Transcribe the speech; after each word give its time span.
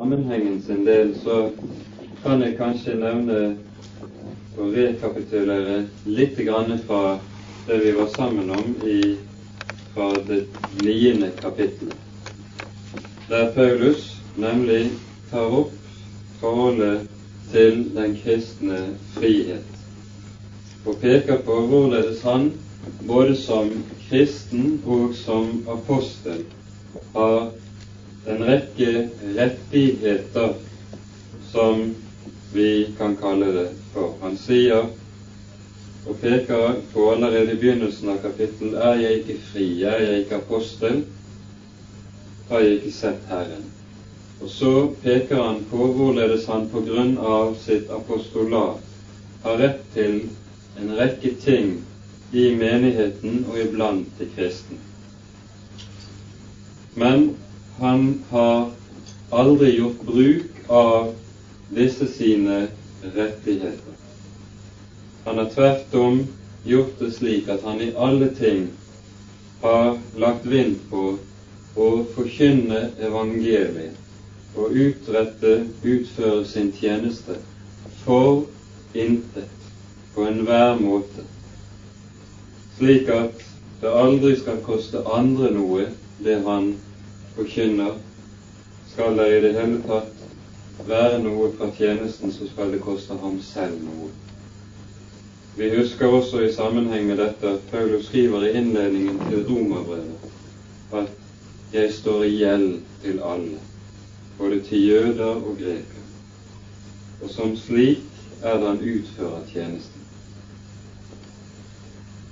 sammenhengen 0.00 0.62
sin 0.62 0.84
del 0.86 1.10
så 1.22 1.50
kan 2.22 2.40
jeg 2.40 2.54
kanskje 2.56 2.94
nevne 2.96 3.40
og 4.56 4.70
rekapitulere 4.72 5.74
litt 6.08 6.40
grann 6.46 6.72
fra 6.86 7.18
det 7.66 7.76
vi 7.82 7.92
var 7.98 8.08
sammen 8.14 8.48
om 8.56 8.70
i, 8.88 9.18
fra 9.92 10.08
det 10.24 10.38
niende 10.80 11.28
kapittelet, 11.42 12.00
der 13.28 13.52
Paulus 13.52 14.08
nemlig 14.40 14.86
tar 15.28 15.52
opp 15.60 15.76
forholdet 16.40 17.04
til 17.52 17.84
den 17.92 18.16
kristne 18.24 18.82
frihet, 19.18 19.68
og 20.86 20.96
peker 21.04 21.44
på 21.44 21.60
hvorledes 21.68 22.24
han 22.24 22.54
både 23.04 23.36
som 23.36 23.68
kristen 24.08 24.78
og 24.86 25.12
som 25.26 25.58
apostel 25.68 26.46
har 27.12 27.50
en 28.26 28.44
rekke 28.44 29.08
rettigheter 29.36 30.54
som 31.52 31.90
vi 32.52 32.92
kan 32.98 33.16
kalle 33.16 33.52
det 33.52 33.68
for. 33.92 34.14
Han 34.20 34.36
sier 34.36 34.88
og 36.08 36.16
peker 36.20 36.78
på 36.92 37.10
allerede 37.12 37.52
i 37.52 37.58
begynnelsen 37.60 38.08
av 38.12 38.22
kapittelet 38.24 38.78
er 38.80 39.00
jeg 39.02 39.18
ikke 39.20 39.36
fri, 39.50 39.66
er 39.84 39.98
jeg 40.04 40.22
ikke 40.22 40.38
apostel, 40.40 41.02
har 42.48 42.64
jeg 42.64 42.78
ikke 42.78 42.92
sett 42.96 43.28
Herren. 43.28 43.66
Og 44.40 44.48
så 44.48 44.72
peker 45.02 45.42
han 45.44 45.60
på 45.70 45.90
hvorledes 45.96 46.46
han 46.48 46.64
på 46.72 46.80
grunn 46.86 47.16
av 47.18 47.52
sitt 47.60 47.90
apostolat 47.92 48.80
har 49.44 49.60
rett 49.60 49.82
til 49.94 50.22
en 50.80 50.94
rekke 50.96 51.34
ting 51.44 51.74
i 52.32 52.48
menigheten 52.54 53.44
og 53.50 53.60
iblant 53.60 54.08
de 54.18 54.28
kristne. 54.34 54.78
Men 56.94 57.30
han 57.80 58.24
har 58.30 58.70
aldri 59.30 59.76
gjort 59.76 60.02
bruk 60.06 60.68
av 60.68 61.14
disse 61.68 62.08
sine 62.08 62.68
rettigheter. 63.14 63.94
Han 65.24 65.38
har 65.38 65.46
tvert 65.54 65.94
om 65.94 66.18
gjort 66.64 66.98
det 66.98 67.10
slik 67.10 67.48
at 67.48 67.62
han 67.64 67.80
i 67.80 67.94
alle 67.96 68.28
ting 68.36 68.66
har 69.62 69.96
lagt 70.16 70.44
vind 70.44 70.76
på 70.90 71.04
å 71.76 71.88
forkynne 72.16 72.82
evangeliet 73.00 73.96
og 74.58 74.76
utrette, 74.76 75.54
utføre 75.82 76.44
sin 76.44 76.68
tjeneste 76.76 77.38
for 78.04 78.44
intet 78.92 79.72
på 80.14 80.28
enhver 80.28 80.76
måte, 80.82 81.24
slik 82.76 83.08
at 83.08 83.40
det 83.80 83.96
aldri 84.04 84.36
skal 84.36 84.60
koste 84.68 85.00
andre 85.08 85.48
noe 85.56 85.88
det 86.20 86.42
han 86.44 86.74
forkynner, 87.36 87.94
skal 88.92 89.16
det 89.16 89.28
i 89.36 89.40
det 89.44 89.52
hele 89.54 89.82
tatt 89.86 90.86
være 90.88 91.20
noe 91.22 91.50
fra 91.58 91.70
tjenesten, 91.76 92.32
så 92.32 92.48
skal 92.50 92.72
det 92.74 92.82
koste 92.84 93.16
ham 93.22 93.38
selv 93.44 93.78
noe. 93.84 94.10
Vi 95.56 95.68
husker 95.74 96.06
også 96.06 96.42
i 96.44 96.52
sammenheng 96.52 97.06
med 97.06 97.18
dette 97.20 97.54
at 97.56 97.70
Paulus 97.70 98.06
skriver 98.08 98.46
i 98.46 98.52
innledningen 98.58 99.18
til 99.28 99.44
romerbrevet 99.48 100.30
at 100.92 101.10
'jeg 101.72 101.92
står 101.92 102.22
i 102.24 102.36
gjeld 102.36 102.80
til 103.02 103.20
alle', 103.22 103.60
både 104.38 104.60
til 104.60 104.88
jøder 104.88 105.34
og 105.34 105.56
grekere. 105.58 106.06
Og 107.22 107.30
som 107.30 107.56
slik 107.56 108.02
er 108.42 108.56
det 108.58 108.66
han 108.66 108.80
utfører 108.80 109.46
tjenesten. 109.52 109.99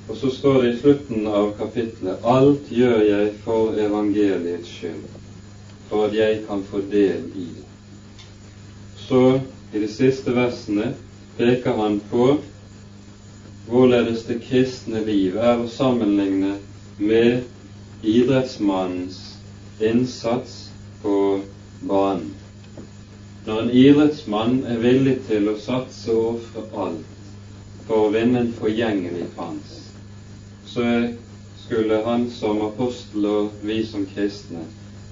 Og 0.09 0.17
så 0.17 0.31
står 0.31 0.63
det 0.63 0.69
i 0.73 0.79
slutten 0.81 1.27
av 1.29 1.51
kapitlet 1.59 2.25
Alt 2.25 2.71
gjør 2.73 3.03
jeg 3.05 3.33
for 3.45 3.77
evangeliets 3.77 4.71
skyld, 4.79 5.03
for 5.91 6.09
at 6.09 6.17
jeg 6.17 6.39
kan 6.49 6.63
få 6.71 6.81
del 6.91 7.27
i 7.37 7.49
det. 7.57 7.67
Så 9.09 9.41
i 9.75 9.83
de 9.83 9.89
siste 9.93 10.33
versene 10.37 10.95
peker 11.37 11.77
han 11.77 12.01
på 12.11 12.31
hvorledes 13.69 14.25
det 14.25 14.41
kristne 14.49 15.05
liv 15.05 15.37
er 15.37 15.61
å 15.61 15.69
sammenligne 15.69 16.55
med 16.99 17.45
idrettsmannens 18.03 19.21
innsats 19.81 20.71
på 21.03 21.43
banen. 21.89 22.33
Når 23.47 23.61
en 23.61 23.71
idrettsmann 23.71 24.57
er 24.69 24.81
villig 24.81 25.19
til 25.29 25.53
å 25.53 25.59
satse 25.61 26.13
og 26.13 26.39
ofre 26.39 26.65
alt 26.85 27.85
for 27.87 28.09
å 28.09 28.11
vinne 28.13 28.43
en 28.43 28.57
forgjengelig 28.57 29.29
krans, 29.37 29.88
så 30.79 31.09
skulle 31.67 31.95
han 31.95 32.31
som 32.31 32.61
apostel 32.63 33.25
og 33.27 33.55
vi 33.67 33.81
som 33.87 34.05
kristne 34.07 34.61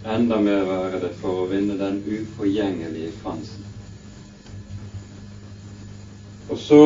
enda 0.07 0.37
mer 0.39 0.61
være 0.69 1.01
det 1.03 1.09
for 1.19 1.41
å 1.43 1.47
vinne 1.51 1.75
den 1.81 1.97
uforgjengelige 2.07 3.09
kransen. 3.19 3.65
Og 6.47 6.61
så 6.63 6.79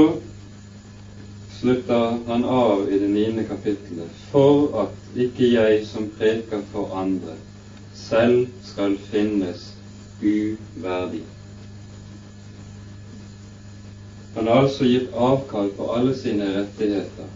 slutter 1.59 2.17
han 2.31 2.47
av 2.49 2.87
i 2.89 3.01
det 3.03 3.11
niende 3.13 3.45
kapittelet 3.51 4.23
for 4.31 4.73
at 4.87 5.19
ikke 5.27 5.51
jeg 5.51 5.83
som 5.91 6.07
preker 6.17 6.63
for 6.73 6.95
andre, 6.97 7.35
selv 7.93 8.47
skal 8.65 8.97
finnes 9.11 9.67
uverdig. 10.23 11.27
Han 14.39 14.49
har 14.49 14.63
altså 14.65 14.89
gitt 14.89 15.13
avkall 15.13 15.69
på 15.77 15.91
alle 15.99 16.17
sine 16.17 16.49
rettigheter 16.57 17.29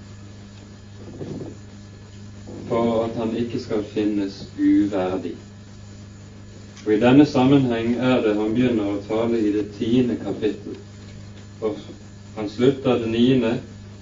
for 2.69 3.05
at 3.05 3.17
han 3.17 3.37
ikke 3.37 3.61
skal 3.61 3.85
finnes 3.95 4.45
uverdig. 4.59 5.35
Og 6.87 6.93
I 6.93 7.01
denne 7.01 7.25
sammenheng 7.27 7.95
er 7.97 8.21
det 8.25 8.35
han 8.37 8.53
begynner 8.55 8.91
å 8.93 9.03
tale 9.09 9.41
i 9.41 9.53
det 9.55 9.67
tiende 9.79 10.17
kapittel. 10.21 10.77
Og 11.65 11.79
han 12.37 12.49
slutter 12.51 13.01
det 13.01 13.09
niende 13.13 13.55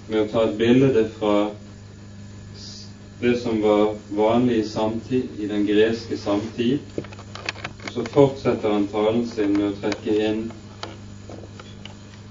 med 0.07 0.23
å 0.23 0.29
ta 0.31 0.43
et 0.47 0.57
bilde 0.59 1.05
fra 1.17 1.35
det 3.21 3.37
som 3.39 3.61
var 3.63 3.93
vanlig 4.11 4.59
i 4.59 4.67
samtid, 4.67 5.31
i 5.39 5.47
den 5.47 5.63
greske 5.67 6.17
samtid. 6.19 6.83
Og 7.85 7.89
så 7.95 8.05
fortsetter 8.11 8.75
han 8.75 8.89
talen 8.91 9.23
sin 9.31 9.55
med 9.55 9.69
å 9.69 9.75
trekke 9.79 10.19
inn 10.27 10.45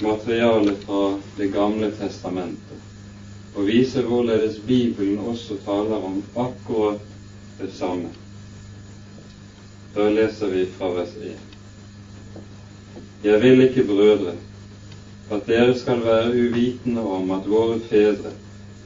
materialet 0.02 0.84
fra 0.84 1.04
Det 1.38 1.48
gamle 1.54 1.88
testamentet 1.96 2.91
og 3.54 3.66
viser 3.66 4.02
hvorledes 4.08 4.60
Bibelen 4.66 5.18
også 5.18 5.58
taler 5.66 5.96
om 5.96 6.22
akkurat 6.36 7.00
det 7.58 7.72
samme. 7.76 8.08
Da 9.94 10.08
leser 10.08 10.48
vi 10.54 10.66
fra 10.78 10.88
vers 10.96 11.12
1. 11.20 11.34
Jeg 13.24 13.40
vil 13.42 13.60
ikke, 13.60 13.84
brødre, 13.84 14.34
at 15.30 15.46
dere 15.46 15.74
skal 15.78 16.00
være 16.04 16.32
uvitende 16.32 17.04
om 17.04 17.30
at 17.30 17.50
våre 17.50 17.78
fedre 17.90 18.32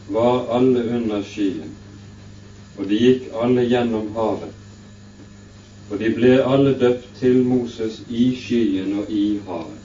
var 0.08 0.50
alle 0.56 0.82
under 0.96 1.22
skyen, 1.22 1.70
og 2.78 2.88
de 2.90 2.98
gikk 3.00 3.30
alle 3.42 3.64
gjennom 3.70 4.10
havet, 4.18 4.52
og 5.90 5.98
de 6.02 6.10
ble 6.14 6.32
alle 6.42 6.74
døpt 6.78 7.06
til 7.20 7.38
Moses 7.46 8.02
i 8.10 8.28
skyen 8.36 8.98
og 8.98 9.10
i 9.10 9.24
havet. 9.46 9.82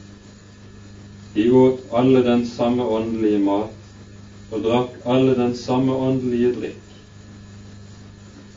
De 1.35 1.47
åt 1.55 1.85
alle 1.93 2.25
den 2.25 2.43
samme 2.49 2.83
åndelige 2.83 3.39
mat 3.39 3.80
og 4.51 4.63
drakk 4.65 5.05
alle 5.05 5.35
den 5.35 5.53
samme 5.55 5.95
åndelige 5.95 6.51
drikk. 6.59 6.87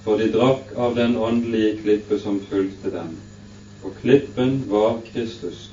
For 0.04 0.18
de 0.20 0.26
drakk 0.34 0.72
av 0.76 0.96
den 0.98 1.14
åndelige 1.16 1.76
klippe 1.82 2.18
som 2.18 2.40
fulgte 2.50 2.90
dem, 2.92 3.14
og 3.84 3.94
klippen 4.02 4.58
var 4.68 4.98
Kristus. 5.12 5.68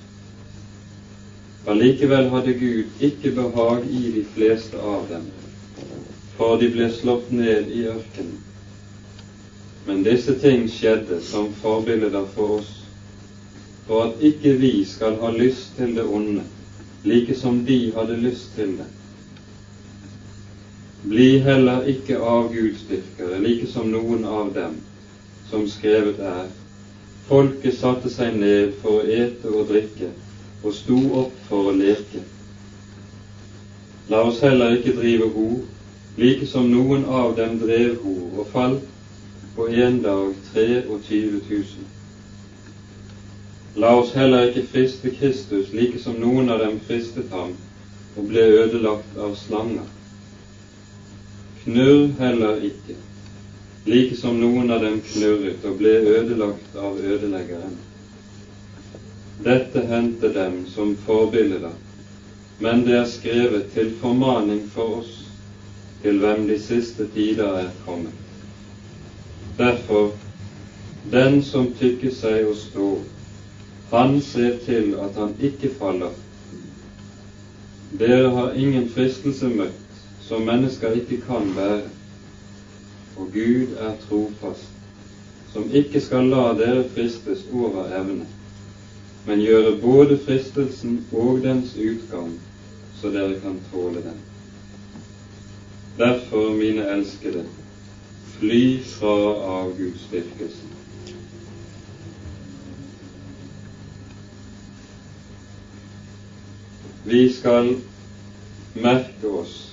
Allikevel 1.70 2.30
hadde 2.30 2.54
Gud 2.60 3.02
ikke 3.08 3.34
behag 3.38 3.90
i 3.90 4.04
de 4.14 4.24
fleste 4.36 4.78
av 4.94 5.10
dem, 5.10 5.26
for 6.38 6.62
de 6.62 6.70
ble 6.74 6.88
slått 6.94 7.34
ned 7.34 7.74
i 7.74 7.84
ørkenen. 7.90 8.40
Men 9.86 10.04
disse 10.06 10.38
ting 10.38 10.68
skjedde 10.70 11.18
som 11.26 11.50
forbilder 11.62 12.26
for 12.36 12.60
oss, 12.60 12.72
for 13.88 14.08
at 14.08 14.26
ikke 14.32 14.54
vi 14.62 14.74
skal 14.86 15.18
ha 15.22 15.34
lyst 15.34 15.76
til 15.78 15.96
det 15.98 16.06
onde, 16.06 16.46
like 17.04 17.36
som 17.36 17.64
de 17.66 17.80
hadde 17.96 18.22
lyst 18.22 18.54
til 18.56 18.78
det. 18.78 18.90
Bli 21.10 21.40
heller 21.40 21.86
ikke 21.90 22.18
avgudsdyrkere, 22.18 23.40
like 23.42 23.68
som 23.68 23.88
noen 23.90 24.26
av 24.26 24.52
dem, 24.54 24.76
som 25.50 25.68
skrevet 25.68 26.20
er. 26.20 26.50
Folket 27.28 27.74
satte 27.80 28.10
seg 28.14 28.36
ned 28.38 28.76
for 28.84 29.02
å 29.02 29.08
ete 29.10 29.50
og 29.50 29.72
drikke, 29.72 30.12
og 30.64 30.76
sto 30.78 30.98
opp 31.24 31.34
for 31.48 31.72
å 31.72 31.74
leke. 31.78 32.22
La 34.14 34.22
oss 34.28 34.42
heller 34.46 34.76
ikke 34.78 34.94
drive 35.00 35.30
hor, 35.34 35.62
like 36.22 36.46
som 36.46 36.70
noen 36.70 37.06
av 37.06 37.34
dem 37.40 37.58
drev 37.64 37.96
hor 38.04 38.44
og 38.44 38.52
falt 38.52 38.86
på 39.56 39.68
en 39.68 40.02
dag 40.04 40.36
23 40.54 41.40
000. 41.50 41.88
La 43.82 43.94
oss 43.98 44.12
heller 44.14 44.50
ikke 44.50 44.68
friste 44.68 45.10
Kristus, 45.18 45.72
like 45.74 46.00
som 46.00 46.20
noen 46.20 46.52
av 46.52 46.60
dem 46.62 46.78
fristet 46.86 47.32
ham 47.32 47.56
og 48.18 48.28
ble 48.28 48.44
ødelagt 48.66 49.18
av 49.18 49.34
slanger. 49.40 49.88
Knurr 51.64 52.08
heller 52.18 52.62
ikke, 52.66 52.96
like 53.86 54.16
som 54.18 54.40
noen 54.42 54.72
av 54.74 54.80
dem 54.82 54.96
knurret 55.06 55.66
og 55.70 55.76
ble 55.78 55.92
ødelagt 56.16 56.78
av 56.88 56.98
ødeleggeren. 56.98 57.76
dette 59.46 59.82
hendte 59.90 60.30
dem 60.34 60.56
som 60.74 60.96
forbilder, 61.06 61.70
men 62.60 62.82
det 62.86 62.96
er 62.98 63.06
skrevet 63.10 63.70
til 63.74 63.92
formaning 64.02 64.64
for 64.74 64.98
oss, 65.02 65.12
til 66.02 66.18
hvem 66.22 66.48
de 66.48 66.58
siste 66.62 67.06
tider 67.14 67.58
er 67.66 67.70
kommet. 67.86 68.18
Derfor, 69.58 70.10
den 71.12 71.42
som 71.42 71.70
tykker 71.80 72.14
seg 72.18 72.46
å 72.50 72.54
stå, 72.58 72.88
han 73.92 74.18
ser 74.32 74.58
til 74.66 74.94
at 75.06 75.18
han 75.22 75.34
ikke 75.50 75.70
faller. 75.78 76.14
Dere 78.02 78.34
har 78.38 78.58
ingen 78.58 78.86
fristelse 78.96 79.50
møtt 79.50 79.81
som 80.32 80.48
mennesker 80.48 80.96
ikke 81.04 81.22
kan 81.28 81.52
bære, 81.56 81.82
og 83.20 83.34
Gud 83.36 83.76
er 83.78 83.98
trofast, 84.08 84.70
som 85.54 85.68
ikke 85.76 86.02
skal 86.02 86.32
la 86.32 86.46
dere 86.56 86.86
fristes 86.96 87.44
over 87.52 87.92
evne 88.00 88.30
men 89.26 89.42
gjøre 89.42 89.78
både 89.82 90.18
fristelsen 90.26 91.08
og 91.12 91.42
dens 91.44 91.76
utgang, 91.78 92.34
så 93.02 93.10
dere 93.14 93.40
kan 93.40 93.60
tåle 93.72 94.02
den. 94.02 94.18
Derfor, 95.98 96.54
mine 96.58 96.88
elskede, 96.90 97.46
fly 98.38 98.84
fra 98.84 99.16
avgudsdyrkelsen. 99.62 100.68
Vi 107.06 107.34
skal 107.34 107.76
merke 108.76 109.28
oss 109.28 109.71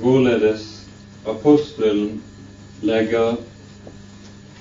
hvorledes 0.00 0.86
apostelen 1.26 2.22
legger 2.82 3.36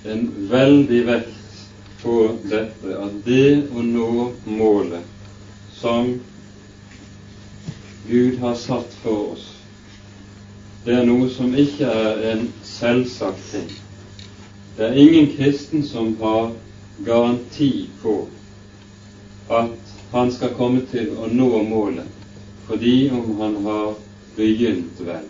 en 0.05 0.25
veldig 0.51 0.99
vekt 1.07 1.61
på 2.01 2.15
dette 2.51 2.97
at 3.03 3.15
det 3.25 3.45
å 3.75 3.83
nå 3.83 4.09
målet 4.45 5.05
som 5.79 6.11
Gud 8.09 8.39
har 8.43 8.55
satt 8.59 8.95
for 9.03 9.35
oss, 9.35 9.45
det 10.85 10.95
er 10.95 11.07
noe 11.07 11.27
som 11.35 11.55
ikke 11.55 11.87
er 11.87 12.21
en 12.31 12.45
selvsagt 12.65 13.43
ting. 13.51 13.67
Det 14.77 14.87
er 14.87 14.99
ingen 15.03 15.27
kristen 15.35 15.83
som 15.87 16.13
har 16.21 16.53
garanti 17.05 17.89
på 18.01 18.15
at 19.51 19.95
han 20.11 20.31
skal 20.31 20.55
komme 20.55 20.83
til 20.91 21.11
å 21.19 21.27
nå 21.31 21.63
målet 21.67 22.15
fordi 22.69 23.09
om 23.09 23.33
han 23.41 23.55
har 23.65 23.95
begynt 24.39 25.03
vel. 25.03 25.27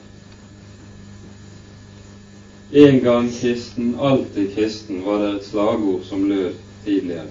En 2.72 3.00
gang 3.04 3.30
kristen, 3.34 3.96
alltid 4.00 4.56
kristen, 4.56 5.04
var 5.06 5.24
det 5.24 5.36
et 5.36 5.46
slagord 5.46 6.04
som 6.06 6.28
lød 6.30 6.54
tidligere. 6.86 7.28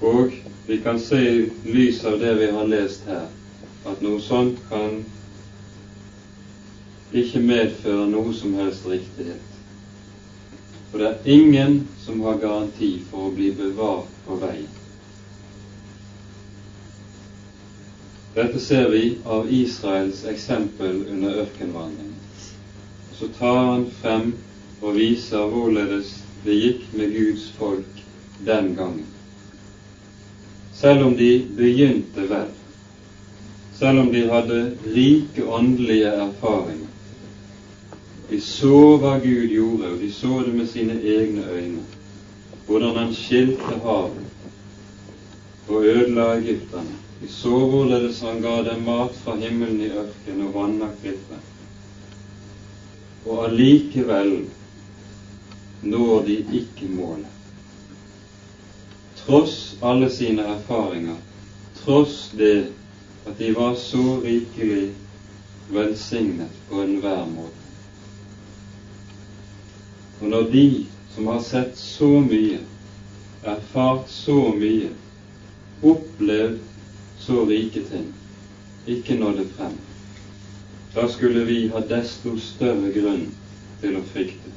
Og 0.00 0.32
vi 0.66 0.78
kan 0.80 1.00
se 1.00 1.20
i 1.20 1.50
lys 1.64 2.04
av 2.04 2.16
det 2.20 2.32
vi 2.38 2.48
har 2.52 2.70
lest 2.72 3.04
her, 3.08 3.28
at 3.86 4.00
noe 4.04 4.20
sånt 4.20 4.58
kan 4.70 5.02
ikke 7.12 7.44
medføre 7.44 8.08
noe 8.10 8.32
som 8.34 8.56
helst 8.56 8.88
riktighet. 8.88 9.44
For 10.90 11.04
det 11.04 11.12
er 11.12 11.30
ingen 11.36 11.82
som 12.00 12.24
har 12.24 12.40
garanti 12.40 12.94
for 13.10 13.28
å 13.28 13.36
bli 13.36 13.52
bevart 13.56 14.08
på 14.24 14.40
veien. 14.40 14.85
Dette 18.36 18.60
ser 18.60 18.90
vi 18.92 19.16
av 19.24 19.48
Israels 19.52 20.24
eksempel 20.28 21.02
under 21.08 21.42
ørkenvandringen 21.46 22.16
så 23.18 23.28
tar 23.28 23.58
han 23.64 23.84
frem 24.02 24.32
og 24.84 24.96
viser 24.98 25.48
hvorledes 25.48 26.10
det 26.44 26.56
gikk 26.60 26.82
med 26.98 27.14
Guds 27.16 27.46
folk 27.56 28.02
den 28.44 28.74
gangen. 28.76 29.06
Selv 30.76 31.06
om 31.06 31.14
de 31.16 31.30
begynte 31.56 32.26
vel, 32.28 32.50
selv 33.78 34.02
om 34.02 34.10
de 34.12 34.26
hadde 34.28 34.58
rike 34.92 35.46
åndelige 35.48 36.12
erfaringer. 36.26 36.92
De 38.28 38.40
så 38.42 38.82
hva 39.00 39.14
Gud 39.22 39.48
gjorde, 39.54 39.94
og 39.94 40.00
de 40.02 40.12
så 40.12 40.42
det 40.44 40.52
med 40.58 40.68
sine 40.68 40.98
egne 41.00 41.46
øyne, 41.56 41.84
hvordan 42.66 42.96
han 43.00 43.14
skilte 43.14 43.80
havet 43.84 44.24
og 45.68 45.84
ødela 45.84 46.34
egypterne. 46.36 47.05
De 47.20 47.28
så 47.32 47.58
hvorledes 47.70 48.20
han 48.22 48.42
ga 48.44 48.60
dem 48.62 48.84
mat 48.84 49.14
fra 49.24 49.36
himmelen 49.40 49.80
i 49.80 49.92
ørkenen 49.92 50.48
og 50.48 50.56
vanna 50.60 50.90
klippene 51.00 51.44
og 53.26 53.46
allikevel 53.48 54.32
når 55.82 56.22
de 56.26 56.36
ikke 56.60 56.88
målet. 56.90 57.32
Tross 59.18 59.74
alle 59.82 60.08
sine 60.14 60.44
erfaringer, 60.46 61.18
tross 61.80 62.30
det 62.38 62.68
at 63.26 63.38
de 63.38 63.50
var 63.56 63.74
så 63.80 64.20
rikelig 64.22 64.92
velsignet 65.74 66.60
på 66.68 66.84
enhver 66.84 67.24
måte. 67.32 67.64
Og 70.20 70.30
når 70.30 70.50
de 70.52 70.68
som 71.14 71.26
har 71.32 71.42
sett 71.42 71.74
så 71.78 72.08
mye, 72.22 72.60
erfart 73.42 74.06
så 74.10 74.38
mye, 74.54 74.92
opplevd 75.82 76.62
så 77.26 77.44
rike 77.44 77.80
ting, 77.90 78.14
ikke 78.86 79.18
nådde 79.18 79.48
frem, 79.56 79.78
da 80.94 81.08
skulle 81.08 81.44
vi 81.44 81.66
ha 81.68 81.80
desto 81.80 82.36
større 82.38 82.92
grunn 82.94 83.26
til 83.82 83.98
å 83.98 84.02
frykte. 84.12 84.52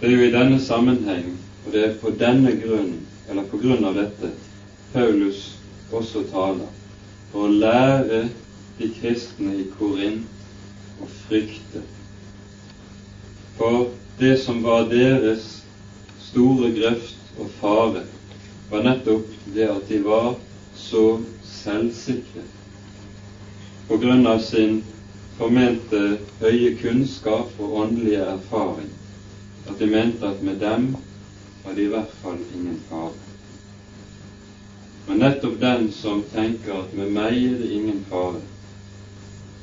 Det 0.00 0.08
er 0.08 0.14
jo 0.14 0.28
i 0.28 0.32
denne 0.32 0.60
sammenheng, 0.64 1.34
og 1.66 1.72
det 1.74 1.82
er 1.84 1.96
på 2.00 2.12
denne 2.20 2.54
grunn, 2.62 2.94
eller 3.28 3.48
på 3.50 3.58
grunn 3.60 3.84
av 3.84 3.98
dette, 3.98 4.30
Paulus 4.94 5.42
også 5.92 6.22
taler, 6.30 6.70
for 7.32 7.48
å 7.48 7.58
lære 7.64 8.22
de 8.78 8.88
kristne 9.00 9.58
i 9.60 9.66
Korint 9.76 11.02
å 11.02 11.10
frykte. 11.26 11.82
For 13.58 13.90
det 14.22 14.36
som 14.40 14.62
var 14.64 14.88
deres 14.88 15.50
store 16.30 16.70
grøft 16.78 17.36
og 17.36 17.52
fare, 17.60 18.06
var 18.70 18.82
nettopp 18.82 19.36
det 19.54 19.68
at 19.70 19.88
de 19.88 20.02
var 20.04 20.34
så 20.76 21.04
selvsikre 21.42 22.46
på 23.90 23.98
grunn 23.98 24.26
av 24.30 24.38
sin 24.38 24.76
formente 25.38 26.00
høye 26.38 26.76
kunnskap 26.78 27.56
og 27.58 27.74
åndelige 27.82 28.22
erfaring, 28.36 28.92
at 29.66 29.78
de 29.80 29.88
mente 29.90 30.28
at 30.28 30.42
med 30.46 30.60
dem 30.62 30.86
var 31.64 31.74
det 31.74 31.88
i 31.88 31.90
hvert 31.90 32.14
fall 32.22 32.38
ingen 32.54 32.78
fare. 32.90 33.16
Men 35.08 35.24
nettopp 35.24 35.58
den 35.60 35.88
som 35.96 36.22
tenker 36.30 36.84
at 36.84 36.94
med 36.94 37.10
meg 37.18 37.38
er 37.40 37.58
det 37.58 37.72
ingen 37.74 38.02
fare, 38.10 38.44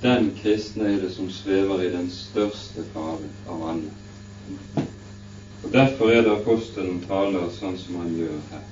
den 0.02 0.34
kristne 0.42 0.92
er 0.92 1.00
det 1.06 1.14
som 1.16 1.30
svever 1.32 1.88
i 1.88 1.94
den 1.94 2.10
største 2.12 2.84
fare 2.94 3.32
av 3.48 3.64
alle. 3.72 4.88
Og 5.64 5.72
Derfor 5.74 6.12
er 6.12 6.26
det 6.26 6.36
apostelen 6.36 7.00
taler 7.08 7.48
sånn 7.56 7.80
som 7.80 8.02
han 8.04 8.12
gjør 8.18 8.42
her. 8.52 8.68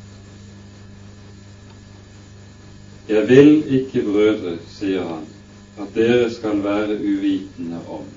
Jeg 3.10 3.28
vil 3.30 3.64
ikke, 3.70 4.02
brødre, 4.02 4.58
sier 4.74 5.04
han, 5.06 5.26
at 5.78 5.92
dere 5.94 6.30
skal 6.34 6.64
være 6.64 6.96
uvitende 6.98 7.78
om. 7.90 8.08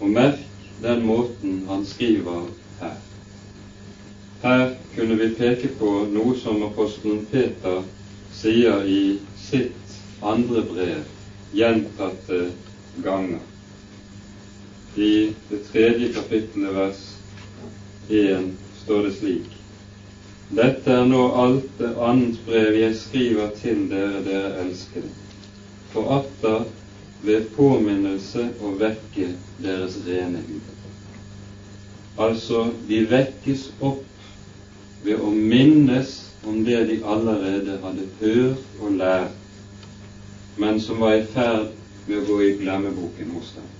Og 0.00 0.10
merk 0.10 0.42
den 0.82 1.06
måten 1.06 1.62
han 1.68 1.86
skriver 1.86 2.42
her. 2.80 2.98
Her 4.42 4.74
kunne 4.96 5.16
vi 5.16 5.30
peke 5.38 5.70
på 5.78 5.94
noe 6.12 6.36
som 6.36 6.60
apostelen 6.66 7.24
Peter 7.32 7.80
sier 8.36 8.84
i 8.84 9.16
sitt 9.40 9.96
andre 10.20 10.66
brev 10.68 11.00
gjentatte 11.56 12.42
ganger. 13.00 13.40
I 14.96 15.32
det 15.48 15.64
tredje 15.70 16.12
kapittelet, 16.12 16.76
vers 16.76 17.04
1, 18.12 18.52
står 18.84 19.08
det 19.08 19.16
slik 19.16 19.53
Dette 20.54 20.92
er 20.92 21.06
nå 21.10 21.22
alt 21.42 21.70
det 21.80 21.90
annet 22.08 22.36
brev 22.46 22.76
jeg 22.78 22.94
skriver 23.00 23.48
til 23.58 23.86
dere, 23.90 24.20
dere 24.22 24.64
elskede 24.64 25.10
for 25.94 26.12
atter 26.14 26.64
ved 27.24 27.48
påminnelse 27.56 28.44
å 28.62 28.74
vekke 28.78 29.30
deres 29.64 29.96
rene 30.06 30.42
hud. 30.46 30.70
Altså, 32.22 32.68
de 32.88 33.00
vekkes 33.10 33.64
opp 33.80 34.04
ved 35.04 35.18
å 35.18 35.32
minnes 35.34 36.12
om 36.46 36.62
det 36.66 36.84
de 36.90 37.00
allerede 37.02 37.78
hadde 37.82 38.06
hørt 38.20 38.80
og 38.80 38.98
lært, 39.00 39.34
men 40.60 40.78
som 40.82 41.02
var 41.02 41.18
i 41.18 41.26
ferd 41.34 41.70
med 42.06 42.20
å 42.20 42.26
gå 42.28 42.40
i 42.44 42.54
glemmeboken 42.60 43.34
hos 43.34 43.54
dem. 43.56 43.70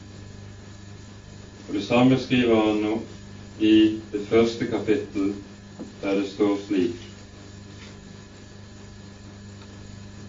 Og 1.68 1.74
Det 1.78 1.84
samme 1.86 2.18
skriver 2.18 2.66
han 2.66 2.82
nå 2.82 2.98
i 3.62 3.74
det 4.12 4.22
første 4.28 4.66
kapittel, 4.70 5.34
der 6.02 6.20
det 6.20 6.28
står 6.28 6.56
slik 6.66 7.04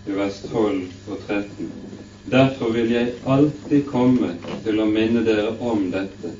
i 0.06 0.12
vers 0.12 0.42
12 0.52 0.82
og 1.10 1.18
13. 1.28 1.72
Derfor 2.32 2.72
vil 2.74 2.92
jeg 2.92 3.14
alltid 3.25 3.86
komme 3.90 4.36
til 4.66 4.80
å 4.82 4.86
minne 4.90 5.24
dere 5.25 5.56
om 5.62 5.88
dette, 5.94 6.32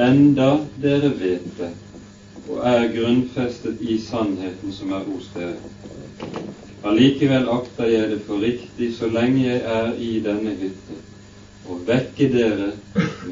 enda 0.00 0.50
dere 0.80 1.10
vet 1.20 1.48
det, 1.58 1.70
og 2.48 2.62
er 2.68 2.88
grunnfestet 2.94 3.80
i 3.80 3.98
sannheten 4.04 4.72
som 4.72 4.92
er 4.96 5.04
hos 5.08 5.28
dere. 5.34 5.58
Allikevel 6.84 7.48
akter 7.52 7.92
jeg 7.92 8.08
det 8.14 8.22
for 8.28 8.40
riktig, 8.40 8.94
så 8.96 9.08
lenge 9.12 9.44
jeg 9.44 9.60
er 9.60 9.92
i 10.00 10.14
denne 10.24 10.56
hytte, 10.60 10.96
å 11.68 11.76
vekke 11.88 12.30
dere 12.32 12.72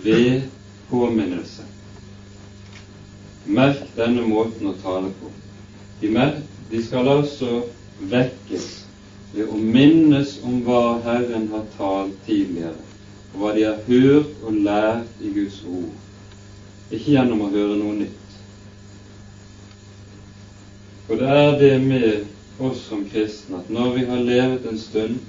ved 0.05 0.45
påminnelse. 0.91 1.65
Merk 3.49 3.87
denne 3.97 4.27
måten 4.29 4.69
å 4.69 4.75
tale 4.83 5.09
på. 5.21 5.31
De, 6.03 6.11
merk, 6.13 6.43
de 6.69 6.83
skal 6.85 7.09
altså 7.09 7.63
vekkes 8.11 8.67
ved 9.33 9.49
å 9.49 9.57
minnes 9.57 10.37
om 10.45 10.61
hva 10.67 10.99
Herren 11.05 11.49
har 11.53 11.65
talt 11.79 12.15
tidligere, 12.27 12.77
og 13.33 13.41
hva 13.41 13.55
de 13.57 13.65
har 13.65 13.81
hørt 13.89 14.45
og 14.45 14.61
lært 14.69 15.25
i 15.25 15.33
Guds 15.33 15.63
ord, 15.69 15.91
ikke 16.93 17.15
gjennom 17.15 17.47
å 17.47 17.51
høre 17.53 17.77
noe 17.81 17.97
nytt. 18.03 18.37
For 21.09 21.17
det 21.17 21.33
er 21.33 21.59
det 21.61 21.75
med 21.89 22.63
oss 22.69 22.85
som 22.89 23.07
kristne 23.09 23.63
at 23.63 23.73
når 23.73 23.95
vi 23.97 24.07
har 24.11 24.25
levet 24.29 24.69
en 24.69 24.81
stund, 24.81 25.21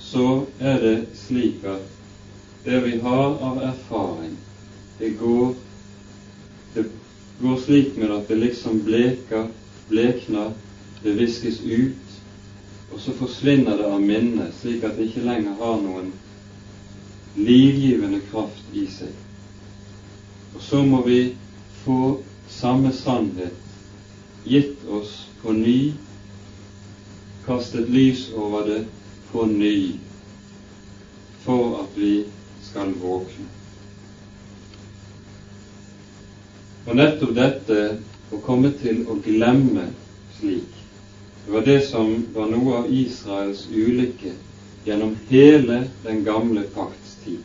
så 0.00 0.46
er 0.60 0.80
det 0.80 0.96
slik 1.18 1.64
at 1.68 1.84
det 2.64 2.80
vi 2.86 2.96
har 3.04 3.36
av 3.44 3.60
erfaring, 3.68 4.36
det 4.98 5.12
går, 5.20 5.52
det 6.74 6.86
går 7.40 7.56
slik 7.60 7.96
med 7.96 8.10
at 8.10 8.28
det 8.28 8.36
liksom 8.40 8.80
bleker, 8.84 9.48
blekner, 9.88 10.52
det 11.02 11.16
viskes 11.18 11.60
ut, 11.60 12.16
og 12.92 13.00
så 13.00 13.12
forsvinner 13.18 13.76
det 13.76 13.90
av 13.90 14.00
minnet, 14.00 14.54
slik 14.60 14.84
at 14.86 14.96
det 14.96 15.10
ikke 15.10 15.26
lenger 15.26 15.58
har 15.60 15.80
noen 15.82 16.12
livgivende 17.36 18.22
kraft 18.30 18.72
i 18.72 18.86
seg. 18.88 19.12
Og 20.56 20.62
så 20.64 20.80
må 20.86 21.02
vi 21.04 21.20
få 21.84 22.18
samme 22.48 22.92
sannhet 22.96 24.46
gitt 24.46 24.86
oss 24.88 25.26
på 25.42 25.52
ny, 25.52 25.92
kastet 27.46 27.90
lys 27.92 28.30
over 28.34 28.64
det 28.70 28.80
på 29.32 29.44
ny, 29.50 29.76
for 31.44 31.82
at 31.82 32.00
vi 32.00 32.14
skal 32.64 32.96
våkne. 33.02 33.55
Og 36.86 36.94
nettopp 36.94 37.32
dette 37.34 37.76
å 38.30 38.38
komme 38.46 38.70
til 38.78 39.00
å 39.10 39.16
glemme 39.24 39.88
slik, 40.36 40.74
det 41.46 41.54
var 41.54 41.64
det 41.66 41.80
som 41.88 42.12
var 42.34 42.46
noe 42.50 42.76
av 42.80 42.92
Israels 42.94 43.64
ulykke 43.70 44.34
gjennom 44.86 45.16
hele 45.30 45.80
den 46.04 46.22
gamle 46.26 46.62
pakts 46.76 47.16
tid. 47.24 47.42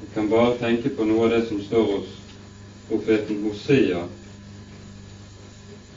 Vi 0.00 0.10
kan 0.14 0.30
bare 0.30 0.58
tenke 0.58 0.90
på 0.90 1.06
noe 1.06 1.28
av 1.28 1.34
det 1.36 1.42
som 1.46 1.62
står 1.62 1.86
hos 1.92 2.12
profeten 2.88 3.42
Hosea, 3.46 4.02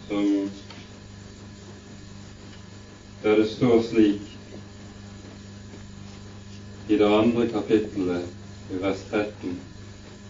som 0.07 0.49
der 3.23 3.41
det 3.41 3.49
står 3.55 3.79
slik 3.89 4.33
i 6.87 6.97
det 7.01 7.09
andre 7.09 7.49
kapittelet 7.49 8.69
i 8.69 8.81
vers 8.85 9.01
13 9.09 9.57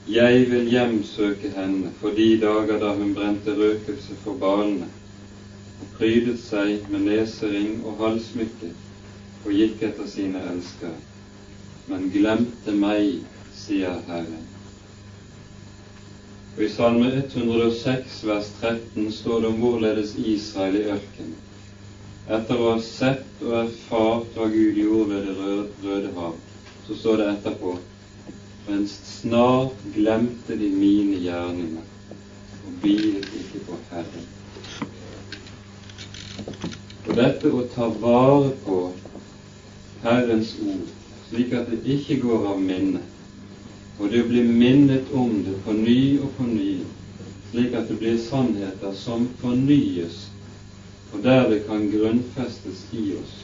Jeg 0.06 0.52
vil 0.52 0.68
hjemsøke 0.70 1.50
henne 1.50 1.90
for 1.98 2.14
de 2.14 2.26
dager 2.38 2.78
da 2.78 2.92
hun 2.94 3.16
brente 3.18 3.56
røkelse 3.58 4.14
for 4.22 4.38
balene 4.38 4.86
og 5.82 5.88
prydet 5.98 6.38
seg 6.44 6.92
med 6.94 7.08
nesering 7.08 7.80
og 7.82 8.04
halssmykke 8.04 8.70
og 9.46 9.56
gikk 9.58 9.82
etter 9.88 10.06
sine 10.12 10.44
elskere, 10.52 10.94
men 11.90 12.06
glemte 12.14 12.76
meg, 12.78 13.18
sier 13.58 13.98
Herren. 14.06 14.46
Og 16.54 16.62
I 16.68 16.70
Salme 16.76 17.10
106 17.24 18.22
vers 18.30 18.54
13 18.62 19.10
står 19.18 19.42
det 19.42 19.52
om 19.56 19.60
hvorledes 19.64 20.14
Israel 20.22 20.78
i 20.84 20.86
ørkenen 21.00 21.34
etter 22.38 22.62
å 22.62 22.72
ha 22.76 22.78
sett 22.82 23.42
og 23.42 23.58
erfart 23.64 24.38
hva 24.38 24.54
Gud 24.54 24.78
gjorde 24.84 25.18
ved 25.18 25.28
Det 25.34 25.90
røde 25.90 26.14
hav, 26.16 26.40
så 26.86 27.02
står 27.02 27.22
det 27.22 27.30
etterpå 27.34 27.76
men 28.68 28.88
snart 28.88 29.84
glemte 29.96 30.56
de 30.58 30.70
mine 30.70 31.20
gjerninger 31.22 31.84
og 32.66 32.78
biet 32.82 33.30
ikke 33.40 33.62
på 33.68 33.78
Herren. 33.92 34.28
Og 37.06 37.12
dette 37.20 37.52
å 37.54 37.66
ta 37.76 37.90
vare 38.02 38.54
på 38.66 38.80
Herrens 40.04 40.56
ord, 40.66 40.94
slik 41.30 41.54
at 41.58 41.70
det 41.72 41.82
ikke 41.98 42.20
går 42.26 42.48
av 42.54 42.62
minne, 42.62 43.04
og 44.00 44.10
det 44.12 44.24
å 44.26 44.30
bli 44.30 44.46
minnet 44.50 45.12
om 45.14 45.38
det 45.46 45.58
på 45.66 45.76
ny 45.78 46.00
og 46.20 46.32
på 46.38 46.48
ny, 46.50 46.72
slik 47.52 47.78
at 47.78 47.92
det 47.92 48.00
blir 48.02 48.18
sannheter 48.22 48.98
som 48.98 49.30
fornyes 49.42 50.26
og 51.16 51.24
der 51.24 51.50
det 51.50 51.62
kan 51.68 51.92
grunnfestes 51.92 52.86
i 52.92 53.14
oss. 53.16 53.36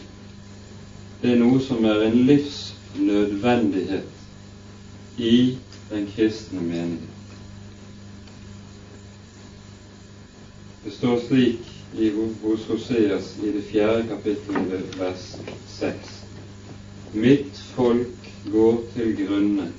Det 1.21 1.31
er 1.31 1.39
noe 1.39 1.61
som 1.63 1.85
er 1.85 2.01
en 2.03 2.17
livsnødvendighet 2.27 4.20
i 5.21 5.57
den 5.89 6.07
kristne 6.15 6.61
menighet. 6.61 7.17
Det 10.83 10.93
står 10.93 11.19
slik 11.27 11.67
i, 11.93 12.09
hos 12.41 12.65
Hoseas 12.65 13.35
i 13.43 13.51
det 13.53 13.61
fjerde 13.69 14.07
kapittelet 14.09 14.97
vers 14.97 15.27
seks. 15.69 16.17
Mitt 17.13 17.57
folk 17.75 18.31
går 18.49 18.81
til 18.95 19.13
grunne 19.19 19.69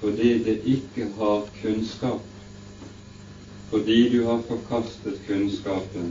fordi 0.00 0.32
det 0.42 0.58
ikke 0.66 1.06
har 1.18 1.44
kunnskap. 1.60 2.24
Fordi 3.70 4.00
du 4.16 4.24
har 4.26 4.42
forkastet 4.48 5.20
kunnskapen 5.28 6.10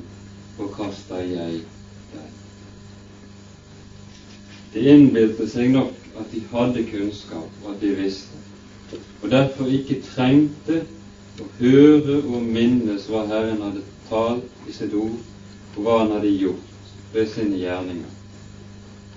forkaster 0.57 1.25
jeg 1.27 1.59
deg. 2.13 2.29
De 4.73 4.85
innbilte 4.93 5.47
seg 5.51 5.73
nok 5.75 5.97
at 6.21 6.31
de 6.31 6.41
hadde 6.51 6.85
kunnskap, 6.87 7.49
og 7.63 7.73
at 7.73 7.81
de 7.83 7.91
visste, 7.97 8.39
og 9.21 9.29
derfor 9.31 9.69
ikke 9.71 10.01
trengte 10.05 10.81
å 11.41 11.47
høre 11.59 12.17
og 12.21 12.41
minnes 12.43 13.07
hva 13.09 13.25
Herren 13.29 13.61
hadde 13.63 13.83
talt 14.09 14.67
i 14.67 14.75
sitt 14.75 14.93
ord, 14.97 15.19
og 15.75 15.83
hva 15.85 15.99
Han 16.01 16.15
hadde 16.17 16.33
gjort 16.35 16.95
ved 17.13 17.29
sine 17.31 17.59
gjerninger. 17.59 18.17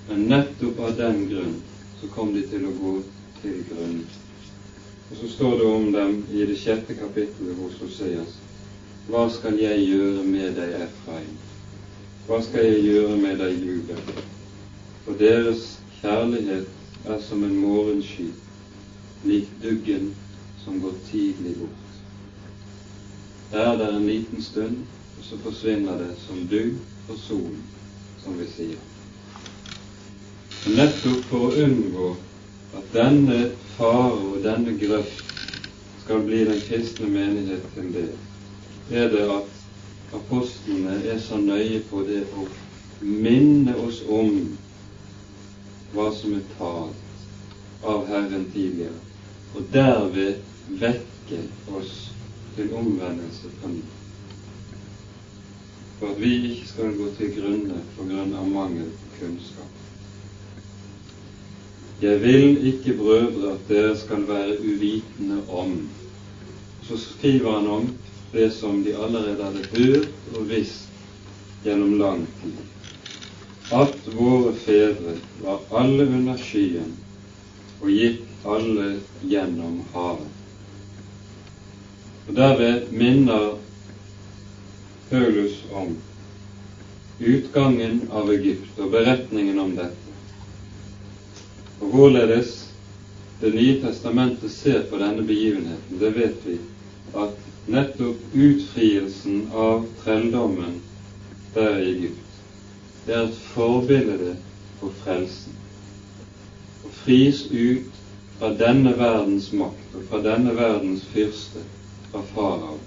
Men 0.08 0.26
nettopp 0.30 0.80
av 0.84 0.96
den 0.98 1.24
grunn 1.30 1.56
så 2.00 2.10
kom 2.14 2.34
de 2.34 2.44
til 2.50 2.66
å 2.68 2.74
gå 2.78 2.94
til 3.40 3.64
grunnen. 3.70 4.04
Og 5.10 5.16
så 5.20 5.28
står 5.34 5.58
det 5.58 5.66
om 5.68 5.90
dem 5.92 6.14
i 6.32 6.46
det 6.48 6.56
sjette 6.60 6.96
kapittelet 6.98 7.58
hos 7.60 7.80
Oseas. 7.84 8.38
hva 9.08 9.26
skal 9.30 9.58
jeg 9.60 9.84
gjøre 9.84 10.22
med 10.24 10.54
deg, 10.56 10.70
Efraim? 10.86 11.34
Hva 12.26 12.38
skal 12.42 12.64
jeg 12.64 12.84
gjøre 12.86 13.16
med 13.20 13.36
deg, 13.38 13.58
Juda? 13.60 13.98
For 15.04 15.18
deres 15.20 15.66
kjærlighet 16.00 16.68
er 17.04 17.20
som 17.20 17.44
en 17.44 17.56
morgensky, 17.60 18.30
lik 19.24 19.48
duggen 19.62 20.14
som 20.64 20.80
går 20.80 20.92
tidlig 21.10 21.56
bort. 21.58 21.84
Der 23.50 23.72
er 23.72 23.76
det 23.76 23.88
en 23.94 24.06
liten 24.06 24.42
stund, 24.42 24.76
og 25.18 25.24
så 25.24 25.38
forsvinner 25.44 25.98
det 25.98 26.10
som 26.26 26.46
dugg 26.50 26.74
og 27.08 27.18
sol, 27.18 27.56
som 28.24 28.38
vi 28.38 28.48
sier. 28.56 28.80
Nettopp 30.74 31.26
for 31.28 31.50
å 31.50 31.66
unngå 31.66 32.08
at 32.74 32.90
denne 32.94 33.38
fare 33.76 34.16
og 34.16 34.40
denne 34.44 34.74
grøft 34.80 35.34
skal 36.04 36.24
bli 36.24 36.42
den 36.48 36.60
kristne 36.66 37.08
menighet 37.12 37.68
til 37.76 37.92
det, 37.94 38.08
er 38.90 39.08
det 39.12 39.24
at 39.30 39.62
apostlene 40.16 40.98
er 41.12 41.20
så 41.20 41.38
nøye 41.40 41.80
på 41.90 42.02
det 42.08 42.24
å 42.32 42.48
minne 43.04 43.76
oss 43.84 44.02
om 44.08 44.36
hva 45.94 46.10
som 46.16 46.34
er 46.36 46.44
talt 46.56 47.84
av 47.84 48.06
Herren 48.08 48.48
tidligere, 48.52 48.98
og 49.54 49.62
derved 49.72 50.34
vekke 50.80 51.40
oss 51.78 51.92
til 52.56 52.72
omvendelse 52.74 53.50
på 53.60 53.70
ny. 53.70 53.82
For 55.98 56.10
at 56.10 56.20
vi 56.20 56.32
ikke 56.50 56.68
skal 56.68 56.96
gå 56.98 57.10
til 57.18 57.32
grunne 57.36 57.80
på 57.96 58.06
grunn 58.08 58.34
av 58.34 58.48
mangel 58.50 58.90
på 59.00 59.12
kunnskap. 59.20 59.80
Jeg 62.02 62.20
vil 62.20 62.58
ikke, 62.66 62.96
brødre, 62.98 63.54
at 63.54 63.68
dere 63.68 63.94
skal 63.96 64.26
være 64.28 64.58
uvitende 64.60 65.38
om. 65.48 65.76
Så 66.88 66.98
skriver 67.00 67.58
han 67.58 67.68
om 67.70 67.86
det 68.32 68.50
som 68.52 68.82
de 68.84 68.96
allerede 68.96 69.44
hadde 69.44 69.68
hørt 69.72 70.34
og 70.34 70.48
visst 70.50 70.90
gjennom 71.64 71.94
lang 71.98 72.26
tid, 72.42 72.58
at 73.72 74.08
våre 74.12 74.52
fedre 74.66 75.14
var 75.40 75.62
alle 75.80 76.04
under 76.04 76.36
skyen 76.36 76.90
og 77.80 77.88
gikk 77.94 78.33
alle 78.44 78.96
gjennom 79.22 79.82
havet. 79.92 80.28
Og 82.28 82.34
Derved 82.34 82.92
minner 82.92 83.56
Paulus 85.10 85.62
om 85.72 85.96
utgangen 87.20 88.08
av 88.12 88.32
Egypt 88.32 88.80
og 88.80 88.90
beretningen 88.92 89.60
om 89.60 89.74
dette, 89.76 90.14
og 91.80 91.90
hvorledes 91.92 92.60
Det 93.40 93.50
nye 93.52 93.74
testamentet 93.82 94.52
ser 94.54 94.84
på 94.88 94.96
denne 94.96 95.24
begivenheten, 95.26 95.98
det 96.00 96.10
vet 96.14 96.44
vi 96.46 96.54
at 97.18 97.34
nettopp 97.68 98.20
utfrielsen 98.32 99.48
av 99.52 99.82
trelldommen 100.04 100.78
der 101.54 101.80
i 101.82 101.90
Egypt. 101.90 102.38
Det 103.04 103.14
er 103.14 103.26
et 103.26 103.40
forbilde 103.50 104.36
for 104.78 104.94
frelsen. 105.02 105.58
Å 106.86 106.92
fris 107.02 107.42
ut 107.50 107.93
fra 108.38 108.50
denne 108.58 108.94
verdens 108.98 109.52
makt 109.52 109.94
og 109.94 110.06
fra 110.10 110.20
denne 110.24 110.54
verdens 110.56 111.04
fyrste, 111.12 111.62
fra 112.10 112.22
farao, 112.34 112.78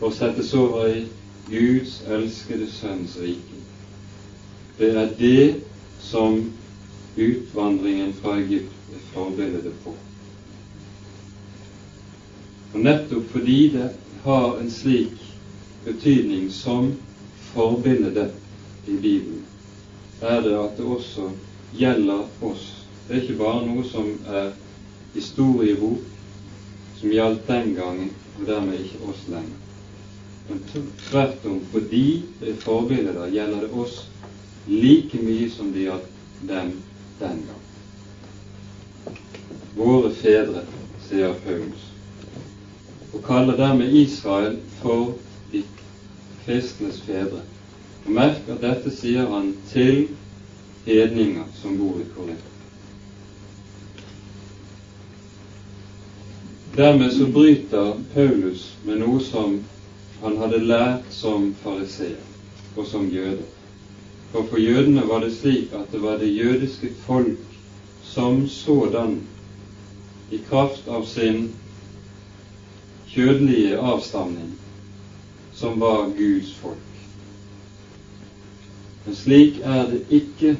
og 0.00 0.12
settes 0.12 0.52
over 0.54 0.86
i 0.92 1.06
Guds 1.48 2.02
elskede 2.08 2.66
Sønns 2.70 3.16
rike. 3.22 3.60
Det 4.78 4.90
er 4.96 5.12
det 5.18 5.62
som 6.00 6.52
utvandringen 7.16 8.12
fra 8.20 8.36
Egypt 8.38 8.92
er 8.92 9.04
forbildet 9.14 9.72
på. 9.84 9.94
Og 12.74 12.80
nettopp 12.84 13.30
fordi 13.32 13.60
det 13.72 13.90
har 14.24 14.58
en 14.60 14.70
slik 14.70 15.22
betydning 15.84 16.50
som 16.52 16.92
forbilde 17.54 18.30
i 18.86 18.96
Bibelen, 18.96 19.44
er 20.20 20.40
det 20.40 20.58
at 20.58 20.76
det 20.76 20.84
også 20.84 21.30
gjelder 21.78 22.26
oss. 22.44 22.85
Det 23.06 23.16
er 23.16 23.22
ikke 23.22 23.38
bare 23.38 23.66
noe 23.66 23.84
som 23.86 24.08
er 24.26 24.50
historiebok, 25.14 26.02
som 26.98 27.12
gjaldt 27.12 27.46
den 27.48 27.74
gangen, 27.76 28.10
og 28.36 28.46
dermed 28.48 28.80
ikke 28.80 29.02
oss 29.10 29.22
lenger. 29.30 29.62
Men 30.48 30.62
tvert 31.08 31.46
om, 31.46 31.60
fordi 31.72 32.06
det 32.40 32.52
er 32.52 32.60
forbilder, 32.62 33.26
gjelder 33.30 33.66
det 33.66 33.70
oss 33.72 34.00
like 34.66 35.18
mye 35.22 35.50
som 35.50 35.72
det 35.74 35.86
gjaldt 35.86 36.10
dem 36.48 36.72
den 37.20 37.42
gang. 37.48 37.62
Våre 39.76 40.10
fedre, 40.14 40.64
sier 41.06 41.34
Paulus 41.44 41.92
og 43.16 43.22
kaller 43.24 43.56
dermed 43.56 43.92
Israel 43.94 44.58
for 44.80 45.14
de 45.52 45.62
kristnes 46.44 46.98
fedre. 47.06 47.40
Og 48.04 48.12
Merk 48.12 48.50
at 48.52 48.60
dette 48.62 48.92
sier 48.92 49.30
han 49.30 49.54
til 49.70 50.08
hedninger 50.84 51.46
som 51.60 51.78
bor 51.78 51.96
i 52.02 52.06
Korint. 52.14 52.55
Dermed 56.76 57.12
så 57.12 57.26
bryter 57.26 57.94
Paulus 58.14 58.76
med 58.84 58.98
noe 59.00 59.20
som 59.24 59.54
han 60.20 60.34
hadde 60.36 60.58
lært 60.60 61.06
som 61.08 61.46
fariseer 61.62 62.18
og 62.76 62.84
som 62.90 63.06
jøde. 63.08 63.46
For 64.32 64.44
for 64.50 64.60
jødene 64.60 65.06
var 65.08 65.22
det 65.24 65.30
slik 65.38 65.72
at 65.72 65.88
det 65.92 66.02
var 66.02 66.18
det 66.20 66.28
jødiske 66.36 66.90
folk 67.06 67.56
som 68.04 68.42
sådan, 68.48 69.22
i 70.30 70.42
kraft 70.50 70.88
av 70.88 71.06
sin 71.08 71.48
kjødelige 73.08 73.78
avstamning 73.78 74.52
som 75.54 75.80
var 75.80 76.12
Guds 76.18 76.52
folk. 76.60 77.00
Men 79.06 79.16
slik 79.16 79.62
er 79.64 79.88
det 79.94 80.02
ikke 80.10 80.58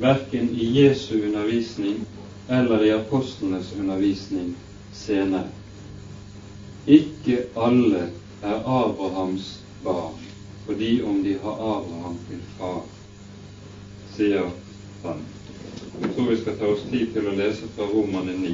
verken 0.00 0.48
i 0.56 0.72
Jesu 0.80 1.18
undervisning 1.20 2.06
eller 2.48 2.88
i 2.88 2.96
apostlenes 2.96 3.74
undervisning 3.76 4.54
senere. 4.94 5.57
Ikke 6.88 7.42
alle 7.56 8.10
er 8.42 8.54
Abrahams 8.64 9.64
barn 9.84 10.24
fordi 10.68 11.02
om 11.02 11.22
de 11.24 11.38
har 11.42 11.52
Abraham 11.52 12.18
til 12.28 12.40
far, 12.58 12.82
sier 14.16 14.50
han. 15.04 15.22
Jeg 16.00 16.10
tror 16.14 16.28
vi 16.30 16.36
skal 16.40 16.58
ta 16.58 16.68
oss 16.72 16.82
tid 16.90 17.12
til 17.14 17.28
å 17.28 17.32
lese 17.38 17.68
fra 17.76 17.86
Romane 17.88 18.34
9. 18.36 18.52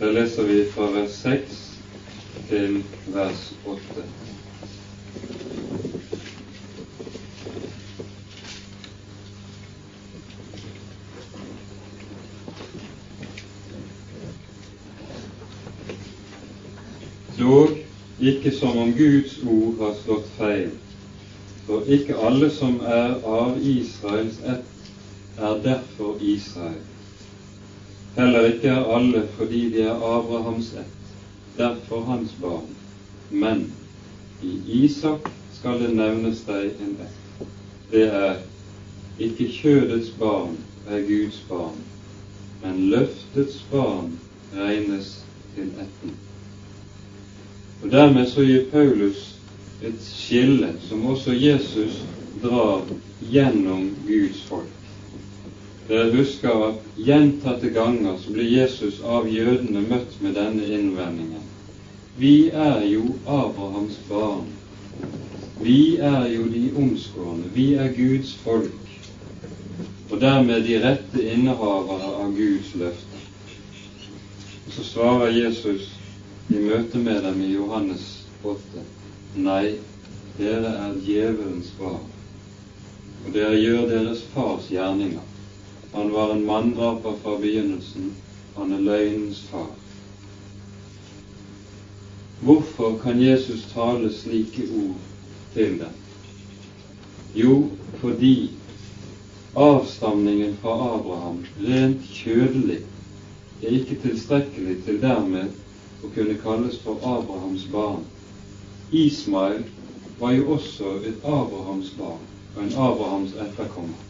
Der 0.00 0.16
leser 0.16 0.48
vi 0.48 0.62
fra 0.72 0.88
vers 0.96 1.20
6 1.24 1.60
til 2.48 2.80
vers 3.12 3.50
8. 3.64 4.08
ikke 18.26 18.50
som 18.56 18.78
om 18.78 18.92
Guds 18.96 19.38
ord 19.46 19.78
har 19.80 19.94
slått 20.02 20.28
feil, 20.38 20.70
for 21.66 21.86
ikke 21.90 22.18
alle 22.28 22.50
som 22.50 22.80
er 22.80 23.16
av 23.26 23.58
Israels 23.62 24.38
ett, 24.46 24.92
er 25.36 25.62
derfor 25.64 26.20
Israel. 26.22 26.82
Heller 28.16 28.48
ikke 28.48 28.72
er 28.72 28.92
alle 28.96 29.26
fordi 29.36 29.62
de 29.74 29.82
er 29.84 30.04
Abrahams 30.10 30.72
ett, 30.80 31.10
derfor 31.58 32.06
hans 32.08 32.32
barn. 32.40 32.70
Men 33.30 33.66
i 34.42 34.54
Isak 34.84 35.28
skal 35.58 35.80
det 35.82 35.92
nevnes 35.94 36.44
deg 36.48 36.80
en 36.80 36.96
ett. 37.04 37.48
Det 37.90 38.06
er 38.08 38.38
ikke 39.18 39.50
kjødets 39.52 40.10
barn 40.18 40.56
er 40.88 41.02
Guds 41.08 41.42
barn, 41.48 41.78
men 42.62 42.86
løftets 42.90 43.58
barn 43.70 44.14
regnes 44.54 45.18
til 45.54 45.72
etten. 45.82 46.16
Og 47.82 47.90
Dermed 47.92 48.26
så 48.26 48.42
gir 48.42 48.70
Paulus 48.70 49.34
et 49.84 49.98
skille 50.00 50.72
som 50.88 51.06
også 51.06 51.32
Jesus 51.32 52.00
drar 52.42 52.86
gjennom 53.30 53.90
Guds 54.06 54.40
folk. 54.48 54.72
Dere 55.88 56.10
husker 56.16 56.64
at 56.66 56.86
gjentatte 56.98 57.70
ganger 57.70 58.16
så 58.18 58.32
blir 58.34 58.48
Jesus 58.50 58.98
av 59.04 59.28
jødene 59.30 59.84
møtt 59.86 60.16
med 60.20 60.34
denne 60.34 60.66
innvendingen. 60.66 61.44
Vi 62.18 62.48
er 62.48 62.82
jo 62.88 63.04
Abrahams 63.26 63.98
barn. 64.08 64.48
Vi 65.62 65.96
er 65.96 66.26
jo 66.32 66.48
de 66.50 66.64
omskårne. 66.76 67.52
Vi 67.54 67.74
er 67.74 67.92
Guds 67.96 68.34
folk. 68.42 68.72
Og 70.10 70.20
dermed 70.20 70.64
de 70.64 70.80
rette 70.82 71.22
innehavere 71.22 72.10
av 72.24 72.34
Guds 72.34 72.74
løfte. 72.74 73.22
Så 74.74 74.84
svarer 74.84 75.30
Jesus 75.36 75.92
i 76.48 76.58
møte 76.62 76.98
med 76.98 77.22
dem 77.26 77.40
i 77.42 77.52
Johannes 77.52 78.04
8. 78.46 78.82
Nei, 79.42 79.76
dere 80.38 80.70
er 80.84 81.00
djevelens 81.02 81.72
barn, 81.78 82.04
og 83.24 83.32
dere 83.34 83.58
gjør 83.58 83.88
deres 83.90 84.22
fars 84.34 84.68
gjerninger. 84.70 85.24
Han 85.96 86.12
var 86.12 86.34
en 86.34 86.44
manndraper 86.46 87.16
fra 87.22 87.34
begynnelsen. 87.40 88.12
Han 88.56 88.72
er 88.72 88.84
løgnens 88.84 89.42
far. 89.50 89.72
Hvorfor 92.40 92.98
kan 93.02 93.20
Jesus 93.22 93.66
tale 93.72 94.12
slike 94.12 94.68
ord 94.76 94.96
til 95.54 95.78
dem? 95.80 95.94
Jo, 97.34 97.56
fordi 98.00 98.50
avstamningen 99.56 100.56
fra 100.62 100.76
Abraham 100.94 101.42
rent 101.64 102.04
kjødelig 102.12 102.82
er 103.62 103.78
ikke 103.80 103.96
tilstrekkelig 104.04 104.82
til 104.84 105.00
dermed 105.00 105.50
å 106.04 106.10
kunne 106.14 106.36
kalles 106.42 106.78
for 106.84 107.00
Abrahams 107.02 107.66
barn. 107.72 108.04
Ismael 108.92 109.64
var 110.18 110.32
jo 110.36 110.50
også 110.56 110.98
et 111.08 111.24
Abrahams 111.24 111.92
barn 111.98 112.22
og 112.56 112.62
en 112.62 112.76
Abrahams 112.88 113.34
etterkommer. 113.46 114.04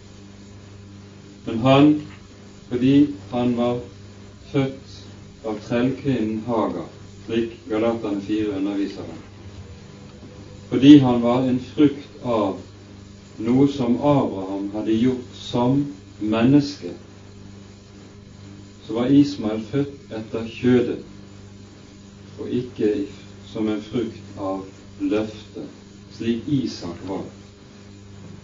Men 1.46 1.58
han, 1.58 2.02
fordi 2.68 3.14
han 3.30 3.56
var 3.56 3.80
født 4.52 5.46
av 5.46 5.58
trellkvinnen 5.68 6.42
Hagar, 6.46 6.86
slik 7.26 7.56
Galatane 7.70 8.22
4 8.22 8.58
underviser 8.58 9.06
ham, 9.06 9.22
fordi 10.70 10.98
han 10.98 11.22
var 11.22 11.46
en 11.46 11.60
frukt 11.74 12.22
av 12.22 12.56
noe 13.38 13.66
som 13.70 13.98
Abraham 14.00 14.70
hadde 14.74 14.94
gjort 14.98 15.34
som 15.38 15.82
menneske, 16.20 16.94
så 18.86 18.94
var 18.98 19.10
Ismael 19.10 19.62
født 19.70 20.14
etter 20.14 20.48
kjødet, 20.50 21.02
og 22.38 22.50
ikke 22.50 22.90
som 23.52 23.68
en 23.68 23.82
frukt 23.90 24.38
av 24.38 24.64
løftet, 25.00 25.68
slik 26.16 26.48
Isak 26.48 27.00
var. 27.08 27.24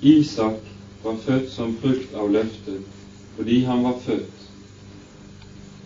Isak 0.03 0.61
var 1.05 1.17
født 1.27 1.51
som 1.53 1.77
frukt 1.83 2.15
av 2.15 2.33
løftet 2.33 2.83
fordi 3.37 3.63
han 3.65 3.85
var 3.85 3.99
født 4.05 4.43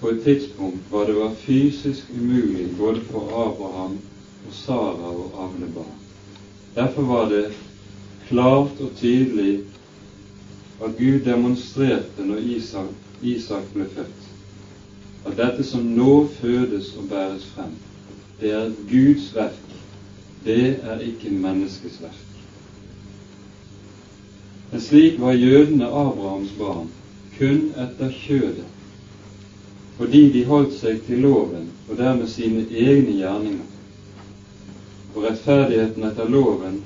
på 0.01 0.11
et 0.11 0.23
tidspunkt 0.25 0.91
hvor 0.91 1.07
det 1.07 1.15
var 1.17 1.37
fysisk 1.47 2.11
umulig 2.15 2.67
både 2.79 3.01
for 3.11 3.31
Abraham 3.47 3.97
og 4.47 4.53
Sara 4.55 5.13
å 5.13 5.31
avle 5.47 5.71
barn. 5.75 5.95
Derfor 6.75 7.09
var 7.09 7.31
det 7.31 7.45
klart 8.29 8.81
og 8.81 8.93
tydelig 9.01 9.63
at 10.83 10.97
Gud 10.99 11.25
demonstrerte 11.25 12.27
når 12.27 12.45
Isak, 12.57 12.93
Isak 13.23 13.71
ble 13.73 13.87
født, 13.95 14.27
at 15.25 15.37
dette 15.39 15.65
som 15.65 15.87
nå 15.97 16.27
fødes 16.41 16.93
og 16.99 17.09
bæres 17.09 17.47
frem, 17.55 17.73
det 18.41 18.53
er 18.53 18.73
Guds 18.91 19.35
verk, 19.35 19.75
det 20.45 20.81
er 20.85 21.01
ikke 21.01 21.31
menneskets 21.31 22.01
verk. 22.03 22.23
Men 24.71 24.81
slik 24.81 25.21
var 25.21 25.33
jødene 25.33 25.87
Abrahams 25.87 26.53
barn 26.59 26.89
kun 27.39 27.73
etter 27.77 28.11
kjødet. 28.27 28.67
fordi 29.97 30.33
de 30.33 30.45
holdt 30.45 30.75
seg 30.77 30.99
til 31.07 31.23
loven 31.25 31.71
og 31.89 31.97
dermed 31.97 32.29
sine 32.29 32.67
egne 32.69 33.15
gjerninger. 33.17 33.65
Og 35.15 35.23
rettferdigheten 35.25 36.05
etter 36.05 36.29
loven, 36.29 36.83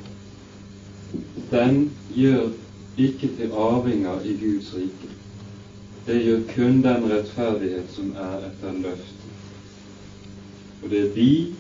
den 1.50 1.88
gjør 2.14 2.52
ikke 2.98 3.32
til 3.38 3.52
arvinger 3.52 4.22
i 4.22 4.36
Guds 4.38 4.70
rike. 4.76 5.10
Det 6.06 6.20
gjør 6.22 6.44
kun 6.54 6.82
den 6.84 7.08
rettferdighet 7.10 7.90
som 7.96 8.12
er 8.14 8.46
etter 8.50 8.78
løftet. 8.78 9.19
Og 10.82 10.90
det 10.90 11.00
er 11.00 11.14
de 11.14 11.54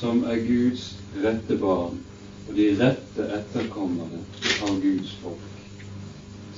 som 0.00 0.24
er 0.24 0.42
Guds 0.46 0.96
rette 1.22 1.58
barn, 1.58 2.00
og 2.48 2.56
de 2.56 2.68
rette 2.80 3.28
etterkommere 3.38 4.22
av 4.66 4.80
Guds 4.82 5.14
folk. 5.22 5.50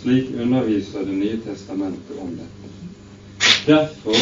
Slik 0.03 0.33
underviser 0.41 1.05
Det 1.05 1.15
nye 1.15 1.41
testamentet 1.45 2.19
om 2.21 2.33
dette. 2.39 2.73
Derfor 3.67 4.17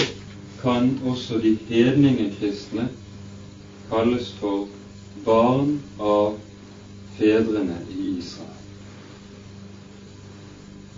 kan 0.62 0.98
også 1.04 1.38
de 1.38 1.54
hedninge 1.68 2.30
kristne 2.38 2.88
kalles 3.90 4.30
for 4.40 4.68
barn 5.24 5.78
av 6.00 6.38
fedrene 7.18 7.78
i 7.92 8.16
Israel. 8.18 8.61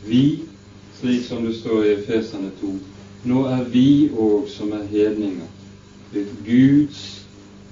Vi, 0.06 0.22
slik 1.00 1.26
som 1.26 1.44
det 1.44 1.56
står 1.58 1.84
i 1.84 1.94
Efesene 1.96 2.52
2, 2.60 2.72
nå 3.26 3.42
er 3.50 3.64
vi 3.74 3.88
òg 4.14 4.46
som 4.48 4.72
er 4.72 4.86
hedninger, 4.92 5.50
blitt 6.10 6.32
Guds 6.46 7.02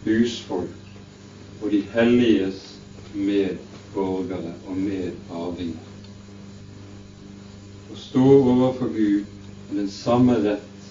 husfolk 0.04 1.62
og 1.62 1.70
de 1.72 1.82
helliges 1.94 2.62
medborgere 3.14 4.54
og 4.66 4.76
medarvinger 4.76 5.90
og 7.90 8.00
stå 8.00 8.24
overfor 8.24 8.90
Gud 8.96 9.24
med 9.70 9.80
den 9.80 9.90
samme 9.90 10.40
rett 10.42 10.90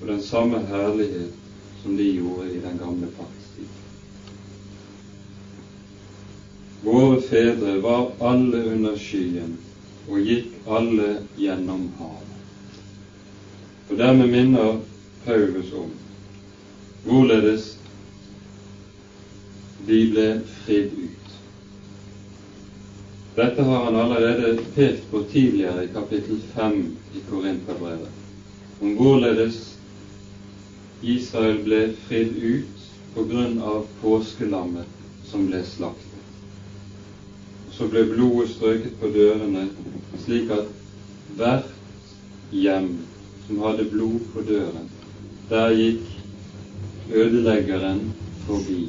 og 0.00 0.06
den 0.12 0.22
samme 0.22 0.62
herlighet 0.70 1.34
som 1.82 1.96
de 1.96 2.06
gjorde 2.12 2.52
i 2.52 2.60
den 2.62 2.78
gamle 2.78 3.10
pakts. 3.16 3.38
Våre 6.82 7.20
fedre 7.22 7.80
var 7.82 8.12
alle 8.22 8.60
under 8.72 8.94
skyen 8.96 9.56
og 10.08 10.20
gikk 10.22 10.52
alle 10.70 11.08
gjennom 11.36 11.88
havet. 11.98 12.36
Og 13.90 13.98
dermed 13.98 14.30
minner 14.30 14.78
Paulus 15.24 15.72
om 15.74 15.90
hvorledes 17.04 17.78
de 19.86 20.00
ble 20.12 20.26
fridd 20.64 20.92
ut. 20.98 21.34
Dette 23.38 23.62
har 23.62 23.84
han 23.84 23.96
allerede 23.96 24.64
pekt 24.74 25.10
på 25.10 25.22
tidligere 25.32 25.84
i 25.84 25.92
kapittel 25.94 26.40
5 26.54 26.96
i 27.14 27.22
Korinterbrevet, 27.30 28.10
om 28.80 28.96
hvorledes 28.98 29.60
Israel 31.02 31.62
ble 31.62 31.84
fridd 32.08 32.34
ut 32.34 32.88
på 33.14 33.24
grunn 33.30 33.60
av 33.62 33.86
påskelammet 34.02 34.98
som 35.30 35.46
ble 35.46 35.62
slaktet. 35.70 36.04
Så 37.78 37.86
ble 37.86 38.02
blodet 38.10 38.50
strøket 38.56 38.98
på 38.98 39.12
dørene, 39.14 39.68
slik 40.24 40.50
at 40.50 40.66
hvert 41.38 41.70
hjem 42.50 42.96
som 43.46 43.62
hadde 43.62 43.86
blod 43.92 44.24
på 44.34 44.42
døren, 44.50 44.90
der 45.48 45.76
gikk 45.78 46.17
ødeleggeren 47.12 48.02
forbi, 48.46 48.88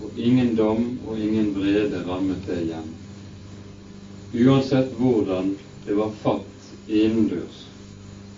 og 0.00 0.16
ingen 0.16 0.56
dom 0.56 0.98
og 1.06 1.20
ingen 1.20 1.54
vrede 1.54 2.04
rammet 2.08 2.42
det 2.46 2.64
hjem 2.70 2.90
uansett 4.32 4.92
hvordan 4.98 5.56
det 5.86 5.94
var 5.94 6.10
fatt 6.22 6.46
innendørs, 6.86 7.66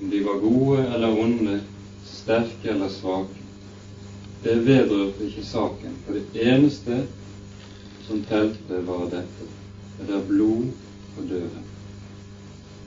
om 0.01 0.11
de 0.11 0.21
var 0.25 0.41
gode 0.41 0.85
eller 0.95 1.21
onde, 1.21 1.59
sterke 2.05 2.71
eller 2.73 2.89
svake. 2.89 3.41
Det 4.43 4.55
vedrørte 4.67 5.27
ikke 5.27 5.45
saken, 5.47 5.99
for 6.07 6.17
det 6.17 6.47
eneste 6.49 7.03
som 8.07 8.25
telte, 8.29 8.81
var 8.87 9.05
dette. 9.13 9.49
Det 10.01 10.17
er 10.17 10.25
blod 10.27 10.73
på 11.15 11.27
døren. 11.29 11.69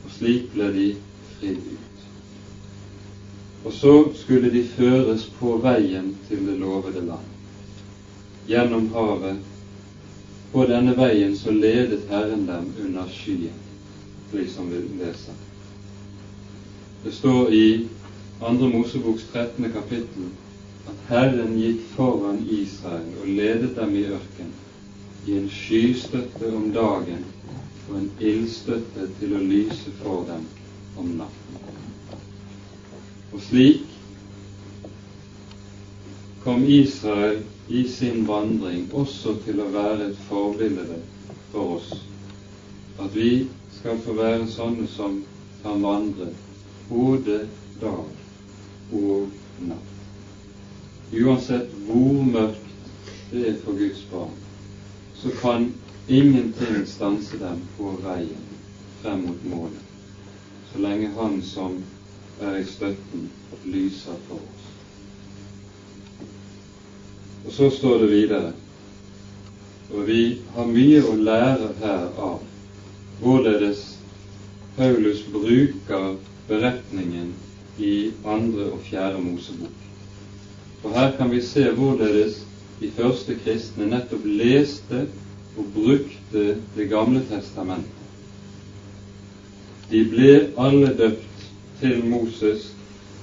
Og 0.03 0.11
slik 0.17 0.49
ble 0.51 0.67
de 0.75 0.87
fridd 1.37 1.69
ut. 1.69 1.94
Og 3.65 3.73
så 3.73 3.93
skulle 4.13 4.51
de 4.53 4.61
føres 4.75 5.25
på 5.39 5.57
veien 5.63 6.11
til 6.27 6.45
det 6.45 6.59
lovede 6.61 7.01
land, 7.01 7.29
gjennom 8.47 8.91
havet 8.93 9.39
på 10.51 10.67
denne 10.69 10.93
veien 10.97 11.33
så 11.35 11.51
ledet 11.51 12.05
Herren 12.11 12.45
dem 12.47 12.69
under 12.85 13.09
skyen, 13.11 13.57
slik 14.29 14.51
som 14.53 14.69
vi 14.69 14.83
leser. 14.99 15.33
Det 17.03 17.13
står 17.13 17.49
i 17.53 17.65
2. 18.39 18.53
Moseboks 18.69 19.25
13. 19.33 19.71
kapittel 19.73 20.29
at 20.85 21.01
Herren 21.09 21.57
gikk 21.57 21.81
foran 21.95 22.43
Israel 22.45 23.11
og 23.21 23.27
ledet 23.27 23.73
dem 23.75 23.97
i 23.97 24.05
ørken 24.13 24.53
i 25.25 25.37
en 25.39 25.49
skystøtte 25.49 26.53
om 26.53 26.69
dagen 26.73 27.25
og 27.89 27.97
en 27.97 28.11
ildstøtte 28.19 29.09
til 29.19 29.33
å 29.33 29.45
lyse 29.49 29.93
for 30.03 30.25
dem 30.29 30.45
om 31.01 31.15
natten. 31.17 31.64
Og 33.33 33.41
slik 33.41 33.83
kom 36.43 36.65
Israel 36.69 37.41
i 37.67 37.87
sin 37.87 38.27
vandring 38.27 38.85
også 38.93 39.33
til 39.45 39.61
å 39.63 39.69
være 39.73 40.11
et 40.11 40.19
forbilde 40.27 40.99
for 41.51 41.77
oss. 41.79 41.93
At 43.01 43.15
vi 43.15 43.47
skal 43.79 43.97
få 44.05 44.13
være 44.19 44.45
sånne 44.51 44.85
som 44.93 45.17
kan 45.63 45.81
vandre 45.83 46.29
både 46.89 47.39
dag 47.81 48.93
og 48.93 49.65
natt. 49.65 49.91
Uansett 51.15 51.73
hvor 51.87 52.21
mørkt 52.29 52.61
det 53.31 53.47
er 53.49 53.57
for 53.63 53.77
Guds 53.77 54.05
barn, 54.11 54.37
så 55.17 55.31
kan 55.41 55.67
ingenting 56.07 56.85
stanse 56.87 57.39
dem 57.41 57.61
på 57.77 57.95
veien 58.03 58.45
frem 59.01 59.25
mot 59.25 59.45
målet, 59.49 59.81
så 60.71 60.81
lenge 60.85 61.09
Han 61.17 61.41
som 61.45 61.79
er 62.41 62.57
i 62.59 62.65
støtten, 62.65 63.29
lyser 63.65 64.17
for 64.27 64.35
oss. 64.35 64.67
Og 67.45 67.51
så 67.53 67.69
står 67.77 67.97
det 68.03 68.09
videre, 68.11 68.53
og 69.93 70.07
vi 70.07 70.21
har 70.55 70.69
mye 70.69 71.01
å 71.05 71.15
lære 71.15 71.71
her 71.79 72.07
av 72.17 72.39
hvorledes 73.21 73.83
Paulus 74.75 75.21
bruker 75.31 76.15
beretningen 76.49 77.33
i 77.79 78.11
andre 78.25 78.71
og 78.71 78.81
fjerde 78.89 79.21
Mosebok. 79.23 79.77
For 80.81 80.95
her 80.97 81.13
kan 81.17 81.31
vi 81.31 81.41
se 81.41 81.69
hvorledes 81.77 82.41
de 82.81 82.89
første 82.97 83.37
kristne 83.45 83.87
nettopp 83.89 84.25
leste 84.27 85.05
og 85.55 85.69
brukte 85.73 86.57
Det 86.75 86.89
gamle 86.91 87.21
testamentet. 87.29 87.91
De 89.89 90.01
ble 90.09 90.31
alle 90.59 90.91
døpt 90.97 91.34
til 91.79 92.05
Moses 92.05 92.71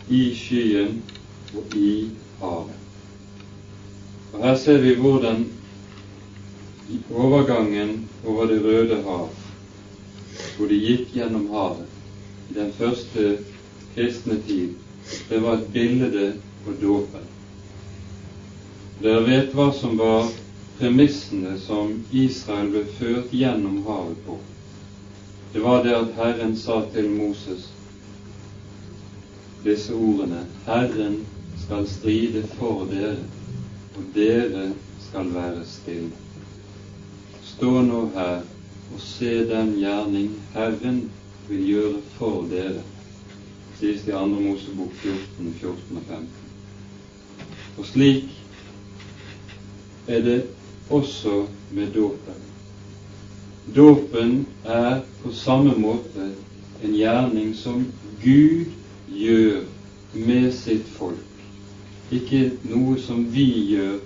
i 0.08 0.34
skyen 0.34 1.02
og 1.56 1.76
i 1.76 2.10
havet. 2.40 2.78
Og 4.32 4.44
Her 4.44 4.56
ser 4.56 4.78
vi 4.78 4.94
hvordan 4.94 5.46
overgangen 7.14 8.08
over 8.26 8.46
Det 8.46 8.64
røde 8.64 9.02
hav, 9.02 9.28
hvor 10.56 10.66
de 10.66 10.78
gikk 10.78 11.12
gjennom 11.14 11.48
havet 11.52 11.86
i 12.50 12.54
den 12.54 12.72
første 12.72 13.38
kristne 13.94 14.40
tid, 14.46 14.74
det 15.28 15.42
var 15.42 15.52
et 15.52 15.72
bilde 15.72 16.32
på 16.64 16.72
dåpen. 16.82 17.28
Dere 19.02 19.24
vet 19.26 19.54
hva 19.56 19.72
som 19.74 19.98
var 19.98 20.28
premissene 20.78 21.56
som 21.60 21.92
Israel 22.12 22.70
ble 22.70 22.84
ført 22.98 23.32
gjennom 23.34 23.82
havet 23.86 24.20
på. 24.26 24.38
Det 25.52 25.62
var 25.64 25.82
det 25.84 25.94
at 25.96 26.14
Herren 26.16 26.56
sa 26.56 26.80
til 26.94 27.10
Moses 27.10 27.68
disse 29.64 29.94
ordene 29.94 30.46
Herren 30.66 31.26
skal 31.64 31.86
stride 31.88 32.42
for 32.56 32.86
dere 32.90 33.16
og 33.96 34.04
dere 34.14 34.72
skal 35.08 35.34
være 35.34 35.64
stille. 35.68 36.10
Stå 37.44 37.82
nå 37.86 38.06
her 38.14 38.40
og 38.92 39.00
se 39.00 39.34
den 39.48 39.74
gjerning 39.78 40.30
Herren 40.54 41.02
vil 41.48 41.66
gjøre 41.66 42.00
for 42.16 42.46
dere, 42.50 42.82
sies 43.78 44.04
det 44.06 44.12
i 44.12 44.16
2. 44.16 44.26
Mosebok 44.26 44.92
14, 45.02 45.54
14 45.60 45.96
og 45.96 46.02
15. 46.08 46.28
Og 47.78 47.86
slik 47.86 48.24
er 50.08 50.20
det 50.20 50.38
også 50.90 51.46
med 51.70 51.92
dåpen. 51.94 52.40
Dåpen 53.76 54.46
er 54.64 55.00
på 55.22 55.32
samme 55.32 55.74
måte 55.78 56.32
en 56.82 56.94
gjerning 56.96 57.52
som 57.56 57.84
Gud 58.24 58.81
gjør 59.16 59.62
med 60.14 60.48
sitt 60.54 60.88
folk 60.96 61.28
ikke 62.12 62.40
noe 62.68 62.98
som 63.00 63.22
vi 63.32 63.46
gjør 63.72 64.00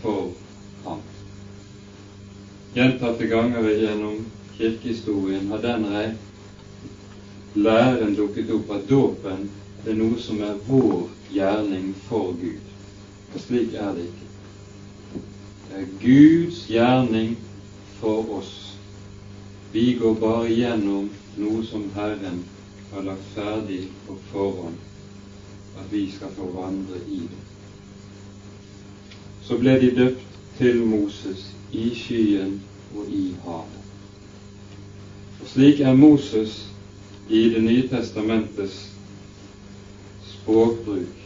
for 0.00 0.30
ham. 0.84 1.02
Gjentatte 2.74 3.28
ganger 3.28 3.68
gjennom 3.68 4.22
kirkehistorien 4.56 5.50
har 5.52 5.60
den 5.62 5.84
læren 7.54 8.16
dukket 8.16 8.50
opp 8.54 8.72
at 8.74 8.88
dåpen 8.88 9.44
er 9.84 9.98
noe 9.98 10.18
som 10.18 10.40
er 10.42 10.56
vår 10.66 11.04
gjerning 11.34 11.92
for 12.08 12.32
Gud. 12.40 12.72
Og 13.34 13.40
slik 13.44 13.76
er 13.76 13.92
det 13.94 14.08
ikke. 14.08 15.20
Det 15.68 15.82
er 15.82 15.92
Guds 16.00 16.64
gjerning 16.70 17.36
for 18.00 18.38
oss. 18.40 18.54
Vi 19.72 19.92
går 20.00 20.16
bare 20.22 20.48
gjennom 20.48 21.10
noe 21.36 21.62
som 21.66 21.90
Herren 21.94 22.44
har 22.94 23.02
lagt 23.02 23.24
ferdig 23.34 23.88
på 24.06 24.16
forhånd, 24.32 24.76
at 25.78 25.92
vi 25.92 26.10
skal 26.10 26.30
få 26.36 26.50
vandre 26.54 27.00
i 27.08 27.18
det. 27.18 27.40
Så 29.42 29.58
ble 29.58 29.74
de 29.80 29.90
døpt 29.96 30.36
til 30.58 30.84
Moses 30.86 31.48
i 31.72 31.88
skyen 31.94 32.60
og 32.94 33.10
i 33.10 33.24
havet. 33.44 33.80
Og 35.40 35.50
slik 35.50 35.80
er 35.80 35.94
Moses 35.94 36.60
i 37.28 37.48
Det 37.50 37.62
nye 37.64 37.88
testamentets 37.88 38.90
språkbruk 40.28 41.24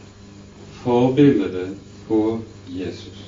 forbildet 0.83 1.75
på 2.07 2.39
Jesus. 2.67 3.25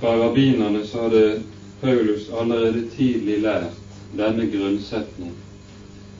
Fra 0.00 0.16
rabbinerne 0.18 0.86
så 0.86 1.02
hadde 1.02 1.42
Paulus 1.80 2.28
allerede 2.40 2.90
tidlig 2.96 3.40
lært 3.40 3.78
denne 4.16 4.50
grunnsetning 4.50 5.32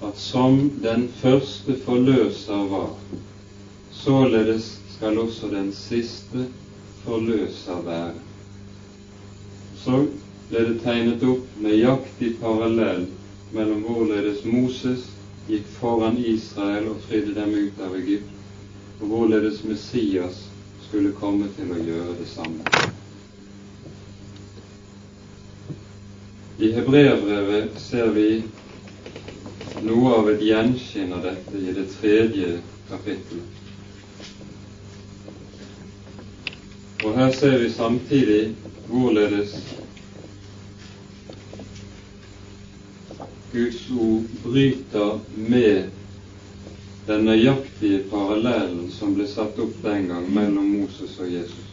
at 0.05 0.19
som 0.19 0.71
den 0.83 1.09
første 1.21 1.77
forløser 1.85 2.69
var, 2.71 2.91
således 3.93 4.79
skal 4.97 5.19
også 5.19 5.49
den 5.51 5.73
siste 5.73 6.47
forløser 7.05 7.83
være. 7.85 8.15
Så 9.85 10.07
ble 10.49 10.65
det 10.69 10.79
tegnet 10.85 11.25
opp 11.29 11.59
nøyaktig 11.61 12.35
parallell 12.41 13.07
mellom 13.55 13.85
hvorledes 13.87 14.45
Moses 14.49 15.09
gikk 15.49 15.67
foran 15.79 16.19
Israel 16.19 16.89
og 16.93 17.03
fridde 17.09 17.35
dem 17.37 17.55
ut 17.55 17.81
av 17.85 17.97
Egypt, 17.99 18.31
og 19.01 19.09
hvorledes 19.13 19.63
Messias 19.65 20.45
skulle 20.89 21.13
komme 21.21 21.49
til 21.57 21.73
å 21.73 21.81
gjøre 21.81 22.17
det 22.21 22.29
samme. 22.33 22.65
I 26.63 26.71
hebreerbrevet 26.77 27.81
ser 27.83 28.13
vi 28.15 28.29
noe 29.83 30.15
av 30.15 30.31
et 30.31 30.43
gjenskinn 30.43 31.13
av 31.13 31.25
dette 31.27 31.59
i 31.59 31.73
det 31.75 31.89
tredje 31.97 32.59
kapittelet. 32.89 33.63
Og 37.05 37.17
her 37.19 37.33
ser 37.37 37.59
vi 37.61 37.73
samtidig 37.73 38.55
hvorledes 38.89 39.59
Guds 43.53 43.83
ord 43.91 44.31
bryter 44.43 45.21
med 45.37 45.91
den 47.07 47.27
nøyaktige 47.29 48.01
parallellen 48.11 48.89
som 48.91 49.13
ble 49.15 49.29
satt 49.29 49.61
opp 49.61 49.77
den 49.85 50.09
gang 50.09 50.27
mellom 50.33 50.71
Moses 50.79 51.19
og 51.21 51.29
Jesus. 51.31 51.71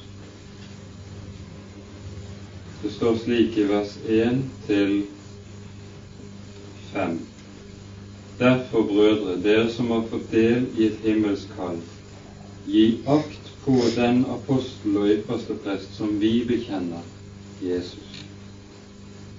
Det 2.83 2.91
står 2.91 3.17
slik 3.23 3.57
i 3.57 3.67
vers 3.71 3.95
1 4.03 4.43
til 4.67 4.95
5. 6.93 7.19
Derfor, 8.41 8.83
brødre, 8.83 9.43
dere 9.43 9.69
som 9.69 9.91
har 9.91 10.07
fått 10.09 10.31
del 10.33 10.63
i 10.73 10.87
et 10.87 11.03
himmelsk 11.05 11.51
kall, 11.53 11.75
gi 12.65 12.85
akt 13.05 13.51
på 13.61 13.75
den 13.93 14.23
apostel 14.33 14.95
og 14.97 15.11
ypperste 15.13 15.57
prest 15.61 15.93
som 15.93 16.15
vi 16.23 16.31
bekjenner, 16.49 17.03
Jesus. 17.61 18.23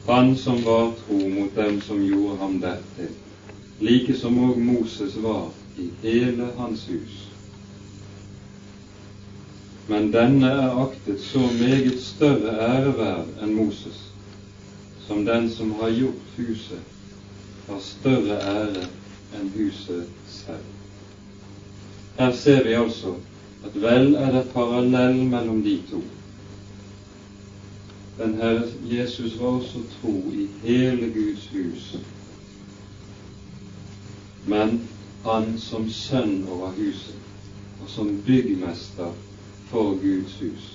Han 0.07 0.37
som 0.39 0.63
var 0.63 0.93
tro 1.01 1.19
mot 1.19 1.51
dem 1.57 1.81
som 1.83 2.05
gjorde 2.07 2.37
ham 2.45 2.55
dertil, 2.63 3.11
like 3.83 4.15
som 4.23 4.39
òg 4.39 4.63
Moses 4.71 5.19
var 5.27 5.51
i 5.83 5.89
hele 6.05 6.53
hans 6.61 6.87
hus. 6.87 7.19
Men 9.91 10.13
denne 10.15 10.55
er 10.63 10.81
aktet 10.87 11.19
så 11.27 11.43
meget 11.59 11.99
større 12.07 12.55
æreverd 12.71 13.35
enn 13.43 13.59
Moses, 13.59 13.99
som 15.09 15.27
den 15.27 15.51
som 15.51 15.75
har 15.83 15.91
gjort 15.91 16.35
huset, 16.39 16.92
har 17.73 17.81
større 17.81 18.39
ære 18.53 18.87
enn 19.39 19.53
huset 19.57 20.09
selv. 20.29 20.65
Her 22.19 22.33
ser 22.37 22.65
vi 22.65 22.75
altså 22.77 23.15
at 23.65 23.79
vel 23.83 24.15
er 24.15 24.33
det 24.33 24.51
parallell 24.53 25.23
mellom 25.25 25.63
de 25.63 25.79
to. 25.91 26.03
Den 28.19 28.35
Herre 28.35 28.69
Jesus 28.91 29.39
var 29.41 29.47
også 29.47 29.85
tro 30.01 30.15
i 30.33 30.49
hele 30.63 31.09
Guds 31.15 31.49
hus, 31.53 31.97
men 34.47 34.83
han 35.25 35.55
som 35.59 35.89
sønn 35.91 36.43
over 36.51 36.75
huset 36.77 37.19
og 37.83 37.91
som 37.91 38.23
byggmester 38.27 39.13
for 39.71 39.97
Guds 40.03 40.37
hus. 40.41 40.69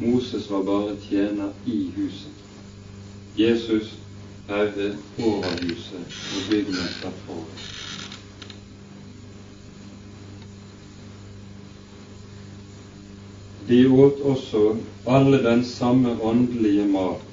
Moses 0.00 0.50
var 0.50 0.62
bare 0.62 0.96
tjener 1.10 1.52
i 1.66 1.90
huset. 1.96 2.34
Jesus 3.38 3.97
herre 4.48 4.96
over 5.18 5.50
huset 5.62 6.18
og 6.36 6.50
byggmester 6.50 7.10
for. 7.26 7.44
De 13.68 13.80
åt 13.88 14.20
også 14.24 14.76
alle 15.06 15.42
den 15.44 15.64
samme 15.64 16.14
åndelige 16.22 16.86
mat 16.88 17.28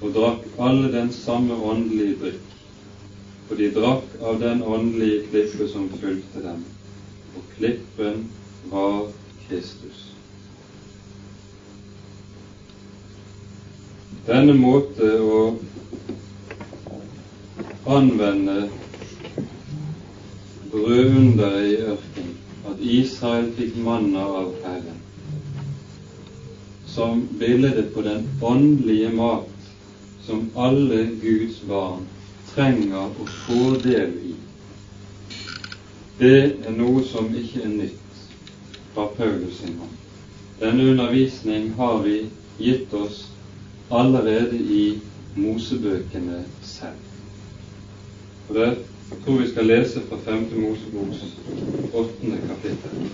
og 0.00 0.14
drakk 0.14 0.46
alle 0.58 0.92
den 0.92 1.12
samme 1.12 1.54
åndelige 1.72 2.16
drikk, 2.22 2.54
og 3.50 3.58
de 3.58 3.68
drakk 3.76 4.14
av 4.24 4.38
den 4.40 4.62
åndelige 4.62 5.26
klippe 5.28 5.68
som 5.68 5.90
fulgte 6.00 6.40
dem, 6.44 6.62
og 7.36 7.50
klippen 7.58 8.22
var 8.72 9.10
Kristus. 9.48 10.06
Denne 14.24 14.56
måte 14.56 15.12
å 15.20 15.42
anvende 17.86 18.70
brødunderet 20.70 21.68
i 21.68 21.76
ørkenen, 21.76 22.36
at 22.68 22.80
Israel 22.80 23.48
fikk 23.56 23.78
manna 23.84 24.24
av 24.40 24.52
Herren, 24.64 25.00
som 26.86 27.24
bildet 27.40 27.92
på 27.94 28.04
den 28.04 28.28
åndelige 28.42 29.10
mat 29.16 29.48
som 30.26 30.50
alle 30.56 31.06
Guds 31.22 31.62
barn 31.68 32.04
trenger 32.52 33.08
å 33.08 33.28
få 33.46 33.74
del 33.82 34.14
i. 34.30 34.36
Det 36.20 36.36
er 36.68 36.76
noe 36.76 37.02
som 37.08 37.30
ikke 37.34 37.64
er 37.64 37.74
nytt 37.74 38.24
fra 38.94 39.08
Paulus 39.16 39.62
sin 39.62 39.78
hånd. 39.80 39.96
Denne 40.60 40.90
undervisning 40.92 41.70
har 41.78 42.02
vi 42.04 42.18
gitt 42.60 42.92
oss 42.94 43.22
allerede 43.88 44.58
i 44.60 44.82
Mosebøkene 45.40 46.44
selv. 46.62 47.09
Og 48.50 48.56
det 48.56 48.78
tror 49.24 49.36
vi 49.38 49.50
skal 49.50 49.66
lese 49.66 50.00
fra 50.08 50.16
5. 50.24 50.48
Moseboks 50.56 51.16
8. 51.94 52.14
kapittel. 52.48 53.10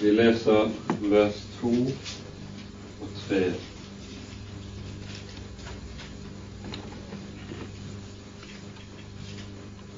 Vi 0.00 0.10
leser 0.10 0.70
vers 1.00 1.46
2 1.60 1.68
og 3.00 3.08
3. 3.28 3.52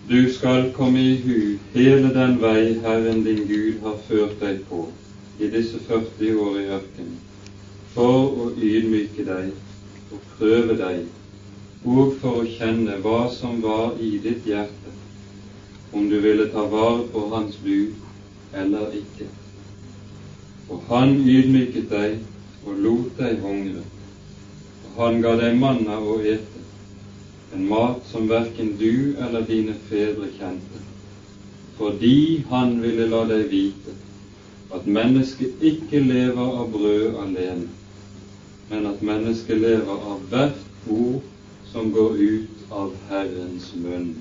Du 0.08 0.32
skal 0.32 0.72
komme 0.72 0.98
i 1.00 1.16
hu 1.22 1.58
hele 1.74 2.08
den 2.14 2.40
vei 2.42 2.74
Herren 2.82 3.24
din 3.24 3.44
Gud 3.46 3.84
har 3.84 3.98
ført 4.08 4.40
deg 4.40 4.64
på 4.68 4.88
i 5.38 5.50
disse 5.50 5.78
40 5.86 6.40
år 6.42 6.56
i 6.58 6.64
ørkenen, 6.76 7.20
for 7.94 8.34
å 8.42 8.48
ydmyke 8.58 9.22
deg 9.28 9.52
og 10.10 10.24
prøve 10.38 10.74
deg, 10.80 11.04
og 11.86 12.16
for 12.18 12.42
å 12.42 12.50
kjenne 12.58 12.98
hva 13.04 13.28
som 13.30 13.62
var 13.62 13.94
i 14.02 14.16
ditt 14.24 14.42
hjerte, 14.46 14.94
om 15.92 16.10
du 16.10 16.18
ville 16.20 16.48
ta 16.50 16.66
vare 16.74 17.06
på 17.14 17.22
Hans 17.30 17.62
bud 17.62 17.94
eller 18.58 18.90
ikke. 18.98 19.30
Og 20.68 20.82
han 20.90 21.14
ydmyket 21.22 21.90
deg 21.94 22.18
og 22.66 22.82
lot 22.88 23.22
deg 23.22 23.38
hungre, 23.46 23.86
og 24.82 24.98
han 24.98 25.22
ga 25.22 25.38
deg 25.38 25.62
manna 25.62 26.02
å 26.02 26.18
ete, 26.18 26.51
en 27.54 27.68
mat 27.68 28.00
som 28.10 28.28
verken 28.28 28.76
du 28.80 29.16
eller 29.18 29.44
dine 29.48 29.74
fedre 29.88 30.30
kjente, 30.38 30.80
fordi 31.76 32.44
han 32.48 32.78
ville 32.82 33.08
la 33.10 33.24
deg 33.28 33.48
vite 33.52 33.96
at 34.72 34.86
mennesket 34.88 35.60
ikke 35.60 36.00
lever 36.00 36.54
av 36.62 36.70
brød 36.72 37.18
alene, 37.26 37.68
men 38.70 38.86
at 38.88 39.02
mennesket 39.04 39.60
lever 39.60 40.06
av 40.12 40.22
hvert 40.32 40.88
ord 40.88 41.20
som 41.72 41.90
går 41.92 42.16
ut 42.16 42.72
av 42.72 42.92
Herrens 43.10 43.68
munn. 43.76 44.14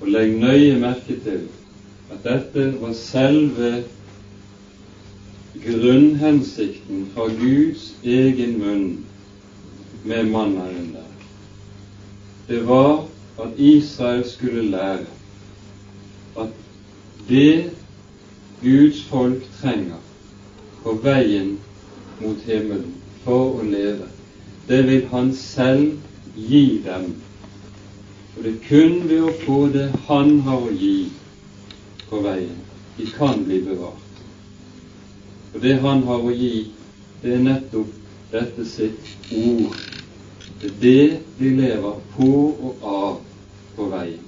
Og 0.00 0.10
legg 0.10 0.34
nøye 0.34 0.74
merke 0.82 1.14
til 1.22 1.46
at 2.10 2.26
dette 2.26 2.68
var 2.82 2.94
selve 2.98 3.70
grunnhensikten 5.62 7.06
fra 7.14 7.30
Guds 7.38 7.92
egen 8.04 8.58
munn 8.60 8.88
med 10.06 10.30
mannaen 10.30 10.90
der. 10.94 11.05
Det 12.48 12.66
var 12.66 13.08
at 13.38 13.58
Israel 13.58 14.24
skulle 14.30 14.70
lære 14.70 15.06
at 16.38 16.48
det 17.28 17.70
Guds 18.62 19.02
folk 19.04 19.42
trenger 19.60 19.98
på 20.82 20.92
veien 21.02 21.58
mot 22.20 22.36
himmelen 22.46 22.94
for 23.24 23.58
å 23.58 23.64
leve, 23.66 24.06
det 24.68 24.84
vil 24.86 25.08
Han 25.10 25.32
selv 25.34 25.98
gi 26.36 26.82
dem. 26.84 27.10
Og 28.36 28.44
det 28.44 28.52
er 28.52 28.62
kun 28.68 29.08
ved 29.08 29.26
å 29.26 29.34
få 29.42 29.58
det 29.74 29.88
Han 30.06 30.40
har 30.46 30.62
å 30.62 30.72
gi 30.72 31.10
på 32.06 32.22
veien, 32.22 32.56
de 32.96 33.10
kan 33.16 33.42
bli 33.44 33.60
bevart. 33.66 34.22
Og 35.54 35.60
det 35.62 35.80
Han 35.82 36.06
har 36.06 36.22
å 36.22 36.32
gi, 36.32 36.68
det 37.22 37.34
er 37.34 37.44
nettopp 37.50 37.90
dette 38.30 38.64
sitt 38.70 39.14
ord. 39.34 39.95
Det 40.60 40.70
er 40.70 40.78
det 40.80 41.18
de 41.38 41.50
lever 41.56 41.98
på 42.16 42.28
og 42.48 42.76
av 42.82 43.16
på 43.76 43.88
veien. 43.92 44.22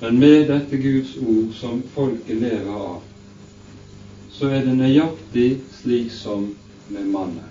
Men 0.00 0.18
med 0.18 0.48
dette 0.50 0.78
Guds 0.82 1.16
ord 1.18 1.54
som 1.54 1.82
folket 1.94 2.38
lever 2.42 2.74
av, 2.74 3.00
så 4.30 4.50
er 4.50 4.64
det 4.66 4.76
nøyaktig 4.78 5.48
slik 5.80 6.10
som 6.14 6.48
med 6.88 7.06
mannen. 7.10 7.50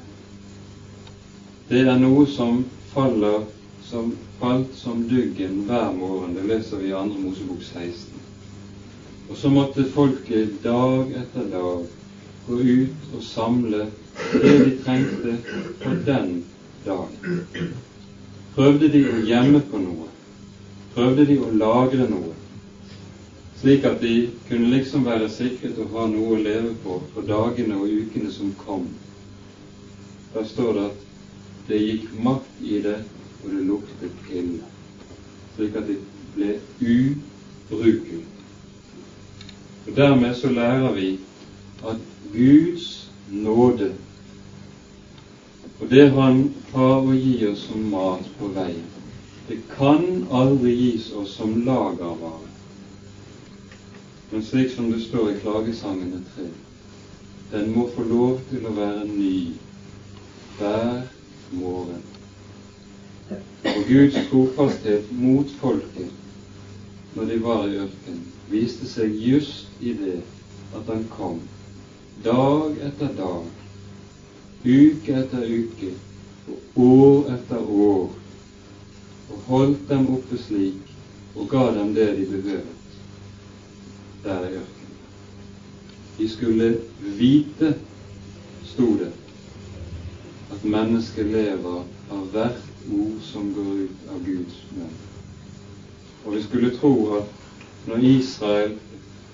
Det 1.69 1.85
er 1.87 1.99
noe 1.99 2.25
som 2.27 2.65
faller 2.91 3.45
som 3.87 4.11
falt 4.39 4.75
som 4.75 5.03
duggen 5.07 5.63
hver 5.67 5.91
morgen. 5.95 6.35
Det 6.35 6.47
leser 6.47 6.81
vi 6.81 6.89
i 6.91 6.95
2. 6.95 7.05
Mosebok 7.23 7.63
16. 7.63 8.19
Og 9.29 9.37
så 9.37 9.49
måtte 9.49 9.87
folket 9.93 10.59
dag 10.63 11.11
etter 11.21 11.47
dag 11.51 11.85
gå 12.47 12.59
ut 12.59 13.11
og 13.15 13.23
samle 13.23 13.85
det 14.33 14.57
de 14.65 14.71
trengte 14.83 15.37
på 15.79 15.93
den 16.05 16.41
dagen. 16.85 17.73
Prøvde 18.55 18.91
de 18.91 19.05
å 19.07 19.23
gjemme 19.25 19.63
på 19.71 19.81
noe? 19.81 20.07
Prøvde 20.95 21.27
de 21.29 21.39
å 21.39 21.51
lagre 21.55 22.07
noe? 22.09 22.35
slik 23.61 23.83
at 23.85 24.01
de 24.01 24.29
kunne 24.49 24.71
liksom 24.73 25.05
være 25.05 25.29
sikret 25.29 25.77
å 25.77 25.85
ha 25.93 26.07
noe 26.09 26.33
å 26.33 26.41
leve 26.41 26.73
på 26.81 26.97
for 27.13 27.27
dagene 27.27 27.77
og 27.77 27.91
ukene 27.93 28.31
som 28.33 28.49
kom. 28.63 28.87
Der 30.33 30.47
står 30.49 30.73
det 30.77 30.85
at 30.87 31.03
det 31.67 31.81
gikk 31.81 32.07
makt 32.25 32.63
i 32.65 32.79
det, 32.81 32.97
og 33.43 33.53
det 33.53 33.65
luktet 33.67 34.23
pille, 34.25 34.69
slik 35.55 35.77
at 35.77 35.91
det 35.91 35.99
ble 36.33 36.55
ubrukelige. 36.81 38.25
Og 39.85 39.93
Dermed 39.97 40.33
så 40.37 40.49
lærer 40.49 40.97
vi 40.97 41.11
at 41.85 42.01
Guds 42.33 42.87
nåde 43.29 43.91
og 45.81 45.89
det 45.89 46.11
Han 46.13 46.53
har 46.73 47.01
å 47.01 47.13
gi 47.17 47.35
oss 47.49 47.65
som 47.67 47.89
mat 47.89 48.29
på 48.37 48.53
veien, 48.55 48.87
det 49.47 49.57
kan 49.73 50.27
aldri 50.31 50.71
gis 50.77 51.11
oss 51.17 51.35
som 51.35 51.57
lagervare 51.65 52.51
men 54.31 54.43
slik 54.43 54.71
som 54.71 54.91
det 54.91 55.01
står 55.03 55.31
i 55.31 55.39
klagesangene 55.43 56.21
tre, 56.35 56.45
den 57.51 57.73
må 57.75 57.89
få 57.91 58.03
lov 58.07 58.37
til 58.49 58.63
å 58.63 58.75
være 58.77 59.03
ny 59.09 59.57
hver 60.55 61.01
morgen. 61.51 62.05
Og 63.73 63.81
Guds 63.89 64.15
trofasthet 64.29 65.11
mot 65.11 65.51
folket 65.59 66.15
når 67.15 67.27
de 67.27 67.39
var 67.43 67.65
i 67.67 67.81
ørkenen, 67.83 68.29
viste 68.47 68.87
seg 68.87 69.17
just 69.19 69.83
i 69.83 69.91
det 69.99 70.21
at 70.79 70.87
han 70.87 71.03
kom 71.11 71.41
dag 72.23 72.79
etter 72.87 73.11
dag, 73.17 73.43
uke 74.65 75.13
etter 75.17 75.45
uke 75.47 75.91
og 76.47 76.81
år 76.83 77.31
etter 77.35 77.69
år, 77.87 78.11
og 79.29 79.37
holdt 79.47 79.89
dem 79.89 80.07
oppe 80.13 80.37
slik 80.37 80.91
og 81.35 81.47
ga 81.49 81.63
dem 81.75 81.93
det 81.95 82.09
de 82.17 82.25
behøvet 82.25 82.77
der 84.23 84.45
i 84.49 84.53
ørkenen. 84.59 84.97
De 86.17 86.29
skulle 86.29 86.67
vite, 87.17 87.75
sto 88.73 88.91
det, 88.99 89.11
at 90.51 90.63
mennesket 90.63 91.25
lever 91.25 91.83
av 92.11 92.27
hvert 92.33 92.67
ord 92.91 93.21
som 93.25 93.53
går 93.55 93.71
ut 93.85 94.11
av 94.13 94.19
Guds 94.25 94.59
munn. 94.75 94.99
Og 96.25 96.35
vi 96.35 96.43
skulle 96.43 96.75
tro 96.77 96.93
at 97.17 97.87
når 97.87 98.03
Israel 98.11 98.75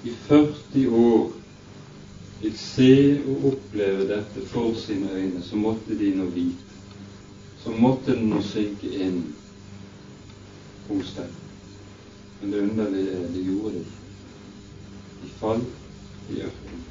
i 0.03 0.13
40 0.27 0.87
år 0.87 1.31
vil 2.41 2.57
se 2.57 3.21
og 3.27 3.45
oppleve 3.51 4.07
dette 4.07 4.45
for 4.51 4.73
sine 4.77 5.09
øyne, 5.13 5.41
så 5.43 5.55
måtte 5.55 5.97
de 5.99 6.13
nå 6.15 6.25
vite. 6.25 6.63
Så 7.63 7.71
måtte 7.71 8.15
den 8.15 8.29
nå 8.29 8.41
synke 8.41 8.91
inn 8.93 9.23
hos 10.89 11.13
dem. 11.17 11.31
Men 12.41 12.51
det 12.51 12.61
underlige 12.69 13.15
er 13.17 13.31
de 13.33 13.43
gjorde 13.43 13.73
det 13.73 13.85
ikke 13.85 14.05
De 15.23 15.29
falt 15.39 16.29
i 16.29 16.41
ørkenen. 16.45 16.83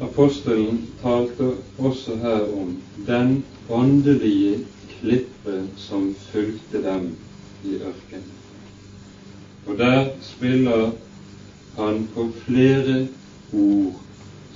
Apostelen 0.00 0.80
talte 1.02 1.50
også 1.78 2.16
her 2.16 2.44
om 2.60 2.76
den 3.06 3.44
åndelige 3.70 4.66
klippe 4.98 5.62
som 5.76 6.14
fulgte 6.32 6.82
dem 6.82 7.14
i 7.64 7.74
ørkenen. 7.74 8.30
Og 9.66 9.78
der 9.78 10.10
spiller 10.20 10.90
han 11.76 12.06
på 12.14 12.28
flere 12.44 13.06
ord 13.52 13.92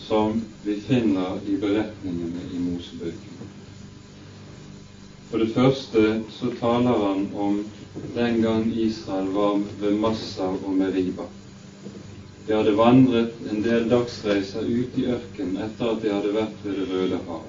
som 0.08 0.42
vi 0.64 0.80
finner 0.80 1.38
i 1.46 1.56
beretningene 1.56 2.44
i 2.54 2.60
Mosebøkene. 2.62 3.48
For 5.30 5.42
det 5.44 5.52
første 5.52 6.04
så 6.32 6.52
taler 6.60 7.02
han 7.04 7.26
om 7.36 7.58
den 8.14 8.40
gang 8.42 8.70
Israel 8.72 9.28
var 9.34 9.60
ved 9.80 9.98
Massa 10.00 10.48
og 10.48 10.72
Meriba. 10.78 11.26
De 12.46 12.54
hadde 12.56 12.72
vandret 12.78 13.34
en 13.50 13.60
del 13.62 13.90
dagsreiser 13.90 14.64
ut 14.64 14.94
i 14.96 15.04
ørkenen 15.12 15.58
etter 15.66 15.90
at 15.90 16.00
de 16.00 16.14
hadde 16.14 16.32
vært 16.32 16.62
ved 16.64 16.78
Det 16.80 16.86
røde 16.92 17.18
hav. 17.26 17.42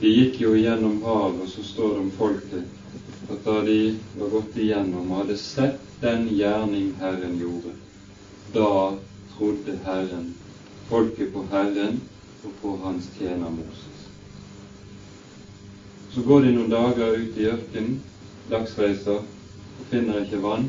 De 0.00 0.12
gikk 0.14 0.40
jo 0.40 0.54
igjennom 0.56 1.02
havet, 1.04 1.42
og 1.44 1.50
så 1.52 1.62
står 1.62 1.92
det 1.92 2.00
om 2.06 2.14
folket 2.16 3.30
at 3.30 3.44
da 3.44 3.60
de 3.64 3.78
var 4.16 4.32
gått 4.32 4.56
igjennom 4.60 5.12
hadde 5.18 5.36
sett 5.40 5.84
den 6.00 6.26
gjerning 6.32 6.94
Herren 7.00 7.36
gjorde, 7.40 7.72
da 8.54 8.96
trodde 9.36 9.78
Herren, 9.84 10.34
folket 10.88 11.32
på 11.32 11.44
Herren 11.50 12.00
og 12.44 12.52
på 12.62 12.76
hans 12.84 13.08
tjener 13.18 13.50
Moses. 13.50 14.04
Så 16.14 16.22
går 16.22 16.44
de 16.44 16.52
noen 16.54 16.70
dager 16.70 17.16
ut 17.18 17.38
i 17.40 17.48
ørkenen, 17.50 17.96
dagsreiser 18.50 19.18
og 19.24 19.88
finner 19.90 20.22
ikke 20.22 20.42
vann. 20.44 20.68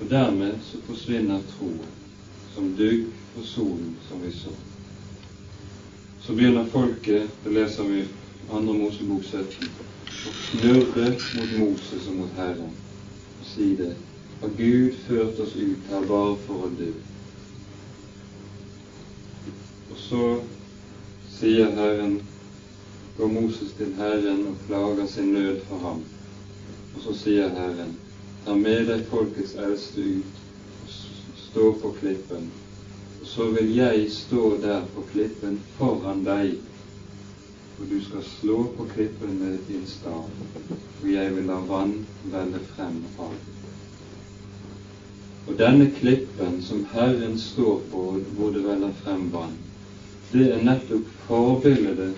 Og 0.00 0.06
dermed 0.10 0.60
så 0.62 0.78
forsvinner 0.86 1.42
troen 1.56 1.82
som 2.54 2.70
dugg 2.78 3.08
for 3.34 3.42
solen, 3.42 3.96
som 4.08 4.22
vi 4.22 4.30
så. 4.30 4.54
Så 6.22 6.32
begynner 6.32 6.70
folket, 6.70 7.26
det 7.44 7.52
leser 7.52 7.90
vi 7.90 8.06
andre 8.52 8.72
2. 8.72 8.78
Mosebok 8.78 9.26
17, 9.26 9.70
å 10.30 10.38
knurre 10.38 11.10
mot 11.18 11.54
Moses 11.58 12.06
og 12.08 12.20
mot 12.22 12.38
Herren 12.38 12.70
og 12.70 13.48
si 13.50 13.74
det. 13.80 13.96
Har 14.40 14.50
Gud 14.58 14.94
ført 15.06 15.40
oss 15.40 15.56
ut 15.56 15.90
her 15.90 16.06
bare 16.10 16.36
for 16.46 16.66
å 16.66 16.70
dø? 16.78 16.92
Og 19.94 19.98
så 20.00 20.22
sier 21.38 21.70
Herren 21.78 22.18
går 23.16 23.26
Moses 23.26 23.72
til 23.78 23.94
Herren 23.98 24.46
og 24.50 24.58
klager 24.66 25.06
sin 25.06 25.32
nød 25.32 25.60
for 25.68 25.78
ham. 25.78 26.02
Og 26.96 27.02
så 27.06 27.14
sier 27.14 27.48
Herren, 27.54 27.94
ta 28.44 28.54
med 28.58 28.88
deg 28.90 29.06
folkets 29.10 29.54
eldste 29.54 30.02
ut 30.18 30.40
og 30.84 31.40
stå 31.44 31.70
på 31.82 31.92
klippen. 32.00 32.50
Og 33.20 33.26
så 33.30 33.48
vil 33.54 33.70
jeg 33.76 34.08
stå 34.12 34.56
der 34.62 34.82
på 34.94 35.06
klippen 35.12 35.60
foran 35.78 36.24
deg, 36.26 36.56
og 37.78 37.86
du 37.90 37.98
skal 38.04 38.26
slå 38.26 38.58
på 38.76 38.88
klippen 38.94 39.38
med 39.40 39.58
din 39.68 39.86
stav, 39.86 40.26
og 41.02 41.08
jeg 41.10 41.34
vil 41.36 41.48
la 41.50 41.58
vann 41.70 41.96
velle 42.34 42.60
frem 42.74 43.00
av. 43.18 43.32
Og 45.46 45.58
denne 45.58 45.90
klippen 45.98 46.62
som 46.62 46.86
Herren 46.92 47.38
står 47.38 47.82
på, 47.90 48.04
hvor 48.36 48.50
det 48.50 48.64
veller 48.64 48.92
frem 49.04 49.26
vann, 49.32 49.58
det 50.32 50.46
er 50.54 50.62
nettopp 50.64 51.10
forbildet 51.26 52.14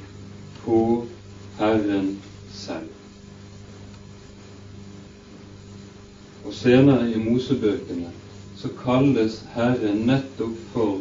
på 0.62 0.78
Herren 1.58 2.12
selv. 2.52 2.92
Og 6.46 6.54
senere 6.54 7.10
i 7.10 7.18
Mosebøkene 7.18 8.12
så 8.56 8.70
kalles 8.84 9.42
Herren 9.54 10.06
nettopp 10.06 10.56
for 10.72 11.00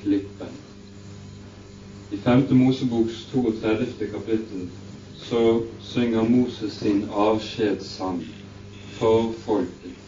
Klippen. 0.00 0.56
I 2.12 2.16
5. 2.16 2.46
Moseboks 2.56 3.26
32. 3.32 4.08
kapittel 4.12 4.68
så 5.20 5.62
synger 5.80 6.22
Moses 6.22 6.72
sin 6.72 7.04
avskjedssang 7.12 8.22
for 8.98 9.32
folket. 9.44 10.07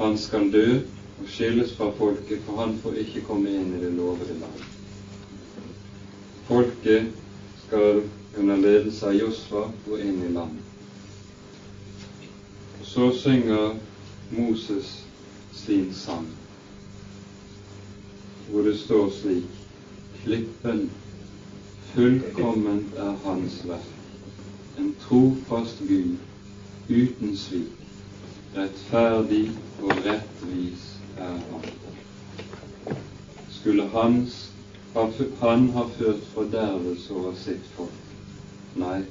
Han 0.00 0.18
skal 0.18 0.52
dø 0.52 0.78
og 1.20 1.26
skilles 1.28 1.72
fra 1.76 1.90
folket, 1.98 2.38
for 2.46 2.56
han 2.56 2.78
får 2.82 2.94
ikke 3.02 3.20
komme 3.26 3.50
inn 3.52 3.74
i 3.76 3.80
det 3.82 3.90
lovede 3.92 4.38
land. 4.40 4.62
Folket 6.48 7.10
skal 7.66 8.00
under 8.38 8.56
ledelse 8.56 9.10
av 9.10 9.18
Josfa 9.18 9.66
gå 9.84 9.98
inn 10.00 10.22
i 10.24 10.30
landet. 10.32 10.64
Og 12.80 12.86
Så 12.86 13.10
synger 13.18 13.76
Moses 14.30 15.04
sin 15.52 15.92
sang, 15.94 16.26
hvor 18.48 18.62
det 18.62 18.78
står 18.78 19.10
slik 19.20 19.60
Klippen, 20.22 20.90
fullkomment 21.92 22.96
er 22.96 23.14
hans 23.24 23.60
verk, 23.68 23.92
en 24.78 24.94
trofast 25.00 25.78
Gud 25.88 26.16
uten 26.88 27.36
svik, 27.36 27.79
rettferdig 28.56 29.50
og 29.82 29.92
rettvis 30.04 30.86
er 31.16 31.36
han. 31.50 31.66
Skulle 33.50 33.88
hans, 33.88 34.52
han 35.40 35.68
ha 35.76 35.84
ført 35.98 36.24
fordervelse 36.34 37.14
over 37.14 37.34
sitt 37.38 37.66
folk? 37.76 38.14
Nei, 38.80 39.02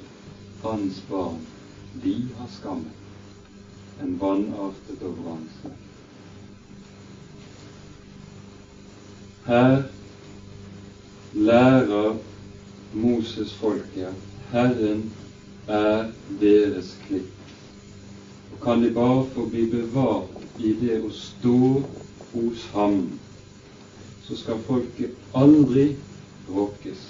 hans 0.64 1.00
barn, 1.10 1.40
de 2.02 2.16
har 2.38 2.50
skammet, 2.52 2.96
en 4.02 4.16
vanartet 4.20 5.04
og 5.04 5.16
vrangset. 5.22 5.86
Her 9.46 9.82
lærer 11.34 12.16
Moses 12.92 13.52
folket 13.54 14.14
Herren 14.50 15.12
er 15.68 16.10
deres 16.40 16.96
klipp. 17.06 17.39
Kan 18.62 18.82
de 18.82 18.90
bare 18.90 19.26
få 19.34 19.46
bli 19.46 19.66
bevart 19.66 20.44
i 20.58 20.72
det 20.80 20.98
å 21.00 21.10
stå 21.10 21.82
hos 22.32 22.66
ham, 22.74 22.98
så 24.26 24.36
skal 24.36 24.60
folket 24.66 25.16
aldri 25.32 25.86
råkes 26.50 27.06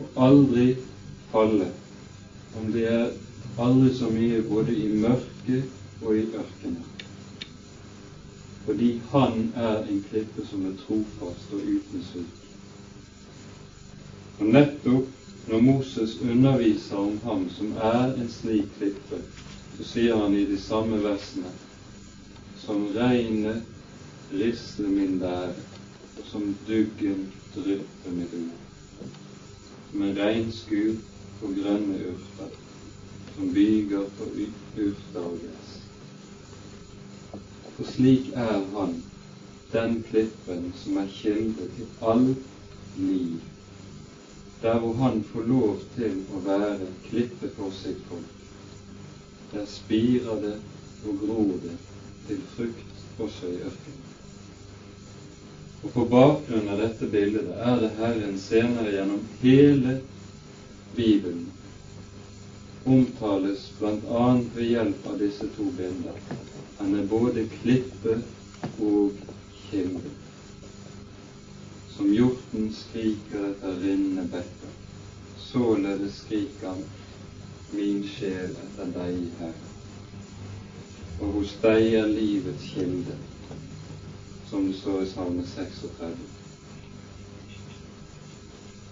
og 0.00 0.22
aldri 0.26 0.70
falle, 1.32 1.68
om 2.56 2.70
det 2.72 2.86
er 2.88 3.10
aldri 3.60 3.92
så 3.98 4.08
mye 4.10 4.40
både 4.48 4.72
i 4.72 4.88
mørket 4.88 5.68
og 6.00 6.16
i 6.16 6.24
ørkenen. 6.24 6.86
Fordi 8.64 8.90
han 9.12 9.52
er 9.56 9.84
en 9.84 10.00
klippe 10.08 10.46
som 10.48 10.64
er 10.70 10.78
trofast 10.86 11.52
og 11.52 11.60
uten 11.66 12.04
sult. 12.08 12.46
Og 14.40 14.48
nettopp 14.56 15.50
når 15.50 15.60
Moses 15.66 16.16
underviser 16.22 16.96
om 16.96 17.18
ham 17.24 17.48
som 17.52 17.72
er 17.76 18.14
en 18.14 18.28
slik 18.30 18.72
klippe, 18.78 19.20
så 19.76 19.84
sier 19.84 20.16
han 20.16 20.34
i 20.36 20.46
de 20.46 20.58
samme 20.60 21.00
versene 21.02 21.52
som 22.60 22.86
regnet 22.94 23.62
rister 24.30 24.88
min 24.88 25.18
lære, 25.18 25.54
og 26.18 26.26
som 26.30 26.54
duggen 26.68 27.26
drypper 27.54 28.14
mitt 28.14 28.34
ord. 28.34 29.06
Som 29.90 30.02
en 30.06 30.18
regnskur 30.18 30.98
på 31.40 31.52
grønne 31.56 31.98
urter, 32.12 32.50
som 33.34 33.52
byger 33.54 34.04
på 34.18 34.28
urter 34.86 35.20
og 35.20 35.38
gress. 35.42 35.76
For 37.76 37.92
slik 37.94 38.28
er 38.34 38.58
han, 38.74 38.98
den 39.72 40.02
klippen 40.10 40.72
som 40.82 40.98
er 41.00 41.08
kilde 41.14 41.70
til 41.76 41.86
all 42.02 42.26
liv, 42.98 43.38
der 44.62 44.78
hvor 44.78 44.92
han 45.00 45.24
får 45.32 45.48
lov 45.48 45.78
til 45.96 46.20
å 46.34 46.42
være 46.44 46.92
klippe 47.08 47.50
for 47.56 47.72
sitt 47.82 48.04
folk. 48.10 48.39
Der 49.52 49.66
spirer 49.66 50.40
det 50.40 50.56
og 51.06 51.18
gror 51.18 51.52
det 51.64 51.76
til 52.28 52.42
frukt 52.56 52.90
også 53.18 53.46
i 53.46 53.62
ørkenen. 53.66 54.06
Og 55.82 55.90
På 55.94 56.04
bakgrunn 56.12 56.68
av 56.68 56.82
dette 56.82 57.08
bildet 57.08 57.48
er 57.56 57.80
det 57.80 57.94
Herren 57.96 58.36
senere 58.38 58.92
gjennom 58.92 59.24
hele 59.40 59.96
Bibelen 60.96 61.48
omtales 62.84 63.64
bl.a. 63.78 64.26
ved 64.54 64.66
hjelp 64.66 65.06
av 65.06 65.18
disse 65.20 65.48
to 65.56 65.66
bilder. 65.76 66.16
Han 66.78 66.94
er 66.96 67.08
både 67.08 67.44
klippe 67.60 68.20
og 68.80 69.18
kilde. 69.66 70.12
Som 71.96 72.12
hjorten 72.14 72.70
skriker 72.72 73.50
etter 73.50 73.76
rinnende 73.82 74.24
bekker, 74.32 74.72
således 75.50 76.22
skriker 76.24 76.80
min 77.72 78.06
sjel 78.08 78.54
etter 78.54 78.94
deg, 78.96 79.26
Herre 79.40 79.70
og 81.20 81.32
hos 81.36 81.52
deg 81.62 81.94
er 82.00 82.08
livets 82.08 82.68
kilde, 82.72 83.16
som 84.48 84.66
det 84.66 84.76
står 84.78 85.02
i 85.04 85.08
Salme 85.10 85.44
36. 85.46 86.12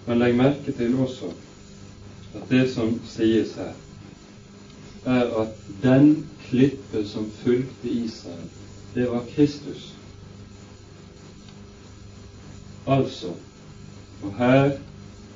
Men 0.06 0.20
legg 0.20 0.36
merke 0.36 0.74
til 0.76 0.96
også 1.00 1.30
at 2.36 2.44
det 2.50 2.66
som 2.74 2.98
sies 3.08 3.54
her, 3.56 3.72
er 5.08 5.32
at 5.40 5.54
den 5.82 6.10
klippe 6.48 7.04
som 7.08 7.30
fulgte 7.40 7.88
Israel, 7.88 8.44
det 8.94 9.08
var 9.10 9.24
Kristus. 9.32 9.94
Altså, 12.86 13.32
og 14.22 14.36
her 14.36 14.70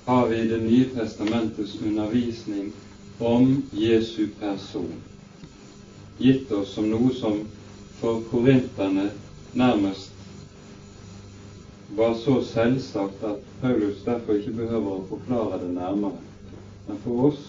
har 0.06 0.26
vi 0.26 0.48
Det 0.48 0.62
nye 0.62 0.88
testamentets 0.94 1.76
undervisning 1.82 2.72
om 3.18 3.62
Jesu 3.72 4.26
person 4.40 4.92
gitt 6.18 6.52
oss 6.52 6.74
som 6.74 6.90
noe 6.90 7.12
som 7.14 7.40
for 8.00 8.22
korinterne 8.30 9.08
nærmest 9.52 10.12
var 11.96 12.14
så 12.14 12.38
selvsagt 12.44 13.24
at 13.24 13.40
Paulus 13.60 14.04
derfor 14.04 14.38
ikke 14.38 14.54
behøver 14.56 14.94
å 14.94 15.06
forklare 15.10 15.58
det 15.62 15.72
nærmere. 15.74 16.20
Men 16.86 17.00
for 17.04 17.28
oss 17.28 17.42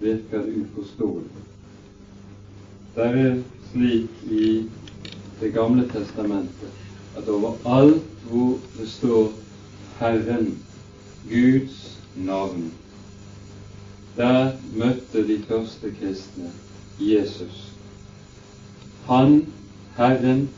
virker 0.00 0.44
det 0.46 0.62
uforståelig. 0.62 1.42
Det 2.94 3.08
er 3.24 3.40
slik 3.70 4.22
i 4.30 4.44
Det 5.40 5.54
gamle 5.54 5.86
testamentet 5.88 7.16
at 7.16 7.28
overalt 7.32 8.24
hvor 8.28 8.58
det 8.76 8.88
står 8.92 9.30
Herren, 9.98 10.50
Guds 11.30 11.78
navn, 12.14 12.66
der 14.16 14.52
møtte 14.74 15.26
de 15.26 15.38
første 15.48 15.92
kristne 16.00 16.50
Jesus. 17.00 17.72
Han, 19.06 19.46
Herren, 19.96 20.48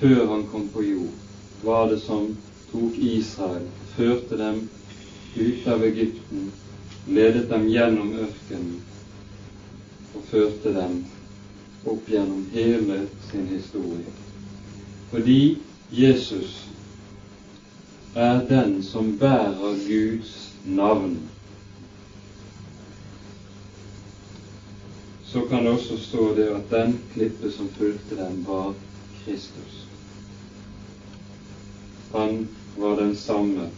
før 0.00 0.26
han 0.32 0.46
kom 0.52 0.68
på 0.72 0.82
jord, 0.82 1.14
var 1.62 1.88
det 1.90 2.00
som 2.02 2.36
tok 2.72 2.98
Israel, 2.98 3.66
førte 3.96 4.38
dem 4.38 4.68
ut 5.36 5.66
av 5.66 5.84
Egypten, 5.84 6.50
ledet 7.06 7.48
dem 7.50 7.68
gjennom 7.70 8.12
ørkenen 8.24 8.80
og 10.14 10.24
førte 10.30 10.74
dem 10.74 11.00
opp 11.88 12.08
gjennom 12.10 12.44
hele 12.52 13.04
sin 13.30 13.46
historie. 13.48 14.12
Fordi 15.10 15.58
Jesus 15.92 16.64
er 18.14 18.42
den 18.48 18.82
som 18.82 19.14
bærer 19.18 19.78
Guds 19.86 20.52
navn 20.66 21.16
så 25.32 25.40
kan 25.40 25.64
det 25.64 25.70
også 25.70 25.96
stå 25.98 26.34
det 26.34 26.48
at 26.48 26.70
den 26.70 26.98
klippe 27.12 27.50
som 27.52 27.68
fulgte 27.68 28.16
dem, 28.16 28.44
var 28.46 28.74
Kristus. 29.24 29.84
Han 32.12 32.48
var 32.76 32.96
den 32.96 33.16
samme 33.16 33.68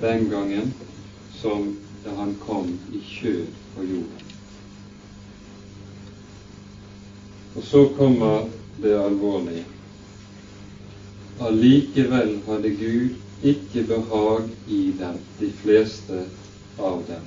den 0.00 0.28
gangen 0.30 0.74
som 1.40 1.76
da 2.04 2.10
han 2.18 2.34
kom 2.46 2.78
i 2.92 3.00
kjød 3.00 3.46
på 3.76 3.82
jorden. 3.82 4.32
Og 7.56 7.62
så 7.62 7.86
kommer 7.96 8.48
det 8.82 8.98
alvorlige. 8.98 9.64
Allikevel 11.40 12.36
hadde 12.46 12.74
Gud 12.76 13.16
ikke 13.42 13.86
behag 13.88 14.50
i 14.68 14.82
dem, 14.98 15.16
de 15.40 15.50
fleste 15.62 16.26
av 16.78 17.00
dem 17.08 17.24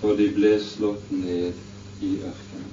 for 0.00 0.16
de 0.16 0.28
ble 0.34 0.54
slått 0.64 1.10
ned 1.12 1.52
i 2.00 2.14
ørkenen. 2.24 2.70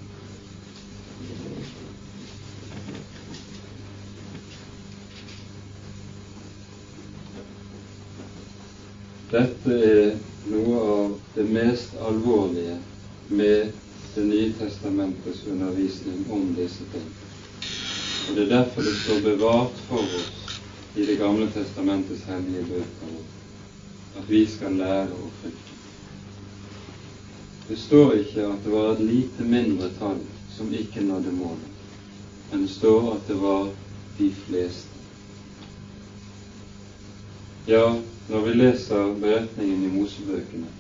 Dette 9.28 9.76
er 9.76 10.14
noe 10.48 10.78
av 10.80 11.18
det 11.36 11.44
mest 11.52 11.98
alvorlige 12.00 12.80
med 13.28 13.76
Det 14.18 14.24
nye 14.26 14.54
testamentets 14.58 15.44
undervisning 15.46 16.24
om 16.34 16.48
disse 16.58 16.88
ting. 16.90 17.04
Og 18.30 18.36
Det 18.36 18.46
er 18.48 18.50
derfor 18.50 18.82
det 18.82 18.96
står 19.04 19.20
bevart 19.28 19.84
for 19.90 20.02
oss 20.22 20.40
i 20.96 21.06
Det 21.06 21.20
gamle 21.20 21.52
testamentets 21.54 22.26
hellige 22.26 22.66
bøker 22.72 23.14
at 24.18 24.30
vi 24.32 24.46
skal 24.50 24.80
lære 24.82 25.14
å 25.14 25.30
frykte. 25.42 25.77
Det 27.68 27.76
står 27.78 28.14
ikke 28.14 28.46
at 28.48 28.64
det 28.64 28.72
var 28.72 28.94
et 28.94 29.04
lite 29.04 29.44
mindretall 29.44 30.22
som 30.56 30.74
ikke 30.74 31.04
nådde 31.04 31.32
målet, 31.32 31.82
men 32.52 32.62
det 32.62 32.70
står 32.70 33.14
at 33.14 33.28
det 33.28 33.36
var 33.42 33.68
de 34.18 34.30
fleste. 34.46 34.98
Ja, 37.68 38.00
når 38.30 38.46
vi 38.46 38.54
leser 38.54 39.14
beretningen 39.20 39.84
i 39.84 39.92
Mosebøkene, 39.98 40.72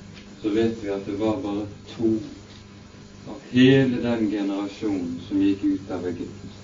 så 0.42 0.50
vet 0.50 0.84
vi 0.84 0.90
at 0.90 1.06
det 1.06 1.20
var 1.20 1.42
bare 1.44 1.68
to 1.92 2.14
av 3.28 3.42
hele 3.52 4.00
den 4.02 4.30
generasjonen 4.32 5.18
som 5.28 5.44
gikk 5.44 5.64
ut 5.64 5.92
av 5.92 6.08
Egypt, 6.08 6.60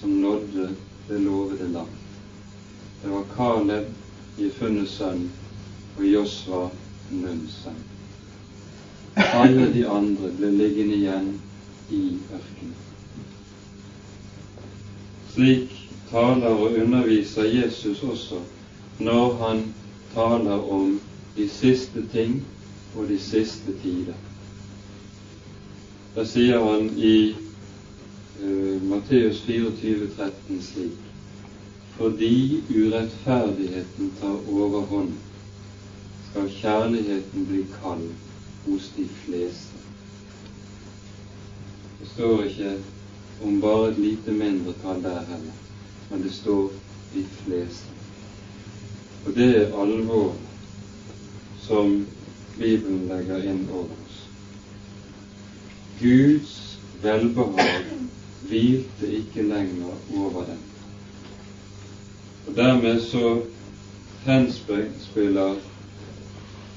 som 0.00 0.20
nådde 0.22 0.70
det 1.08 1.18
lovede 1.20 1.68
land. 1.68 1.92
Det 3.02 3.12
var 3.12 3.28
Kaleb, 3.36 3.92
Jefunnes 4.40 4.96
sønn, 4.96 5.26
og 5.98 6.06
Josva, 6.08 6.70
Nuns 7.10 7.60
sønn. 7.66 7.82
Alle 9.16 9.72
de 9.72 9.84
andre 9.86 10.30
ble 10.38 10.50
liggende 10.50 10.96
igjen 10.96 11.28
i 11.90 12.02
ørkenen. 12.34 12.74
Slik 15.34 15.70
taler 16.10 16.50
og 16.50 16.74
underviser 16.82 17.46
Jesus 17.46 18.02
også 18.02 18.40
når 18.98 19.36
han 19.42 19.62
taler 20.14 20.66
om 20.72 21.00
de 21.36 21.48
siste 21.48 22.02
ting 22.12 22.40
og 22.96 23.08
de 23.08 23.18
siste 23.18 23.74
tider. 23.82 24.18
Da 26.16 26.26
sier 26.26 26.62
han 26.62 26.90
i 26.98 27.16
uh, 27.34 28.82
Matteus 28.82 29.40
24, 29.46 30.10
13 30.16 30.62
slik 30.62 31.00
Fordi 31.94 32.62
urettferdigheten 32.70 34.10
tar 34.20 34.38
overhånd, 34.50 35.12
skal 36.30 36.48
kjærligheten 36.50 37.46
bli 37.46 37.60
kald 37.78 38.08
hos 38.66 38.92
de 38.96 39.08
fleste. 39.24 39.78
Det 42.00 42.08
står 42.14 42.42
ikke 42.42 42.72
om 43.44 43.60
bare 43.60 43.90
et 43.90 43.98
lite 43.98 44.32
mindretall 44.32 45.02
der 45.02 45.20
heller, 45.28 45.56
men 46.10 46.22
det 46.22 46.32
står 46.32 46.70
de 47.14 47.24
fleste. 47.44 47.90
Og 49.26 49.34
det 49.34 49.48
er 49.56 49.80
alvor 49.82 50.34
som 51.62 52.06
Bibelen 52.58 53.08
legger 53.08 53.42
inn 53.50 53.64
over 53.72 53.88
oss. 54.04 54.18
Guds 56.00 56.78
velbehag 57.02 57.84
hvilte 58.48 59.10
ikke 59.18 59.42
lenger 59.48 59.94
over 60.16 60.44
dem. 60.44 60.60
Og 62.46 62.56
dermed 62.56 63.00
så 63.00 63.40
henspiller 64.26 65.56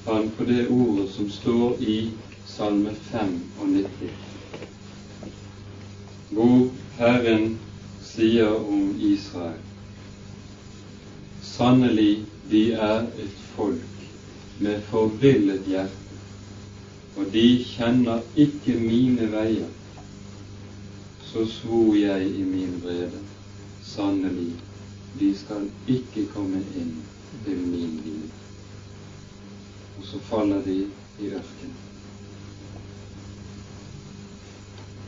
han 0.08 0.30
på 0.38 0.44
det 0.44 0.68
ordet 0.68 1.10
som 1.10 1.30
står 1.30 1.82
i 1.84 2.10
Salme 2.48 2.94
95, 3.12 4.10
hvor 6.30 6.70
Herren 6.98 7.58
sier 8.04 8.56
om 8.56 8.94
Israel 9.00 9.60
Sannelig 11.58 12.26
de 12.52 12.62
er 12.72 13.08
et 13.20 13.38
folk 13.56 14.08
med 14.60 14.82
forvillet 14.92 15.68
hjerte, 15.68 16.20
og 17.18 17.32
de 17.34 17.46
kjenner 17.66 18.22
ikke 18.38 18.76
mine 18.80 19.32
veier. 19.32 19.72
Så 21.32 21.48
svor 21.50 21.96
jeg 21.98 22.30
i 22.30 22.46
min 22.46 22.78
vrede, 22.84 23.24
sannelig, 23.84 24.54
de 25.20 25.34
skal 25.40 25.66
ikke 25.90 26.28
komme 26.36 26.62
inn 26.78 26.94
til 27.46 27.58
min 27.58 27.98
hvile. 28.04 28.37
Og 29.98 30.06
så 30.06 30.20
faller 30.30 30.62
de 30.66 30.78
i 31.20 31.30
ørkenen. 31.30 31.76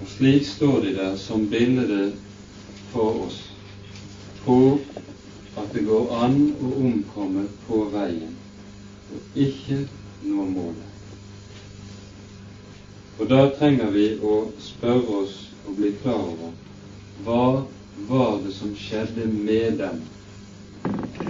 Og 0.02 0.08
slik 0.08 0.46
står 0.48 0.80
de 0.80 0.94
der 0.96 1.16
som 1.18 1.50
bilde 1.50 2.14
for 2.92 3.26
oss 3.26 3.40
på 4.44 4.80
at 5.58 5.74
det 5.74 5.84
går 5.86 6.14
an 6.24 6.38
å 6.64 6.72
omkomme 6.80 7.48
på 7.68 7.84
veien 7.94 8.38
og 9.10 9.42
ikke 9.44 9.82
nå 10.24 10.46
målet. 10.54 10.86
Og 13.20 13.28
da 13.30 13.42
trenger 13.58 13.92
vi 13.92 14.06
å 14.24 14.36
spørre 14.64 15.20
oss 15.24 15.36
og 15.66 15.76
bli 15.82 15.92
klar 16.02 16.24
over 16.24 16.56
hva 17.26 17.44
var 18.08 18.40
det 18.46 18.54
som 18.56 18.72
skjedde 18.80 19.28
med 19.28 19.82
dem, 19.82 20.00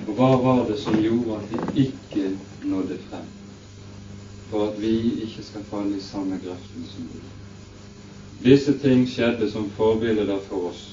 og 0.05 0.11
hva 0.19 0.29
var 0.43 0.61
det 0.69 0.77
som 0.83 0.99
gjorde 1.01 1.39
at 1.39 1.49
de 1.49 1.87
ikke 1.87 2.29
nådde 2.69 2.99
frem, 3.07 3.25
for 4.49 4.69
at 4.69 4.81
vi 4.81 5.21
ikke 5.23 5.43
skal 5.43 5.63
falle 5.69 5.97
i 5.97 6.01
samme 6.01 6.39
grøften 6.45 6.85
som 6.93 7.09
de. 7.13 7.19
Disse 8.43 8.77
ting 8.79 9.03
skjedde 9.09 9.51
som 9.51 9.69
forbilder 9.77 10.39
for 10.47 10.69
oss, 10.71 10.83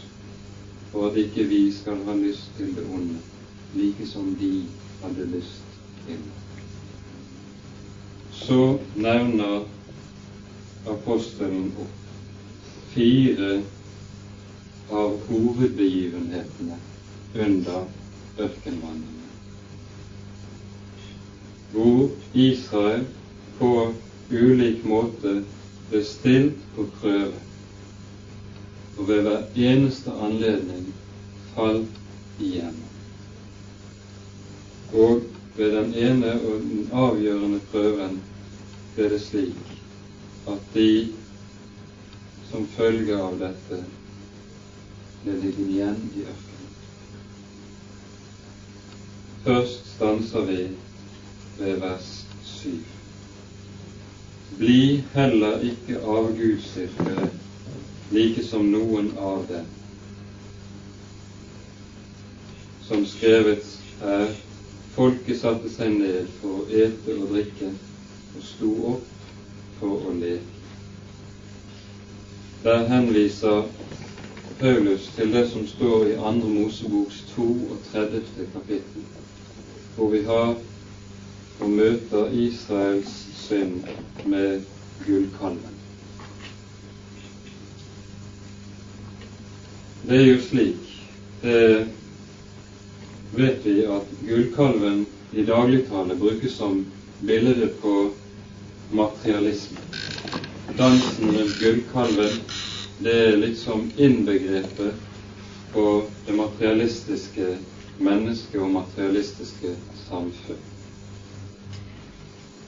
for 0.93 1.09
at 1.09 1.17
ikke 1.17 1.47
vi 1.49 1.61
skal 1.73 2.03
ha 2.09 2.15
lyst 2.19 2.51
til 2.59 2.75
det 2.77 2.85
onde, 2.95 3.19
like 3.75 4.07
som 4.07 4.35
de 4.41 4.51
hadde 5.03 5.29
lyst 5.31 5.63
til. 6.07 6.21
Så 8.33 8.79
nevner 8.97 9.65
apostelen 10.87 11.73
opp 11.81 12.03
fire 12.95 13.61
av 14.91 15.17
hovedbegivenhetene 15.29 16.79
under 17.35 17.87
ørkenvandringen, 18.39 19.31
hvor 21.73 22.11
Israel 22.35 23.07
på 23.59 23.73
ulik 24.31 24.85
måte 24.85 25.41
ble 25.91 26.03
stilt 26.05 26.63
på 26.77 26.87
prøve 27.01 27.47
og 28.97 29.09
ved 29.09 29.23
hver 29.27 29.43
eneste 29.55 30.13
anledning 30.25 30.87
falt 31.55 31.99
igjennom. 32.41 32.93
Og 34.93 35.23
ved 35.57 35.77
den 35.77 35.95
ene 35.95 36.33
og 36.41 36.65
den 36.65 36.89
avgjørende 36.93 37.61
prøven 37.73 38.19
ble 38.95 39.11
det 39.13 39.21
slik 39.25 39.77
at 40.49 40.73
de 40.75 40.89
som 42.51 42.67
følge 42.77 43.21
av 43.21 43.39
dette 43.41 43.83
ble 45.23 45.39
liggende 45.43 45.77
igjen 45.77 46.03
i 46.17 46.25
ørkenen. 46.25 46.75
Først 49.45 49.91
stanser 49.95 50.47
vi 50.49 50.61
ved 51.59 51.81
vers 51.85 52.13
syv. 52.45 52.96
Bli 54.55 55.05
heller 55.13 55.61
ikke 55.61 55.99
avgudsdyrkere 56.01 57.31
like 58.11 58.45
som 58.45 58.71
noen 58.71 59.11
av 59.19 59.47
dem. 59.51 59.67
Som 62.87 63.03
skrevet 63.07 63.67
er, 64.03 64.31
folket 64.95 65.41
satte 65.41 65.71
seg 65.73 65.99
ned 65.99 66.31
for 66.41 66.63
å 66.63 66.69
ete 66.71 67.17
og 67.19 67.33
drikke 67.35 67.73
og 67.73 68.47
sto 68.47 68.71
opp 68.93 69.27
for 69.81 70.07
å 70.07 70.15
leke. 70.21 70.55
Der 72.63 72.87
henviser 72.89 73.67
Paulus 74.61 75.11
til 75.17 75.35
det 75.35 75.45
som 75.51 75.67
står 75.69 76.07
i 76.15 76.17
2. 76.23 76.33
Moseboks 76.49 77.25
32. 77.35 78.47
kapittel, 78.55 79.05
hvor 79.97 80.15
vi 80.15 80.23
har 80.25 80.57
og 81.61 81.71
møter 81.71 82.33
Israels 82.33 83.26
synd 83.47 83.83
med 84.25 84.63
gullkalven. 85.07 85.77
Det 90.07 90.17
er 90.21 90.27
jo 90.27 90.41
slik, 90.43 90.91
det 91.43 91.87
vet 93.35 93.65
vi 93.67 93.81
at 93.91 94.13
gullkalven 94.27 95.07
i 95.33 95.43
dagligtale 95.49 96.15
brukes 96.17 96.53
som 96.59 96.85
bilde 97.27 97.67
på 97.83 97.95
materialisme. 98.91 99.83
Dansen 100.79 101.35
rundt 101.39 101.59
gullkalven, 101.61 102.39
det 102.99 103.17
er 103.29 103.37
liksom 103.37 103.91
innbegrepet 103.97 104.95
på 105.73 105.89
det 106.27 106.39
materialistiske 106.39 107.57
mennesket 107.99 108.61
og 108.61 108.71
materialistiske 108.71 109.75
samfunn. 110.09 110.76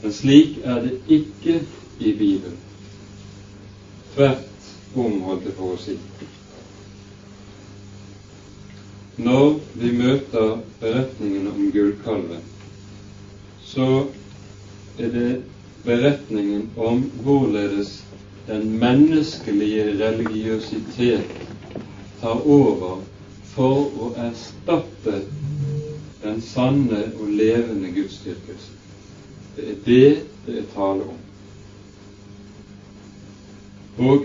Men 0.02 0.12
slik 0.12 0.58
er 0.64 0.82
det 0.84 1.00
ikke 1.08 1.60
i 1.98 2.12
Bibelen. 2.12 2.58
Tvert 4.14 4.70
om, 4.94 5.20
holdt 5.26 5.48
jeg 5.48 5.56
på 5.58 5.72
å 5.74 5.78
si. 5.82 5.96
Når 9.18 9.48
vi 9.74 9.90
møter 9.98 10.60
beretningen 10.80 11.48
om 11.50 11.70
gullkalven, 11.74 12.44
så 13.66 13.88
er 14.98 15.10
det 15.14 15.30
beretningen 15.84 16.68
om 16.76 17.02
hvorledes 17.24 17.96
den 18.46 18.70
menneskelige 18.78 19.90
religiøsitet 19.98 21.34
tar 22.20 22.46
over 22.46 23.02
for 23.50 23.90
å 24.06 24.14
erstatte 24.28 25.20
den 26.22 26.40
sanne 26.42 27.08
og 27.18 27.28
levende 27.42 27.90
gudsdyrkelse. 27.98 28.77
Det 29.58 29.70
er 29.70 29.78
det 29.84 30.22
det 30.46 30.58
er 30.58 30.66
tale 30.74 31.02
om. 31.02 31.16
Og 33.98 34.24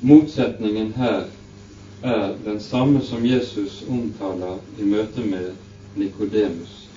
motsetningen 0.00 0.92
her 0.92 1.24
er 2.02 2.34
den 2.44 2.60
samme 2.60 3.02
som 3.02 3.26
Jesus 3.26 3.84
omtaler 3.88 4.58
i 4.78 4.84
møte 4.84 5.20
med 5.20 5.52
Nikodemus. 5.96 6.88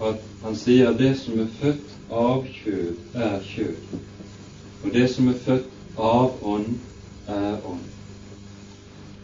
At 0.00 0.24
han 0.42 0.56
sier 0.56 0.96
det 0.96 1.12
som 1.18 1.40
er 1.40 1.50
født 1.60 1.92
av 2.10 2.46
kjød, 2.48 2.94
er 3.14 3.36
kjød. 3.44 3.98
Og 4.84 4.92
det 4.92 5.10
som 5.10 5.28
er 5.28 5.42
født 5.44 5.98
av 5.98 6.32
ånd, 6.42 6.78
er 7.28 7.60
ånd. 7.68 7.84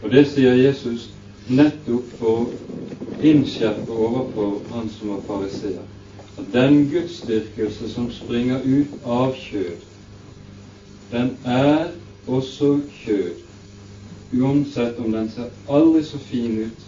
Og 0.03 0.11
det 0.11 0.27
sier 0.29 0.53
Jesus 0.61 1.09
nettopp 1.49 2.13
for 2.19 2.45
å 2.45 3.25
innskjerpe 3.25 3.97
overfor 3.97 4.61
han 4.75 4.89
som 4.93 5.15
var 5.15 5.25
fariseer, 5.27 5.83
at 6.41 6.53
den 6.53 6.89
gudsdyrkelse 6.89 7.93
som 7.93 8.11
springer 8.11 8.61
ut 8.65 8.93
av 9.05 9.35
kjød, 9.37 9.77
den 11.11 11.37
er 11.45 11.91
også 12.27 12.79
kjød, 13.03 13.33
uansett 14.33 14.99
om 14.99 15.11
den 15.11 15.29
ser 15.29 15.49
aldri 15.69 16.03
så 16.03 16.17
fin 16.17 16.57
ut, 16.65 16.85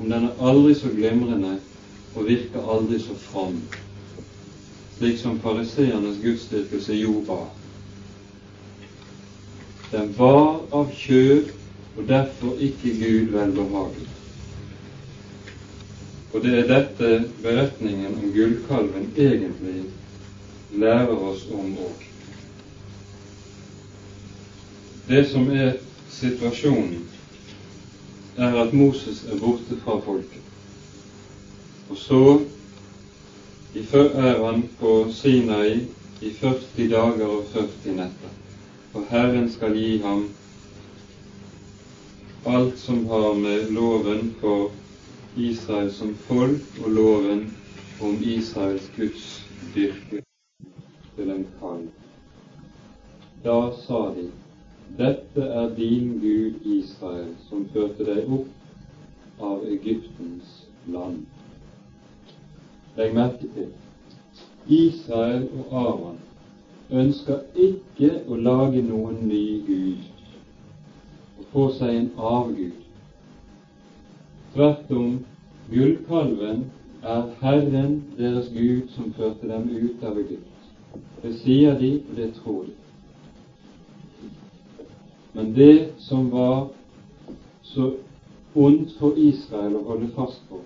om 0.00 0.10
den 0.10 0.28
er 0.28 0.42
aldri 0.50 0.74
så 0.74 0.90
glimrende 0.94 1.56
og 2.14 2.26
virker 2.28 2.70
aldri 2.74 3.00
så 3.02 3.16
from, 3.30 3.56
slik 4.98 5.18
som 5.18 5.40
fariseernes 5.42 6.20
gudsdyrkelse 6.22 7.00
jo 7.00 7.22
var. 7.26 7.48
Den 9.92 10.12
var 10.18 10.60
av 10.72 10.92
kjød 10.94 11.50
og 11.96 12.08
derfor 12.08 12.60
ikke 12.60 12.94
Gud 13.00 13.34
velbehagelig. 13.34 14.17
Og 16.32 16.42
det 16.44 16.58
er 16.58 16.68
dette 16.68 17.10
beretningen 17.42 18.18
om 18.18 18.32
gullkalven 18.34 19.12
egentlig 19.16 19.84
lærer 20.76 21.16
oss 21.30 21.46
om 21.52 21.72
òg. 21.86 22.02
Det 25.08 25.22
som 25.30 25.48
er 25.50 25.78
situasjonen, 26.12 27.06
er 28.36 28.58
at 28.60 28.74
Moses 28.76 29.24
er 29.24 29.40
borte 29.40 29.78
fra 29.84 29.96
folket. 30.04 30.44
Og 31.88 31.96
så 31.96 32.22
er 34.14 34.44
han 34.44 34.68
på 34.80 34.92
Sinai 35.12 35.86
i 36.20 36.30
40 36.40 36.90
dager 36.90 37.26
og 37.26 37.48
40 37.52 37.94
netter. 37.96 38.34
Og 38.94 39.06
Herren 39.10 39.48
skal 39.52 39.76
gi 39.76 39.96
ham 40.04 40.28
alt 42.46 42.78
som 42.78 43.06
har 43.06 43.34
med 43.34 43.72
loven 43.72 44.34
for 44.40 44.70
Israel 45.38 45.90
som 45.92 46.14
folk 46.14 46.80
og 46.84 46.90
loven 46.90 47.44
om 48.02 48.18
Israels 48.22 48.90
Guds 48.96 49.26
dyrke 49.74 50.22
til 51.16 51.30
en 51.30 51.46
kall. 51.60 51.86
Da 53.44 53.58
sa 53.86 54.02
de, 54.16 54.26
dette 54.98 55.46
er 55.60 55.74
din 55.76 56.18
Gud 56.22 56.66
Israel, 56.78 57.30
som 57.48 57.68
førte 57.72 58.06
deg 58.08 58.30
opp 58.38 59.42
av 59.50 59.64
Egyptens 59.70 60.54
land. 60.86 61.24
Legg 62.98 63.14
merke 63.14 63.50
til 63.54 63.72
Israel 64.66 65.48
og 65.54 65.74
Aron 65.86 66.22
ønsker 66.90 67.44
ikke 67.54 68.14
å 68.26 68.36
lage 68.36 68.82
noen 68.82 69.26
ny 69.28 69.44
Gud 69.66 70.06
få 71.52 71.68
seg 71.78 71.94
en 71.96 72.10
avgud. 72.16 72.87
Tvert 74.54 74.90
om, 74.90 75.24
gullkalven 75.70 76.70
er 77.02 77.22
Herren 77.40 78.04
deres 78.18 78.48
Gud 78.54 78.88
som 78.94 79.12
førte 79.12 79.48
dem 79.48 79.68
ut 79.68 80.02
av 80.02 80.16
Egypt. 80.18 80.68
Det 81.22 81.34
sier 81.42 81.76
de, 81.78 81.90
og 82.08 82.16
det 82.16 82.28
tror 82.38 82.62
de. 82.64 82.74
Men 85.36 85.52
det 85.54 85.92
som 85.98 86.30
var 86.32 86.68
så 87.62 87.92
ondt 88.54 88.96
for 88.98 89.20
Israel 89.20 89.76
å 89.76 89.84
holde 89.90 90.08
fast 90.16 90.40
på, 90.48 90.62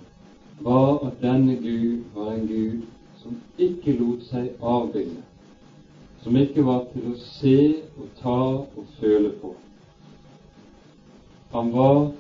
var 0.63 1.03
at 1.09 1.19
denne 1.21 1.59
Gud 1.59 2.07
var 2.15 2.33
en 2.33 2.47
Gud 2.47 2.87
som 3.23 3.37
ikke 3.59 3.97
lot 3.99 4.23
seg 4.31 4.55
avbilde, 4.63 5.21
som 6.23 6.39
ikke 6.39 6.63
var 6.65 6.87
til 6.95 7.11
å 7.11 7.19
se 7.35 7.59
og 7.99 8.09
ta 8.23 8.41
og 8.63 8.99
føle 9.01 9.35
på. 9.43 9.55
Han 11.53 11.73
var 11.75 12.13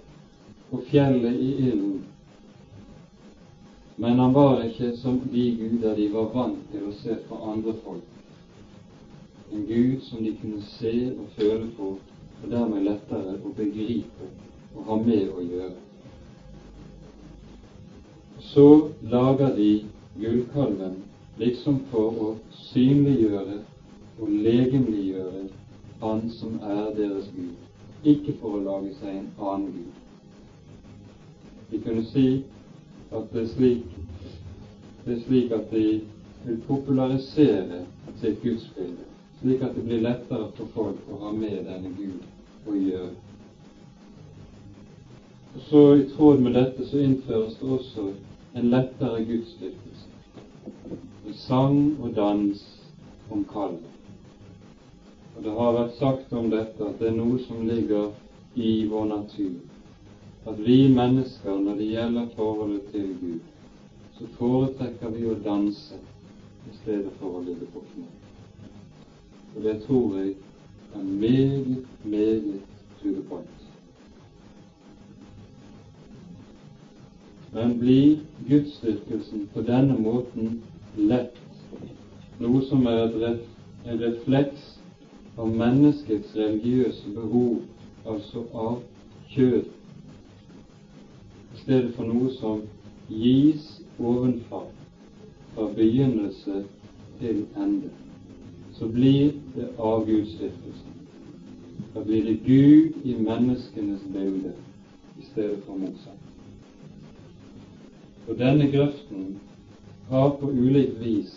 på 0.72 0.80
fjellet 0.88 1.34
i 1.34 1.50
ilden, 1.68 2.00
men 3.96 4.18
han 4.18 4.32
var 4.32 4.62
ikke 4.64 4.94
som 4.96 5.18
de 5.32 5.42
guder 5.58 5.96
de 5.96 6.06
var 6.14 6.30
vant 6.32 6.62
til 6.72 6.86
å 6.88 6.92
se 6.96 7.18
fra 7.26 7.40
andre 7.52 7.74
folk. 7.84 8.06
En 9.52 9.66
gud 9.68 10.00
som 10.06 10.24
de 10.24 10.32
kunne 10.40 10.62
se 10.64 10.94
og 11.12 11.28
føle 11.36 11.68
på, 11.76 11.90
og 12.42 12.50
dermed 12.50 12.88
lettere 12.88 13.36
å 13.44 13.52
begripe 13.56 14.30
og 14.72 14.88
ha 14.88 14.96
med 15.04 15.28
å 15.28 15.44
gjøre. 15.44 15.76
Så 18.48 18.66
lager 19.12 19.52
de 19.60 19.70
gullkalven 20.16 21.02
liksom 21.42 21.82
for 21.92 22.16
å 22.28 22.30
synliggjøre 22.72 23.60
og 24.20 24.38
legemliggjøre 24.48 25.50
Han 26.02 26.24
som 26.34 26.56
er 26.66 26.88
deres 26.96 27.28
Gud 27.36 28.08
ikke 28.10 28.32
for 28.40 28.56
å 28.58 28.62
lage 28.64 28.94
seg 28.98 29.20
en 29.20 29.28
annen 29.38 29.68
gud. 29.70 30.01
Vi 31.72 31.78
kunne 31.80 32.04
si 32.04 32.44
at 33.12 33.32
det 33.32 33.42
er 33.42 33.46
slik, 33.48 33.84
det 35.04 35.14
er 35.14 35.20
slik 35.22 35.52
at 35.56 35.70
de 35.70 36.00
vil 36.44 36.58
popularisere 36.66 37.78
sitt 38.20 38.42
gudsbilde, 38.42 39.06
slik 39.40 39.64
at 39.64 39.72
det 39.78 39.84
blir 39.86 40.04
lettere 40.04 40.50
for 40.58 40.68
folk 40.74 41.08
å 41.08 41.22
ha 41.22 41.32
med 41.32 41.64
denne 41.70 41.94
Gud 41.96 42.68
å 42.68 42.76
gjøre. 42.76 43.14
Og 45.54 45.64
så 45.70 45.82
I 45.96 46.04
tråd 46.12 46.44
med 46.44 46.60
dette 46.60 46.84
så 46.92 47.00
innføres 47.06 47.56
det 47.60 47.72
også 47.78 48.06
en 48.52 48.70
lettere 48.76 49.24
gudsdyrkelse. 49.32 50.06
Sang 51.48 51.96
og 52.02 52.12
dans 52.20 52.68
om 53.32 53.48
kallet. 53.48 53.92
Og 55.36 55.44
det 55.44 55.56
har 55.56 55.76
vært 55.80 55.96
sagt 55.96 56.32
om 56.36 56.52
dette 56.52 56.84
at 56.84 57.00
det 57.00 57.08
er 57.08 57.16
noe 57.16 57.40
som 57.48 57.64
ligger 57.64 58.10
i 58.60 58.82
vår 58.92 59.14
natur. 59.16 59.71
At 60.46 60.58
vi 60.66 60.88
mennesker, 60.88 61.58
når 61.58 61.74
det 61.74 61.88
gjelder 61.88 62.26
forholdet 62.36 62.82
til 62.92 63.08
Gud, 63.20 63.40
så 64.18 64.26
foretrekker 64.38 65.10
vi 65.10 65.28
å 65.30 65.36
danse 65.44 65.98
i 66.70 66.74
stedet 66.82 67.12
for 67.20 67.38
å 67.38 67.42
ligge 67.46 67.68
på 67.74 67.82
kne. 67.92 68.08
Og 69.54 69.62
det 69.62 69.76
tror 69.86 70.16
jeg 70.18 70.34
er 70.94 71.04
meget, 71.04 71.86
meget 72.04 72.60
to. 73.02 73.40
Men 77.52 77.78
blir 77.78 78.18
gudsdyrkelsen 78.48 79.48
på 79.54 79.62
denne 79.66 79.98
måten 80.00 80.62
lett, 80.96 81.36
noe 82.40 82.62
som 82.66 82.86
er 82.86 83.12
en 83.12 84.00
refleks 84.00 84.70
av 85.36 85.52
menneskets 85.52 86.34
religiøse 86.36 87.12
behov, 87.14 87.60
altså 88.06 88.46
av 88.54 88.80
kjød, 89.34 89.68
i 89.68 89.81
stedet 91.62 91.94
for 91.94 92.06
noe 92.06 92.30
som 92.36 92.62
gis 93.08 93.66
ovenfra, 93.98 94.64
fra 95.54 95.68
begynnelse 95.76 96.64
til 97.20 97.44
ende, 97.56 97.90
så 98.72 98.88
blir 98.88 99.32
det 99.54 99.68
avgudsdyrkelse. 99.78 100.88
Da 101.94 102.00
blir 102.00 102.24
det 102.24 102.38
Gud 102.46 103.04
i 103.04 103.14
menneskenes 103.14 104.00
bilde 104.12 104.52
i 105.20 105.24
stedet 105.32 105.62
for 105.66 105.76
motsatt. 105.76 106.18
Og 108.28 108.38
denne 108.38 108.70
grøften 108.70 109.38
har 110.08 110.30
på 110.40 110.48
ulikt 110.50 111.00
vis 111.02 111.34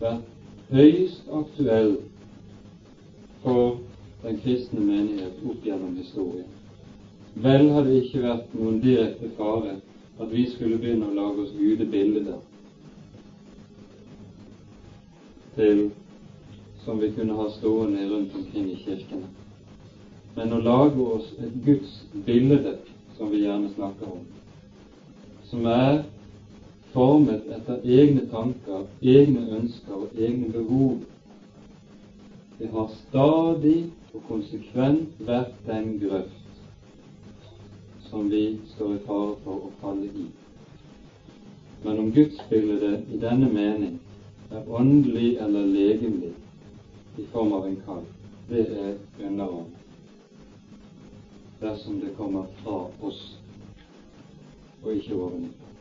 vært 0.00 0.26
høyst 0.72 1.28
aktuell 1.32 1.96
for 3.44 3.78
den 4.24 4.40
kristne 4.42 4.80
menighet 4.80 5.40
opp 5.46 5.64
gjennom 5.64 5.96
historien. 6.00 6.53
Vel 7.34 7.70
har 7.74 7.82
det 7.84 7.94
ikke 7.98 8.22
vært 8.22 8.52
noen 8.54 8.76
direkte 8.82 9.32
fare 9.38 9.78
at 10.22 10.30
vi 10.30 10.44
skulle 10.52 10.78
begynne 10.78 11.08
å 11.10 11.16
lage 11.16 11.42
oss 11.42 11.54
gudebilder. 11.58 12.36
Til 15.56 15.90
som 16.84 17.00
vi 17.00 17.08
kunne 17.16 17.34
ha 17.34 17.48
stående 17.56 18.04
rundt 18.10 18.34
omkring 18.38 18.68
i 18.70 18.78
kirkene. 18.84 19.30
Men 20.36 20.52
å 20.52 20.60
lage 20.62 21.06
oss 21.16 21.32
et 21.40 21.56
Guds 21.64 21.94
bilde, 22.26 22.76
som 23.16 23.30
vi 23.32 23.42
gjerne 23.44 23.70
snakker 23.74 24.10
om, 24.10 24.22
som 25.48 25.66
er 25.70 26.02
formet 26.92 27.46
etter 27.56 27.82
egne 27.98 28.26
tanker, 28.30 28.86
egne 29.00 29.46
ønsker 29.58 30.06
og 30.06 30.14
egne 30.18 30.50
behov, 30.52 31.02
det 32.58 32.70
har 32.70 32.90
stadig 33.00 33.78
og 34.12 34.22
konsekvent 34.28 35.22
vært 35.26 35.54
den 35.66 35.96
grøft 36.02 36.43
som 38.14 38.30
vi 38.30 38.58
står 38.74 38.94
i 38.94 38.98
fare 38.98 39.32
for 39.44 39.62
å 39.66 39.70
falle 39.80 40.06
i. 40.06 40.24
Men 41.82 41.98
om 41.98 42.10
gudsbildet 42.14 43.08
i 43.10 43.16
denne 43.18 43.48
mening 43.50 43.96
er 44.54 44.68
åndelig 44.70 45.32
eller 45.42 45.64
legemlig 45.66 46.30
i 47.18 47.24
form 47.32 47.56
av 47.58 47.66
en 47.66 47.80
kall, 47.86 48.04
det 48.48 48.60
er 48.84 48.92
underånd 49.18 49.72
Dersom 51.58 51.96
det 52.00 52.12
kommer 52.16 52.44
fra 52.60 52.76
oss 53.08 53.18
og 54.84 54.92
ikke 54.92 55.16
ovenfra. 55.16 55.72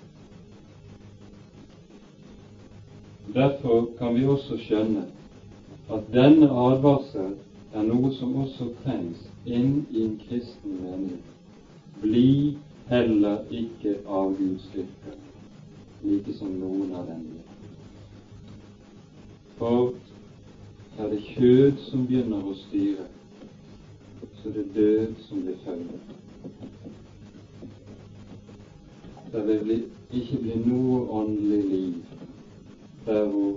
Derfor 3.36 3.86
kan 4.00 4.18
vi 4.18 4.26
også 4.26 4.58
skjønne 4.64 5.06
at 5.94 6.10
denne 6.18 6.50
advarsel 6.66 7.38
er 7.74 7.86
noe 7.92 8.10
som 8.18 8.34
også 8.42 8.72
trengs 8.82 9.22
inn 9.46 9.84
i 9.92 10.08
en 10.08 10.18
kristen 10.26 10.82
menighet. 10.82 11.33
Bli 12.04 12.58
heller 12.89 13.45
ikke 13.51 13.93
av 14.08 14.34
Guds 14.36 14.64
styrke, 14.68 15.14
like 16.04 16.34
som 16.36 16.49
noen 16.60 16.89
av 16.99 17.06
dem 17.08 17.22
blir. 17.30 17.45
For 19.56 19.93
er 20.99 21.14
det 21.14 21.22
kjød 21.30 21.80
som 21.86 22.04
begynner 22.10 22.43
å 22.43 22.58
styre, 22.66 23.08
så 24.41 24.51
er 24.51 24.58
det 24.58 24.66
død 24.76 25.16
som 25.30 25.45
blir 25.45 25.56
følgen. 25.64 26.04
Det 29.32 29.47
vil 29.47 29.64
bli, 29.64 29.80
ikke 30.12 30.43
bli 30.43 30.60
noe 30.68 30.99
åndelig 31.22 31.64
liv 31.72 31.97
der 33.08 33.26
hvor 33.32 33.56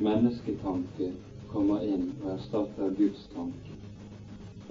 mennesketanke 0.00 1.12
kommer 1.52 1.84
inn 1.84 2.08
og 2.22 2.38
erstatter 2.38 2.96
Guds 2.96 3.28
tanke, 3.36 3.80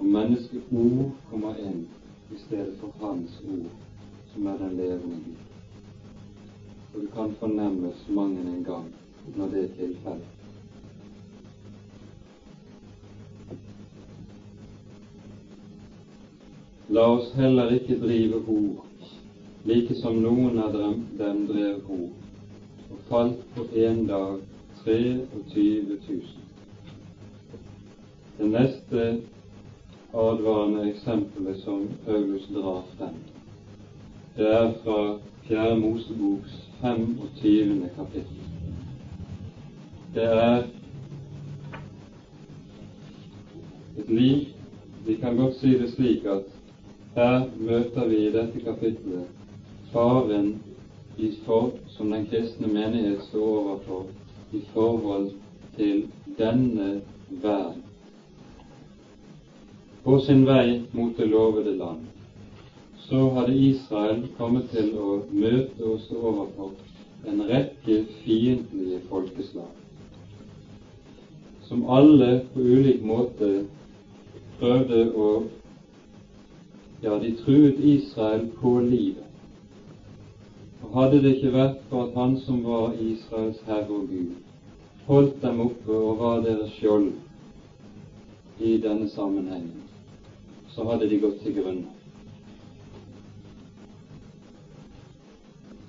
og 0.00 0.06
menneskeord 0.18 1.12
kommer 1.30 1.62
inn 1.62 1.84
i 2.34 2.38
stedet 2.46 2.74
for 2.80 2.92
Hans 3.00 3.40
ord, 3.48 3.70
som 4.34 4.46
er 4.46 4.58
den 4.58 4.76
levende 4.76 5.16
Gud. 5.24 5.40
Og 6.94 7.00
det 7.00 7.10
kan 7.14 7.34
fornemmes 7.40 8.08
mang 8.08 8.38
en 8.38 8.64
gang 8.64 8.94
når 9.36 9.46
det 9.46 9.64
er 9.64 9.74
tilfellet. 9.76 10.32
La 16.92 17.04
oss 17.08 17.30
heller 17.34 17.70
ikke 17.72 18.00
drive 18.00 18.42
hor, 18.46 18.84
like 19.64 19.94
som 20.02 20.18
noen 20.20 20.58
av 20.60 20.74
dem, 20.76 21.06
dem 21.18 21.46
drev 21.48 21.78
hor 21.86 22.10
og 22.92 22.98
falt 23.08 23.44
på 23.54 23.64
én 23.72 24.02
dag 24.08 24.42
23 24.84 25.98
000. 26.08 26.20
Det 28.38 28.50
neste 28.50 29.06
advarende 30.14 30.90
eksempelet 30.90 31.60
som 31.64 31.88
Paulus 32.06 32.48
drar 32.54 32.82
frem, 32.98 33.14
det 34.36 34.46
er 34.46 34.72
fra 34.84 35.18
Fjerde 35.48 35.80
Moseboks 35.80 36.70
25. 36.80 37.90
kapittel. 37.96 38.42
Det 40.14 40.24
er 40.24 40.64
et 43.98 44.08
liv 44.08 44.46
Vi 45.06 45.14
kan 45.14 45.36
godt 45.36 45.54
si 45.58 45.78
det 45.78 45.90
slik 45.90 46.26
at 46.26 46.42
her 47.14 47.50
møter 47.58 48.06
vi 48.08 48.16
i 48.26 48.30
dette 48.32 48.60
kapittelet 48.64 49.26
faren 49.92 50.52
i 51.18 51.30
for, 51.46 51.70
som 51.88 52.10
den 52.10 52.26
kristne 52.30 52.68
menighet 52.68 53.22
står 53.22 53.48
overfor 53.58 54.06
i 54.52 54.60
forhold 54.72 55.30
til 55.76 56.06
denne 56.38 57.00
verden. 57.42 57.91
På 60.02 60.20
sin 60.20 60.44
vei 60.46 60.82
mot 60.92 61.16
det 61.16 61.28
lovede 61.30 61.76
land 61.78 62.08
så 63.02 63.28
hadde 63.36 63.54
Israel 63.58 64.22
kommet 64.38 64.70
til 64.72 64.94
å 64.98 65.18
møte 65.30 65.84
og 65.84 66.00
stå 66.00 66.18
overfor 66.30 66.70
en 67.28 67.42
rekke 67.46 67.98
fiendtlige 68.22 69.00
folkeslag, 69.10 69.68
som 71.68 71.84
alle 71.86 72.30
på 72.54 72.64
ulik 72.64 73.02
måte 73.04 73.50
prøvde 74.60 75.04
å 75.14 75.32
Ja, 77.02 77.16
de 77.18 77.32
truet 77.34 77.80
Israel 77.82 78.44
på 78.60 78.76
livet. 78.78 79.26
Og 80.84 80.92
hadde 80.94 81.18
det 81.24 81.32
ikke 81.34 81.50
vært 81.50 81.80
for 81.90 82.04
at 82.06 82.14
Han 82.14 82.36
som 82.44 82.60
var 82.62 82.94
Israels 82.94 83.58
Herre 83.66 83.90
og 83.90 84.06
Gud, 84.06 84.36
holdt 85.08 85.40
dem 85.42 85.60
oppe 85.64 85.96
og 85.96 86.20
var 86.22 86.44
deres 86.46 86.70
skjold 86.76 87.10
i 88.62 88.76
denne 88.84 89.08
sammenhengen, 89.10 89.81
så 90.74 90.84
hadde 90.90 91.08
de 91.08 91.20
gått 91.20 91.40
til 91.42 91.56
grunne. 91.56 91.90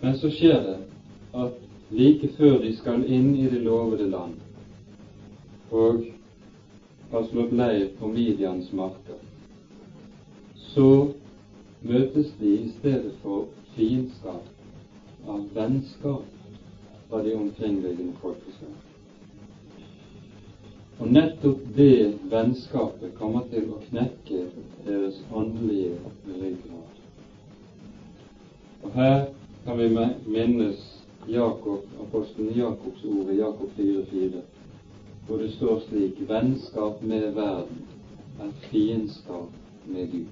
Men 0.02 0.18
så 0.20 0.32
skjer 0.32 0.60
det 0.68 0.78
at 1.40 1.60
like 1.96 2.28
før 2.38 2.58
de 2.64 2.74
skal 2.76 3.06
inn 3.08 3.36
i 3.40 3.48
det 3.52 3.62
lovede 3.64 4.10
land 4.12 4.40
og 5.74 6.04
har 7.14 7.28
slått 7.30 7.54
leir 7.56 7.88
på 8.00 8.10
Midians 8.12 8.72
marker, 8.74 9.18
så 10.74 11.14
møtes 11.82 12.34
de 12.40 12.52
i 12.60 12.72
stedet 12.78 13.14
for 13.24 13.48
fiendskap 13.76 15.30
av 15.30 15.46
vennskap 15.56 16.26
fra 17.10 17.22
de 17.26 17.36
omkringliggende 17.38 18.18
folkeslag. 18.22 18.93
Og 21.04 21.10
nettopp 21.12 21.64
det 21.76 22.14
vennskapet 22.32 23.10
kommer 23.18 23.42
til 23.52 23.66
å 23.76 23.82
knekke 23.90 24.46
deres 24.86 25.18
åndelige 25.36 25.98
ryggrad. 26.30 27.02
Og 28.84 28.94
her 28.96 29.18
kan 29.66 29.82
vi 29.82 29.90
minnes 30.32 30.86
Jakob, 31.28 31.90
apostelen 32.06 32.56
Jakobs 32.56 33.04
ord 33.04 33.34
i 33.34 33.36
Jakob 33.42 33.76
4,4, 33.76 34.46
hvor 35.28 35.44
det 35.44 35.50
står 35.58 35.84
slik 35.90 36.24
Vennskap 36.30 37.04
med 37.04 37.34
verden 37.36 37.84
er 38.40 38.56
fiendskap 38.70 39.52
med 39.92 40.08
Gud. 40.16 40.32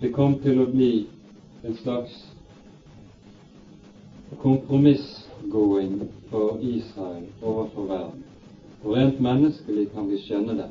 Det 0.00 0.14
kom 0.14 0.38
til 0.46 0.62
å 0.62 0.70
bli 0.70 0.92
en 1.66 1.74
slags 1.82 2.14
kompromissgåing 5.50 6.08
for 6.30 6.58
Israel 6.60 7.24
overfor 7.42 7.86
verden. 7.86 8.24
Og 8.82 8.96
rent 8.96 9.20
menneskelig 9.20 9.90
kan 9.92 10.10
vi 10.10 10.18
skjønne 10.18 10.56
det. 10.58 10.70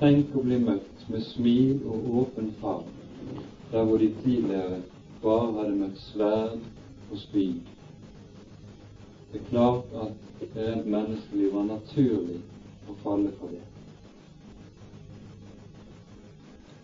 Tenk 0.00 0.34
å 0.34 0.42
bli 0.42 0.58
møtt 0.58 1.08
med 1.08 1.22
smil 1.22 1.80
og 1.86 2.16
åpen 2.22 2.52
favn 2.60 2.90
der 3.72 3.84
hvor 3.84 3.98
de 3.98 4.10
tidligere 4.22 4.82
bare 5.22 5.52
hadde 5.56 5.76
møtt 5.78 5.98
sverd 6.12 6.58
og 7.10 7.18
spyd. 7.18 7.60
Det 9.32 9.40
er 9.40 9.48
klart 9.48 9.94
at 9.96 10.56
rent 10.56 10.86
menneskelig 10.86 11.52
var 11.54 11.64
naturlig 11.70 12.40
å 12.88 12.96
falle 13.02 13.32
for 13.38 13.48
det. 13.48 13.62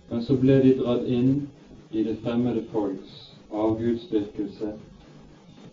Men 0.09 0.23
så 0.25 0.37
ble 0.41 0.61
de 0.65 0.77
dratt 0.79 1.05
inn 1.05 1.49
i 1.93 2.03
det 2.03 2.17
fremmede 2.23 2.65
folks 2.73 3.35
avgudsdyrkelse, 3.53 4.73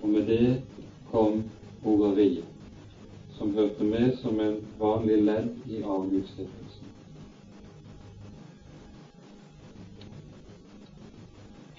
og 0.01 0.09
med 0.09 0.27
det 0.27 0.61
kom 1.15 1.43
horeriet, 1.83 2.43
som 3.37 3.53
hørte 3.55 3.83
med 3.83 4.17
som 4.19 4.39
en 4.39 4.55
vanlig 4.79 5.21
ledd 5.23 5.69
i 5.71 5.77
avgudsdyrkelsen. 5.83 6.89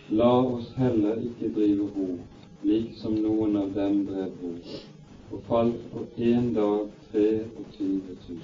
La 0.08 0.30
oss 0.40 0.70
heller 0.80 1.20
ikke 1.28 1.50
drive 1.58 1.88
hor, 1.96 2.14
lik 2.62 2.94
som 2.96 3.18
noen 3.20 3.58
av 3.60 3.74
dem 3.76 3.98
drev 4.08 4.38
hor, 4.40 4.78
og 5.32 5.42
falt 5.50 5.84
på 5.92 6.06
én 6.30 6.54
dag 6.56 6.86
23 7.12 7.90
000. 8.30 8.40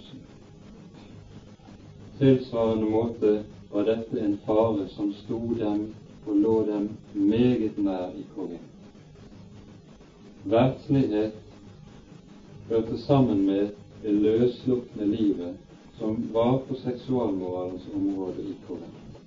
Tilsvarende 2.18 2.90
måte 2.90 3.32
var 3.72 3.88
dette 3.88 4.20
en 4.20 4.36
fare 4.44 4.84
som 4.92 5.08
sto 5.22 5.40
dem 5.62 5.88
og 6.26 6.36
lå 6.44 6.58
dem 6.68 6.92
meget 7.14 7.80
nær 7.80 8.12
i 8.12 8.26
Korint. 8.36 8.71
Verdslighet 10.44 11.32
hørte 12.68 12.98
sammen 12.98 13.46
med 13.46 13.68
det 14.02 14.14
løsslupne 14.14 15.06
livet 15.06 15.54
som 15.98 16.28
var 16.32 16.58
på 16.68 16.74
seksualmoralens 16.74 17.86
område 17.94 18.42
i 18.42 18.54
Korint, 18.66 19.20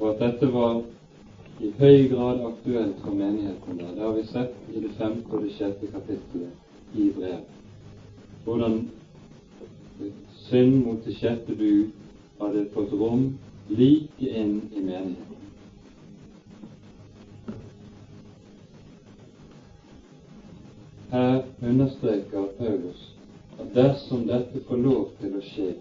og 0.00 0.08
at 0.10 0.20
dette 0.24 0.52
var 0.52 0.82
i 1.60 1.70
høy 1.78 2.08
grad 2.08 2.40
aktuelt 2.48 2.98
for 3.04 3.14
menigheten 3.14 3.78
der. 3.78 3.94
Det 3.94 4.02
har 4.02 4.12
vi 4.12 4.22
sett 4.32 4.54
i 4.74 4.80
det 4.80 4.90
femte 4.98 5.30
og 5.30 5.44
det 5.44 5.52
sjette 5.54 5.92
kapittelet 5.92 6.96
i 6.96 7.10
brevet. 7.16 7.44
Hvordan 8.44 8.80
synd 10.48 10.80
mot 10.84 11.04
det 11.04 11.14
sjette 11.20 11.54
bud 11.54 11.92
hadde 12.40 12.66
fått 12.74 12.96
rom 12.96 13.28
like 13.68 14.26
inn 14.26 14.56
i 14.72 14.80
menigheten. 14.80 15.39
Her 21.10 21.42
understreker 21.62 22.46
Paulus 22.58 23.14
at 23.60 23.74
dersom 23.74 24.26
dette 24.28 24.60
får 24.68 24.76
lov 24.76 25.08
til 25.20 25.32
å 25.34 25.40
skje, 25.42 25.72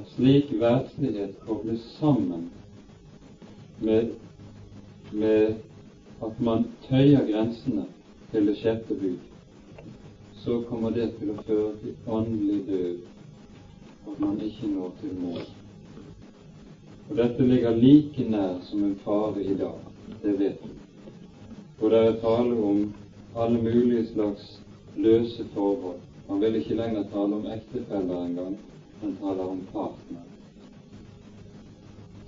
at 0.00 0.06
slik 0.14 0.54
verdslighet 0.60 1.34
kobles 1.44 1.84
sammen 1.98 2.46
med, 3.84 4.14
med 5.12 5.58
at 6.24 6.40
man 6.40 6.64
tøyer 6.86 7.26
grensene 7.28 7.84
til 8.32 8.48
det 8.48 8.56
sjette 8.62 8.96
bud, 8.96 9.20
så 10.40 10.62
kommer 10.70 10.96
det 10.96 11.10
til 11.18 11.34
å 11.34 11.44
føre 11.44 11.74
til 11.82 12.16
åndelig 12.16 12.62
død, 12.70 13.04
at 14.08 14.24
man 14.24 14.40
ikke 14.48 14.72
når 14.72 14.96
til 15.02 15.12
mål. 15.20 15.44
Og 17.10 17.14
dette 17.20 17.52
ligger 17.52 17.76
like 17.76 18.24
nær 18.32 18.56
som 18.64 18.88
en 18.88 18.96
fare 19.04 19.44
i 19.44 19.60
dag, 19.60 19.76
det 20.24 20.34
vet 20.40 20.64
du. 20.64 20.72
Og 21.82 21.90
det 21.90 22.04
er 22.06 22.20
tale 22.24 22.58
om 22.72 22.82
alle 23.36 23.62
mulige 23.62 24.06
slags 24.06 24.62
løse 24.96 25.44
forhold. 25.54 25.98
Man 26.28 26.40
vil 26.40 26.54
ikke 26.54 26.74
lenger 26.74 27.02
tale 27.02 27.34
om 27.34 27.46
ektefeller 27.46 28.24
engang, 28.26 28.58
men 29.02 29.16
taler 29.20 29.44
om 29.44 29.60
partner. 29.72 30.22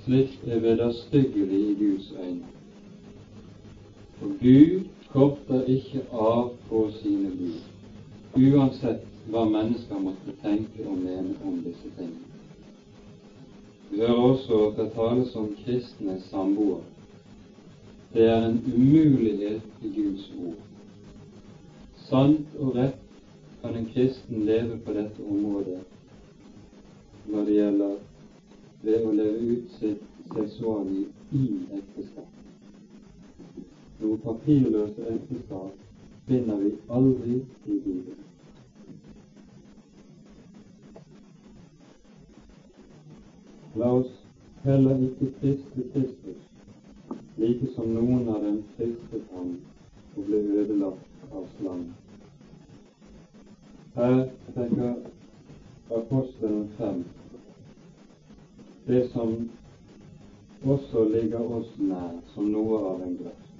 Slikt 0.04 0.40
er 0.46 0.60
vederstyggelig 0.60 1.60
i 1.70 1.74
Guds 1.74 2.12
øyne. 2.20 2.44
For 4.18 4.26
Gud 4.26 4.84
korter 5.12 5.64
ikke 5.64 6.02
av 6.12 6.50
på 6.68 6.90
sine 7.00 7.30
bud, 7.30 7.60
uansett 8.36 9.06
hva 9.30 9.44
mennesker 9.48 10.00
måtte 10.00 10.34
tenke 10.42 10.84
og 10.88 10.98
mene 10.98 11.36
om 11.46 11.60
disse 11.64 11.92
tingene. 11.96 12.34
Vi 13.90 14.00
hører 14.00 14.20
også 14.20 14.60
at 14.66 14.76
det 14.76 14.90
tales 14.94 15.34
om 15.36 15.48
kristne 15.64 16.20
samboere. 16.30 16.82
Det 18.14 18.28
er 18.28 18.46
en 18.46 18.60
umulighet 18.74 19.62
i 19.82 19.92
Guds 19.96 20.30
ord. 20.38 20.73
Sant 22.04 22.56
og 22.60 22.74
rett 22.76 23.20
kan 23.62 23.76
en 23.78 23.86
kristen 23.88 24.42
leve 24.44 24.76
på 24.84 24.92
dette 24.92 25.22
området 25.24 25.78
når 27.32 27.46
det 27.46 27.54
gjelder 27.54 27.94
ved 28.82 29.06
å 29.08 29.12
leve 29.16 29.54
ut 29.54 29.70
sitt 29.78 30.02
seksualliv 30.34 31.38
i 31.38 31.44
ekteskap. 31.78 32.28
Noe 34.02 34.18
papirløst 34.26 35.00
ekteskap 35.14 35.80
finner 36.28 36.60
vi 36.60 36.74
aldri 36.98 37.38
i 37.40 37.78
Bibelen. 37.86 38.20
La 43.80 43.88
oss 44.02 44.12
heller 44.66 45.00
ikke 45.08 45.30
friste 45.40 45.88
Kristus, 45.96 46.44
like 47.40 47.72
som 47.72 47.96
noen 47.96 48.28
av 48.28 48.44
dem 48.44 48.60
fristet 48.76 49.24
ham 49.32 49.56
og 50.14 50.22
ble 50.28 50.44
ødelagt 50.60 51.13
av. 51.32 51.84
Her 53.94 54.30
trekker 54.54 54.94
apostelen 55.90 56.68
frem 56.76 57.04
det 58.86 59.08
som 59.12 59.50
også 60.64 61.04
ligger 61.04 61.56
oss 61.56 61.70
nær 61.78 62.16
som 62.34 62.50
noe 62.52 62.80
av 62.90 63.02
en 63.04 63.16
grøft. 63.20 63.50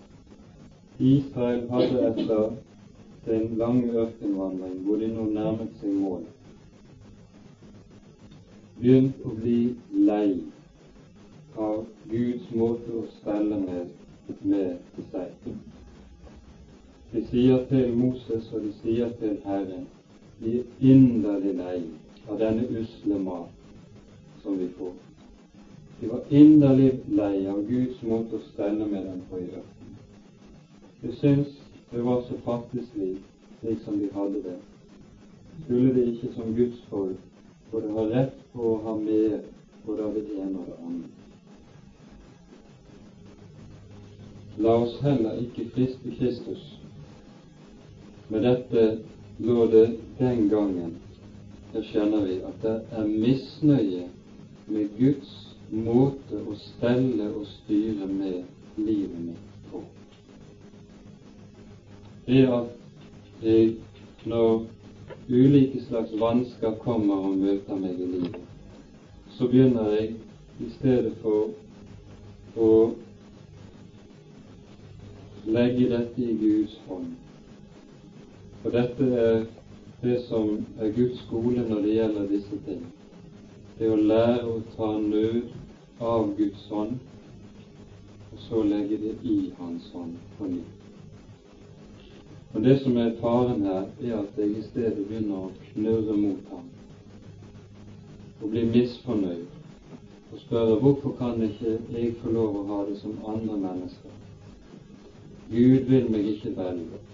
Israel 0.98 1.64
hadde 1.70 2.02
etter 2.08 2.56
sin 3.24 3.56
lange 3.58 3.92
ørkenvandring, 3.92 4.80
hvor 4.84 5.00
de 5.00 5.08
nå 5.14 5.26
nærmet 5.32 5.72
seg 5.80 5.96
målet, 5.96 6.30
begynt 8.78 9.24
å 9.24 9.32
bli 9.38 9.58
lei 10.10 10.28
av 11.56 11.84
Guds 12.10 12.50
måte 12.52 13.00
å 13.00 13.06
stelle 13.16 13.60
med, 13.64 13.94
med 14.42 15.04
seg. 15.12 15.54
De 17.14 17.20
sier 17.30 17.60
til 17.68 17.92
Moses 17.94 18.46
og 18.52 18.64
de 18.64 18.72
sier 18.80 19.12
til 19.20 19.36
Herren 19.44 19.84
vi 20.40 20.56
er 20.58 20.88
inderlig 20.92 21.52
lei 21.60 21.76
av 22.26 22.40
denne 22.40 22.64
usle 22.74 23.18
mat 23.22 24.40
som 24.42 24.56
vi 24.58 24.66
får. 24.78 24.90
De 26.00 26.10
var 26.10 26.34
inderlig 26.40 26.88
lei 27.14 27.46
av 27.52 27.62
Guds 27.68 28.02
måte 28.02 28.34
å 28.34 28.42
stelle 28.48 28.88
med 28.90 29.06
dem 29.06 29.22
på 29.28 29.38
i 29.38 29.46
ørkenen. 29.46 29.94
De 31.04 31.14
syntes 31.20 31.54
det 31.92 32.02
var 32.02 32.26
så 32.26 32.40
fattig 32.42 32.82
slik 32.90 33.78
som 33.86 34.02
de 34.02 34.10
hadde 34.18 34.42
det. 34.50 34.58
Skulle 35.62 35.94
de 35.94 36.08
ikke 36.10 36.34
som 36.34 36.50
Guds 36.58 36.82
folk 36.90 37.16
både 37.70 37.94
ha 37.94 38.10
rett 38.10 38.38
på 38.52 38.72
å 38.74 38.80
ha 38.88 38.98
mer 38.98 39.38
både 39.86 40.10
av 40.10 40.18
det 40.18 40.26
ene 40.34 40.58
og 40.58 40.66
det 40.66 40.80
andre? 40.82 41.12
La 44.66 44.80
oss 44.82 44.98
heller 45.02 45.38
ikke 45.46 45.70
friste 45.76 46.18
Kristus. 46.18 46.73
Med 48.34 48.42
dette 48.42 48.96
lå 49.38 49.66
det 49.66 49.90
den 50.18 50.48
gangen 50.48 50.94
der 51.72 51.84
skjønner 51.86 52.24
vi 52.26 52.32
at 52.48 52.56
det 52.64 52.72
er 52.90 53.04
misnøye 53.06 54.08
med 54.66 54.96
Guds 54.98 55.34
måte 55.70 56.40
å 56.42 56.56
stelle 56.58 57.28
og 57.30 57.44
styre 57.52 58.08
med 58.10 58.82
livet 58.88 59.22
mitt 59.28 59.54
på. 59.70 59.84
Det 62.26 62.42
at 62.58 63.46
jeg, 63.46 63.70
når 64.26 64.66
ulike 65.30 65.86
slags 65.86 66.18
vansker 66.18 66.74
kommer 66.82 67.30
og 67.30 67.38
møter 67.38 67.78
meg 67.86 68.02
i 68.02 68.12
livet, 68.18 68.44
så 69.38 69.46
begynner 69.46 69.94
jeg 69.94 70.14
i 70.58 70.72
stedet 70.80 71.14
for 71.22 71.54
å 72.58 72.72
legge 75.46 75.92
dette 76.00 76.32
i 76.32 76.34
Guds 76.42 76.80
hånd. 76.88 77.12
For 78.64 78.72
dette 78.72 79.06
er 79.12 79.42
det 80.00 80.14
som 80.24 80.54
er 80.80 80.92
Guds 80.96 81.18
skole 81.26 81.66
når 81.68 81.82
det 81.84 81.90
gjelder 81.98 82.30
disse 82.30 82.60
ting. 82.64 82.86
Det 83.76 83.90
å 83.92 83.98
lære 84.00 84.46
å 84.48 84.62
ta 84.76 84.88
nød 85.02 85.50
av 86.00 86.30
Guds 86.38 86.64
hånd, 86.72 86.94
og 88.32 88.40
så 88.46 88.62
legge 88.64 89.02
det 89.02 89.12
i 89.20 89.36
Hans 89.58 89.90
hånd 89.92 90.16
på 90.38 90.48
ny. 90.48 90.62
Og 92.54 92.64
Det 92.64 92.78
som 92.80 92.96
er 92.96 93.12
faren 93.20 93.60
her, 93.68 93.84
er 94.00 94.16
at 94.22 94.40
jeg 94.40 94.56
i 94.56 94.66
stedet 94.70 95.06
begynner 95.10 95.44
å 95.44 95.54
knurre 95.68 96.16
mot 96.24 96.50
ham 96.54 96.64
og 98.40 98.50
bli 98.50 98.64
misfornøyd 98.64 99.44
og 100.32 100.40
spørre 100.40 100.80
hvorfor 100.80 101.18
kan 101.20 101.42
ikke 101.44 101.76
jeg 101.92 102.16
få 102.22 102.32
lov 102.32 102.62
å 102.62 102.68
ha 102.72 102.84
det 102.88 102.96
som 103.04 103.20
andre 103.28 103.60
mennesker? 103.60 104.20
Gud 105.52 105.90
vil 105.90 106.08
meg 106.08 106.32
ikke 106.32 106.56
velge. 106.56 107.04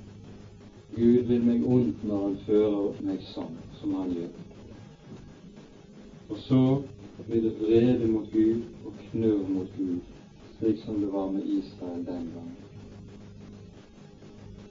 Gud 0.97 1.22
vil 1.28 1.43
meg 1.47 1.66
ondt 1.66 2.01
når 2.05 2.22
han 2.24 2.38
fører 2.47 3.03
meg 3.07 3.20
sånn 3.30 3.59
som 3.78 3.93
han 3.95 4.11
gjør. 4.14 4.32
Og 6.30 6.41
så 6.47 6.62
blir 7.26 7.45
det 7.45 7.53
vrede 7.61 8.09
mot 8.11 8.26
Gud 8.32 8.64
og 8.86 8.99
knurr 9.11 9.47
mot 9.49 9.70
Gud, 9.76 10.01
slik 10.59 10.82
som 10.82 10.99
det 11.03 11.12
var 11.12 11.30
med 11.30 11.47
Israel 11.47 12.03
den 12.09 12.26
gangen. 12.34 12.59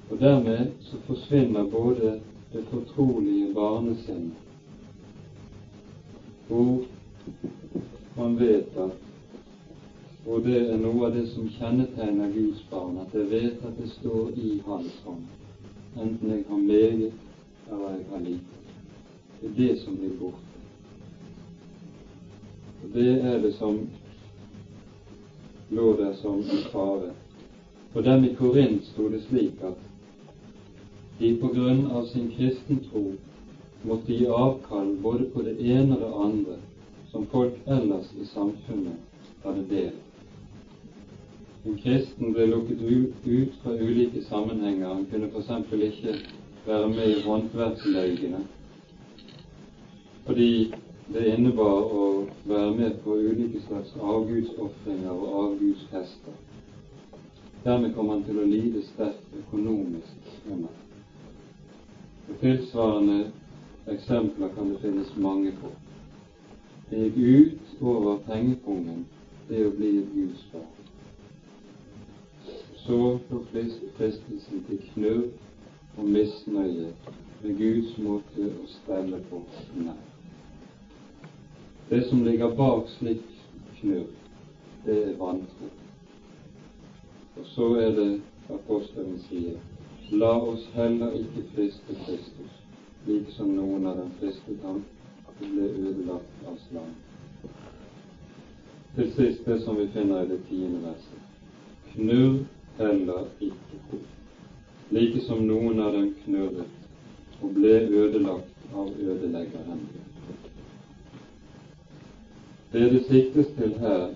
Og 0.09 0.19
dermed 0.19 0.71
så 0.81 0.99
forsvinner 1.07 1.71
både 1.71 2.19
det 2.53 2.65
fortrolige 2.71 3.53
barnesinnet, 3.53 4.47
hvor 6.47 6.81
man 8.17 8.39
vet 8.39 8.77
at 8.77 8.97
og 10.29 10.43
det 10.45 10.57
er 10.69 10.77
noe 10.77 11.07
av 11.07 11.15
det 11.15 11.23
som 11.31 11.47
kjennetegner 11.55 12.29
Guds 12.33 12.59
barn, 12.69 12.99
at 13.01 13.13
jeg 13.15 13.29
vet 13.31 13.63
at 13.65 13.77
det 13.79 13.87
står 13.95 14.35
i 14.37 14.59
Hans 14.67 14.97
hånd 15.05 15.38
enten 15.97 16.29
jeg 16.29 16.43
har 16.49 16.57
meget 16.57 17.13
eller 17.71 17.89
jeg 17.89 18.05
har 18.11 18.19
lite. 18.19 18.39
Det 19.41 19.49
er 19.49 19.55
det 19.57 19.79
som 19.81 19.97
blir 19.97 20.19
borte. 20.19 20.37
Og 22.83 22.93
Det 22.93 23.23
er 23.23 23.41
det 23.41 23.53
som 23.55 23.89
lå 25.69 25.97
der 25.97 26.13
som 26.13 26.37
en 26.39 26.65
fare. 26.71 27.13
For 27.93 28.01
dem 28.01 28.23
i 28.23 28.35
Korint 28.35 28.85
sto 28.85 29.09
det 29.09 29.21
slik 29.23 29.61
at 29.63 29.77
de 31.19 31.37
på 31.41 31.47
grunn 31.47 31.91
av 31.91 32.05
sin 32.05 32.31
kristentro 32.31 33.03
måtte 33.83 34.13
gi 34.13 34.27
avkall 34.27 34.95
både 35.01 35.25
på 35.33 35.41
det 35.41 35.57
ene 35.59 35.95
og 35.95 36.01
det 36.01 36.11
andre 36.25 36.59
som 37.11 37.25
folk 37.31 37.53
ellers 37.65 38.13
i 38.21 38.25
samfunnet 38.25 38.95
hadde 39.43 39.65
delt. 39.69 40.08
En 41.65 41.77
kristen 41.77 42.33
ble 42.33 42.45
lukket 42.47 42.81
ut 43.25 43.55
fra 43.63 43.73
ulike 43.73 44.21
sammenhenger. 44.23 44.87
Han 44.87 45.05
kunne 45.11 45.27
f.eks. 45.27 45.73
ikke 45.73 46.13
være 46.65 46.87
med 46.89 47.09
i 47.17 47.21
håndverksløygene 47.21 48.45
fordi 50.29 50.73
det 51.13 51.25
innebar 51.33 51.87
å 51.99 52.05
være 52.45 52.71
med 52.77 52.97
på 53.03 53.15
ulike 53.17 53.63
slags 53.65 53.95
avgudsofringer 53.97 55.11
og 55.11 55.37
avgudsfester. 55.43 56.35
Dermed 57.63 57.95
kom 57.95 58.11
han 58.13 58.23
til 58.27 58.37
å 58.39 58.45
lide 58.45 58.83
sterkt 58.91 59.33
økonomisk 59.41 60.29
under. 60.51 60.75
Og 62.29 62.39
Tilsvarende 62.43 63.19
eksempler 63.89 64.53
kan 64.55 64.69
det 64.69 64.81
finnes 64.85 65.15
mange 65.17 65.55
på. 65.59 65.73
Det 66.91 67.07
gikk 67.07 67.17
ut 67.17 67.79
over 67.81 68.21
pengepungen, 68.29 69.07
det 69.49 69.65
å 69.65 69.73
bli 69.79 69.95
et 70.03 70.13
Guds 70.13 70.45
barn 70.53 70.78
så 72.89 73.19
fristelsen 73.97 74.63
til 74.67 74.79
knurr 74.93 75.27
og 75.97 76.05
misnøye 76.05 76.87
med 77.41 77.59
Guds 77.59 77.91
måte 78.01 78.47
å 78.49 78.65
stelle 78.71 79.19
på 79.29 79.43
nær. 79.77 79.99
Det 81.91 82.01
som 82.09 82.23
ligger 82.25 82.55
bak 82.57 82.89
slik 82.95 83.21
knurr, 83.77 84.09
det 84.87 84.97
er 85.03 85.15
vantro. 85.21 85.69
Og 87.37 87.45
så 87.53 87.69
er 87.85 87.93
det 88.01 88.09
apostelen 88.57 89.21
sier 89.27 89.61
La 90.09 90.33
oss 90.41 90.65
heller 90.73 91.13
ikke 91.13 91.45
friste 91.53 92.01
Kristus, 92.05 92.53
like 93.05 93.37
som 93.37 93.53
noen 93.53 93.85
av 93.85 93.99
dem 94.01 94.13
fristet 94.17 94.63
ham 94.65 94.81
og 95.29 95.41
ble 95.43 95.73
ødelagt 95.77 96.47
av 96.49 96.57
slangen. 96.65 96.95
Til 98.95 99.11
sist 99.13 99.45
det 99.45 99.61
som 99.61 99.77
vi 99.77 99.91
finner 99.93 100.23
i 100.23 100.31
det 100.33 100.45
tiende 100.49 100.87
verset. 100.89 101.27
Knurr 101.93 102.39
heller 102.79 103.27
ikke, 103.43 103.99
like 104.95 105.21
som 105.27 105.43
noen 105.47 105.79
av 105.83 105.93
dem 105.93 106.13
knurret 106.23 107.41
og 107.41 107.51
ble 107.55 107.75
ødelagt 107.87 108.71
av 108.73 108.89
ødeleggeren. 108.89 109.83
Det 112.71 112.87
det 112.93 113.03
siktes 113.09 113.47
til 113.57 113.75
her, 113.81 114.09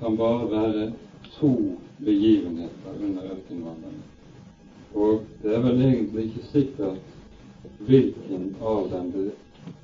kan 0.00 0.16
bare 0.16 0.50
være 0.50 0.92
to 1.38 1.52
begivenheter 1.98 2.96
under 3.00 3.22
ørkenvandringen. 3.32 4.02
Og 4.94 5.24
det 5.42 5.54
er 5.54 5.62
vel 5.62 5.82
egentlig 5.84 6.24
ikke 6.24 6.46
sikkert 6.52 7.78
hvilken 7.78 8.56
av 8.60 8.90
dem 8.90 9.32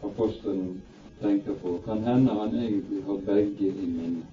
apostelen 0.05 0.83
tenker 1.21 1.55
på. 1.63 1.79
Kan 1.87 2.05
hende 2.05 2.35
han 2.41 2.55
egentlig 2.57 3.05
har 3.07 3.21
begge 3.27 3.69
i 3.69 3.87
minne. 3.87 4.27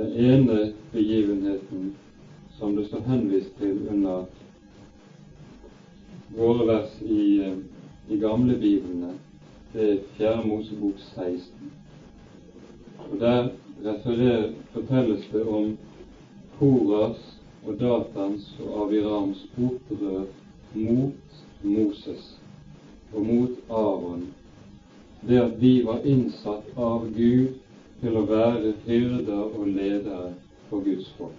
Den 0.00 0.12
ene 0.12 0.72
begivenheten 0.92 1.94
som 2.58 2.76
det 2.76 2.84
står 2.84 3.00
henvist 3.00 3.58
til 3.58 3.88
under 3.92 4.22
våre 6.36 6.64
vers 6.70 6.94
i 7.02 7.26
de 8.08 8.18
gamle 8.22 8.56
biblene, 8.62 9.10
det 9.74 9.90
er 9.90 10.00
Fjerde 10.16 10.46
Mosebok 10.48 11.04
16. 11.10 11.68
Og 13.10 13.20
Der 13.20 13.52
referer, 13.84 14.48
fortelles 14.72 15.28
det 15.32 15.44
om 15.44 15.76
Koras 16.58 17.20
og 17.66 17.76
Datans 17.84 18.50
og 18.64 18.82
Avirams 18.86 19.46
opprør 19.58 20.24
mot 20.74 21.40
Moses 21.62 22.36
og 23.12 23.26
mot 23.26 23.64
Aron, 23.68 24.30
det 25.28 25.44
at 25.44 25.60
de 25.60 25.80
var 25.84 26.06
innsatt 26.08 26.72
av 26.76 27.10
Gud 27.12 27.60
til 28.00 28.16
å 28.16 28.24
være 28.28 28.72
hyrder 28.86 29.42
og 29.58 29.66
ledere 29.68 30.32
for 30.70 30.84
Guds 30.84 31.08
folk. 31.18 31.36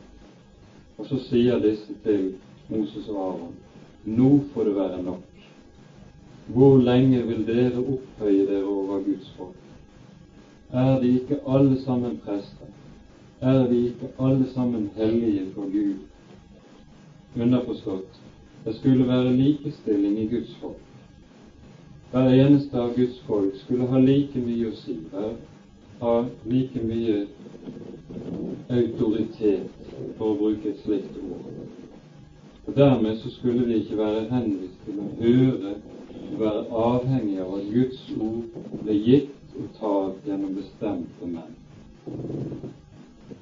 Og 0.97 1.07
så 1.09 1.17
sier 1.25 1.59
disse 1.63 1.95
til 2.05 2.33
Moses 2.69 3.09
og 3.09 3.19
Aron 3.25 3.57
nå 4.05 4.29
får 4.53 4.65
det 4.65 4.75
være 4.75 5.03
nok. 5.03 5.25
Hvor 6.47 6.77
lenge 6.81 7.21
vil 7.27 7.43
dere 7.47 7.81
opphøye 7.81 8.47
dere 8.47 8.65
over 8.65 9.03
Guds 9.05 9.29
folk? 9.37 9.57
Er 10.73 10.99
de 11.01 11.11
ikke 11.19 11.37
alle 11.47 11.77
sammen 11.83 12.17
prester? 12.25 12.71
Er 13.41 13.67
de 13.67 13.85
ikke 13.87 14.09
alle 14.19 14.47
sammen 14.53 14.89
hellige 14.95 15.45
for 15.53 15.69
Gud? 15.69 16.01
Underforstått 17.35 18.21
det 18.65 18.75
skulle 18.75 19.07
være 19.07 19.33
likestilling 19.33 20.19
i 20.19 20.27
Guds 20.27 20.55
folk. 20.61 20.81
Hver 22.11 22.29
eneste 22.29 22.77
av 22.77 22.95
Guds 22.95 23.19
folk 23.25 23.55
skulle 23.55 23.87
ha 23.87 23.99
like 23.99 24.39
mye 24.39 24.69
å 24.69 24.75
si, 24.77 24.97
ha 26.01 26.15
like 26.45 26.83
mye 26.83 27.27
autoritet, 28.69 29.69
for 30.17 30.33
å 30.33 30.37
bruke 30.39 30.73
et 30.73 30.83
slikt 30.85 31.17
ord. 31.21 31.47
Og 32.67 32.75
Dermed 32.77 33.17
så 33.21 33.31
skulle 33.37 33.65
vi 33.67 33.81
ikke 33.81 33.97
være 33.99 34.27
henvist 34.29 34.85
til 34.85 35.01
å 35.01 35.09
høre 35.21 35.75
være 36.41 36.65
avhengig 36.71 37.39
av 37.41 37.53
at 37.57 37.69
Guds 37.73 38.01
ord 38.17 38.43
ble 38.83 38.95
gitt 39.05 39.55
og 39.59 39.67
talt 39.79 40.27
gjennom 40.27 40.55
bestemte 40.57 41.29
menn. 41.29 41.57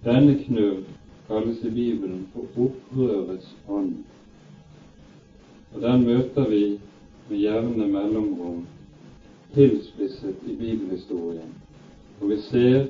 Denne 0.04 0.36
knurr 0.44 0.82
kalles 1.28 1.62
i 1.64 1.74
Bibelen 1.74 2.26
for 2.34 2.66
opprørets 2.66 3.54
ånd. 3.68 4.02
Og 5.76 5.82
den 5.86 6.06
møter 6.08 6.50
vi 6.50 6.64
med 7.30 7.38
jevne 7.38 7.88
mellomrom 7.94 8.64
tilspisset 9.54 10.48
i 10.50 10.56
bibelhistorien. 10.58 11.59
Og 12.22 12.30
vi 12.30 12.38
ser 12.42 12.88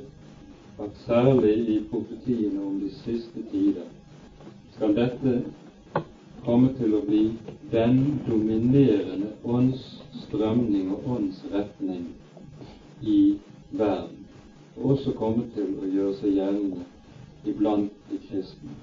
at 0.80 0.90
særlig 1.06 1.70
i 1.70 1.84
profetiene 1.92 2.62
om 2.66 2.80
de 2.80 2.90
siste 2.92 3.44
tider 3.52 3.86
skal 4.76 4.96
dette 4.96 5.34
komme 6.46 6.72
til 6.80 6.96
å 6.98 7.02
bli 7.06 7.24
den 7.72 8.00
dominerende 8.28 9.34
åndsstrømning 9.44 10.90
og 10.96 11.10
åndsretning 11.18 12.08
i 13.02 13.20
verden, 13.72 14.26
og 14.78 14.96
også 14.96 15.14
komme 15.20 15.46
til 15.56 15.76
å 15.78 15.92
gjøre 15.94 16.16
seg 16.22 16.38
gjeldende 16.40 16.88
iblant 17.52 17.92
de 18.10 18.22
kristne. 18.30 18.78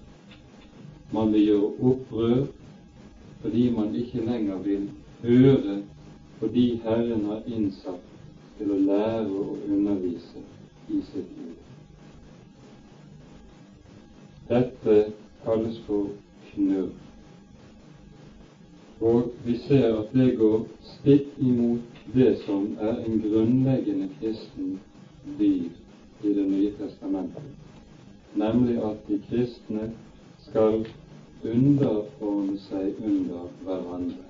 Man 1.13 1.33
vil 1.35 1.49
gjøre 1.49 1.73
opprør 1.91 2.45
fordi 3.43 3.71
man 3.71 3.95
ikke 3.95 4.25
lenger 4.27 4.63
vil 4.63 4.91
høre 5.23 5.81
på 6.41 6.53
de 6.55 6.69
Herren 6.85 7.25
har 7.33 7.43
innsatt 7.47 8.16
til 8.59 8.73
å 8.73 8.79
lære 8.91 9.41
og 9.41 9.65
undervise 9.69 10.43
i 10.89 11.01
sitt 11.11 11.33
liv. 11.39 11.57
Dette 14.49 14.97
kalles 15.45 15.83
for 15.89 16.09
knurr. 16.53 16.95
Og 19.01 19.33
vi 19.45 19.59
ser 19.67 19.91
at 19.99 20.15
det 20.17 20.31
går 20.39 20.65
stikk 20.95 21.37
imot 21.39 22.01
det 22.15 22.33
som 22.47 22.71
er 22.81 23.05
en 23.05 23.21
grunnleggende 23.27 24.09
kristen 24.21 24.79
dyr 25.39 25.71
i 26.25 26.33
Det 26.33 26.49
nye 26.49 26.73
testamentet 26.79 27.57
nemlig 28.37 28.85
at 28.85 28.97
de 29.09 29.19
kristne 29.29 29.91
skal 30.49 30.87
underordne 31.45 32.57
seg 32.69 33.01
under 33.05 33.49
hverandre, 33.65 34.25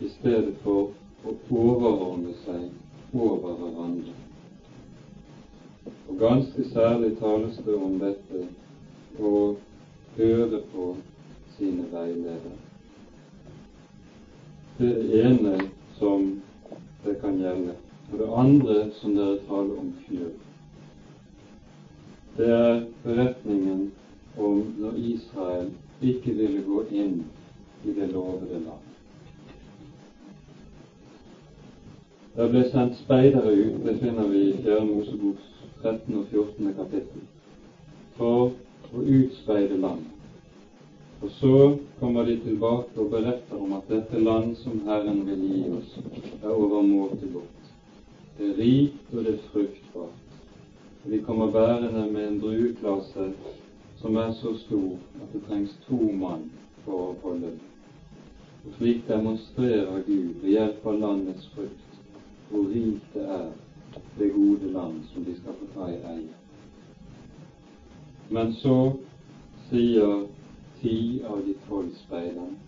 i 0.00 0.08
stedet 0.18 0.54
for 0.62 0.92
å 1.24 1.34
overordne 1.50 2.34
seg 2.44 3.16
over 3.16 3.56
hverandre. 3.60 4.14
Og 6.08 6.18
ganske 6.20 6.68
særlig 6.72 7.14
tales 7.20 7.58
det 7.66 7.74
om 7.74 7.98
dette 8.02 8.44
å 9.20 9.34
høre 10.16 10.62
på 10.72 10.88
sine 11.56 11.88
veiledere. 11.92 12.56
Det 14.78 14.94
ene 15.24 15.58
som 15.98 16.30
det 17.04 17.20
kan 17.20 17.38
gjelde. 17.40 17.76
Og 18.12 18.18
det 18.20 18.32
andre 18.44 18.80
som 19.00 19.14
dere 19.16 19.38
taler 19.48 19.78
om 19.80 19.94
knøl 20.06 20.34
det 22.36 22.50
er 22.50 22.80
beretningen 23.02 23.92
om 24.36 24.74
når 24.78 24.96
Israel 24.98 25.68
ikke 26.02 26.32
ville 26.34 26.64
gå 26.66 26.80
inn 26.90 27.20
i 27.84 27.94
det 27.94 28.08
lovede 28.10 28.58
land. 28.64 28.83
Det 32.34 32.48
ble 32.50 32.64
sendt 32.66 32.96
speidere 32.98 33.50
ut, 33.54 33.74
det 33.84 33.92
finner 34.00 34.24
vi 34.26 34.38
i 34.48 34.54
4. 34.62 34.80
Moseboks 34.88 35.44
13. 35.82 36.16
og 36.18 36.24
14. 36.32 36.72
kapittel, 36.74 37.20
for 38.16 38.48
å 38.90 39.02
utspeide 39.18 39.78
land. 39.78 40.08
Og 41.22 41.30
så 41.36 41.52
kommer 42.00 42.26
de 42.26 42.34
tilbake 42.42 42.98
og 42.98 43.12
beretter 43.12 43.60
om 43.60 43.76
at 43.78 43.86
dette 43.92 44.24
land 44.24 44.56
som 44.64 44.82
Herren 44.88 45.22
vil 45.28 45.44
gi 45.46 45.60
oss, 45.76 45.94
er 46.40 46.50
overmåte 46.50 47.30
godt. 47.36 47.70
Det 48.40 48.50
er 48.50 48.58
rikt, 48.58 49.14
og 49.14 49.22
det 49.22 49.36
er 49.36 49.46
fruktbart. 49.52 50.34
Vi 51.04 51.22
kommer 51.22 51.54
bærende 51.54 52.08
med 52.10 52.28
en 52.32 52.42
drueklase 52.42 53.30
som 54.02 54.18
er 54.18 54.34
så 54.40 54.56
stor 54.64 54.98
at 55.22 55.38
det 55.38 55.46
trengs 55.46 55.78
to 55.86 56.02
mann 56.10 56.50
for 56.82 56.98
å 56.98 57.16
holde 57.22 57.54
den. 57.54 57.64
Og 58.66 58.78
slik 58.80 59.06
demonstrerer 59.06 60.02
Gud 60.02 60.40
ved 60.42 60.54
hjelp 60.56 60.86
av 60.90 61.02
landets 61.06 61.46
frukt 61.54 61.83
hvor 62.50 62.68
rikt 62.70 63.14
det 63.14 63.24
er, 63.38 63.50
det 64.18 64.32
gode 64.34 64.72
land 64.72 65.00
som 65.12 65.24
de 65.24 65.36
skal 65.38 65.58
få 65.60 65.70
ta 65.74 65.88
i 65.92 66.00
eie. 66.12 66.28
Men 68.30 68.52
så 68.60 68.76
sier 69.70 70.28
ti 70.80 71.22
av 71.28 71.42
de 71.46 71.54
tolv 71.68 71.90
speiderne 72.04 72.64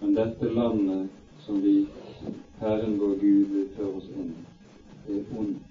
men 0.00 0.14
dette 0.14 0.50
landet 0.50 1.08
som 1.38 1.60
vi, 1.60 1.86
Herren 2.58 2.98
vår 2.98 3.14
Gud, 3.20 3.46
vil 3.50 3.66
føre 3.76 3.96
oss 3.98 4.10
inn 4.14 4.30
i, 4.30 4.44
det 5.06 5.16
er 5.20 5.40
ondt 5.40 5.64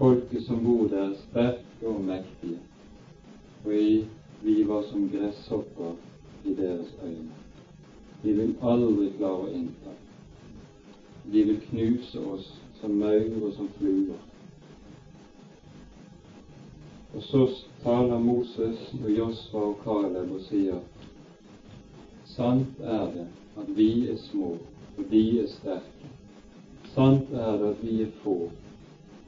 Folket 0.00 0.44
som 0.46 0.62
bor 0.64 0.86
der, 0.88 1.10
sterke 1.26 1.88
og 1.88 2.04
mektige, 2.04 2.56
og 3.64 3.72
vi 4.44 4.54
var 4.68 4.86
som 4.88 5.08
gresshopper 5.12 5.92
i 6.48 6.54
deres 6.56 6.94
øyne. 7.04 7.36
De 8.22 8.32
vil 8.32 8.54
aldri 8.64 9.10
klare 9.18 9.44
å 9.44 9.50
innta. 9.58 9.92
De 11.24 11.44
vil 11.44 11.60
knuse 11.68 12.20
oss 12.32 12.48
som 12.80 12.96
maur 12.98 13.44
og 13.44 13.52
som 13.56 13.68
fluer. 13.78 14.18
Og 17.14 17.22
så 17.22 17.44
taler 17.82 18.18
Moses 18.18 18.86
og 19.02 19.10
Josva 19.10 19.66
og 19.72 19.78
Kaleb 19.84 20.32
og 20.32 20.42
sier 20.46 20.80
Sant 22.30 22.78
er 22.80 23.08
det 23.14 23.26
at 23.58 23.70
vi 23.76 24.08
er 24.08 24.16
små, 24.30 24.54
og 24.96 25.08
de 25.10 25.24
er 25.42 25.48
sterke. 25.50 26.10
Sant 26.94 27.32
er 27.32 27.56
det 27.58 27.72
at 27.74 27.82
vi 27.82 28.02
er 28.02 28.12
få, 28.22 28.36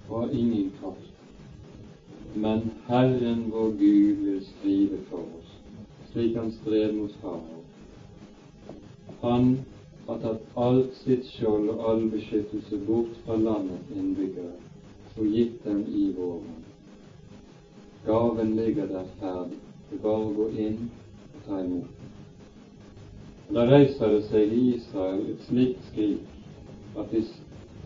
og 0.08 0.20
har 0.20 0.30
ingen 0.30 0.72
kraft. 0.80 1.08
men 2.34 2.70
Herren 2.88 3.50
vår 3.52 3.70
Gud 3.70 4.24
vil 4.24 4.44
stride 4.46 4.98
for 5.10 5.18
oss, 5.18 5.50
slik 6.12 6.36
han 6.36 6.52
stred 6.52 6.94
mot 6.96 7.12
farao. 7.20 7.60
Han 9.20 9.58
har 10.06 10.18
tatt 10.18 10.58
alt 10.58 10.94
sitt 11.04 11.26
skjold 11.36 11.70
og 11.74 11.84
all 11.90 12.04
beskyttelse 12.10 12.78
bort 12.86 13.16
fra 13.26 13.36
landets 13.38 13.94
innbyggere 13.94 14.58
og 15.18 15.26
gitt 15.28 15.64
dem 15.64 15.84
i 15.88 16.06
våren. 16.16 16.64
Gaven 18.06 18.56
ligger 18.56 18.86
der 18.86 19.04
ferdig, 19.20 19.58
det 19.90 19.98
er 19.98 20.02
bare 20.02 20.26
å 20.26 20.34
gå 20.34 20.48
inn 20.64 20.88
og 21.34 21.40
ta 21.46 21.60
imot 21.60 22.00
Og 23.48 23.54
Da 23.54 23.66
reiser 23.68 24.14
det 24.14 24.22
seg 24.30 24.52
i 24.56 24.60
Israel 24.74 25.26
et 25.34 25.46
slikt 25.46 25.88
skrik 25.90 26.98
at 26.98 27.10
de 27.12 27.22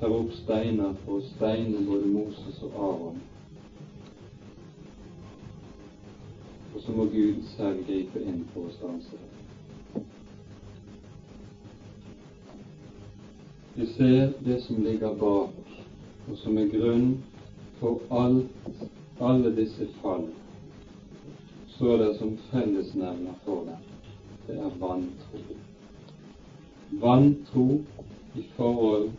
tar 0.01 0.15
opp 0.15 0.33
steiner 0.41 0.95
for 1.05 1.19
å 1.19 1.27
steine 1.35 1.83
både 1.89 2.13
Moses 2.13 2.63
og 2.63 2.79
Aron. 2.89 3.21
Og 6.75 6.81
så 6.85 6.93
må 6.93 7.09
Gud 7.11 7.43
selv 7.57 7.83
gripe 7.89 8.23
inn 8.23 8.45
for 8.55 8.69
å 8.69 8.77
stanse 8.79 9.19
det. 9.19 9.36
Vi 13.79 13.87
ser 13.87 14.33
det 14.45 14.61
som 14.61 14.85
ligger 14.85 15.15
bak, 15.15 15.51
og 16.31 16.37
som 16.41 16.57
er 16.59 16.69
grunn 16.73 17.11
for 17.77 17.99
alt, 18.09 18.71
alle 19.21 19.51
disse 19.53 19.85
fall, 20.01 20.23
står 21.75 21.99
det 22.01 22.15
som 22.17 22.31
fellesnevner 22.51 23.35
for 23.45 23.67
dem. 23.67 23.83
Det 24.47 24.57
er 24.57 24.79
vantro. 24.81 25.43
Vantro 27.03 27.67
i 28.35 28.47
forhold 28.57 29.11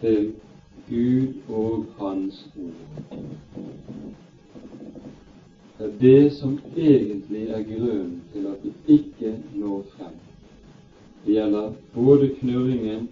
til 0.00 0.32
Gud 0.88 1.54
og 1.54 1.86
Hans 2.00 2.42
ord. 2.56 3.14
Det 5.78 5.86
er 5.86 5.94
det 6.00 6.32
som 6.40 6.58
egentlig 6.76 7.46
er 7.46 7.62
grunnen 7.62 8.18
til 8.32 8.50
at 8.50 8.66
vi 8.66 8.74
ikke 8.98 9.36
når 9.54 9.86
frem. 9.94 10.18
Det 11.24 11.38
gjelder 11.38 11.72
både 11.94 12.34
knurringen 12.40 13.08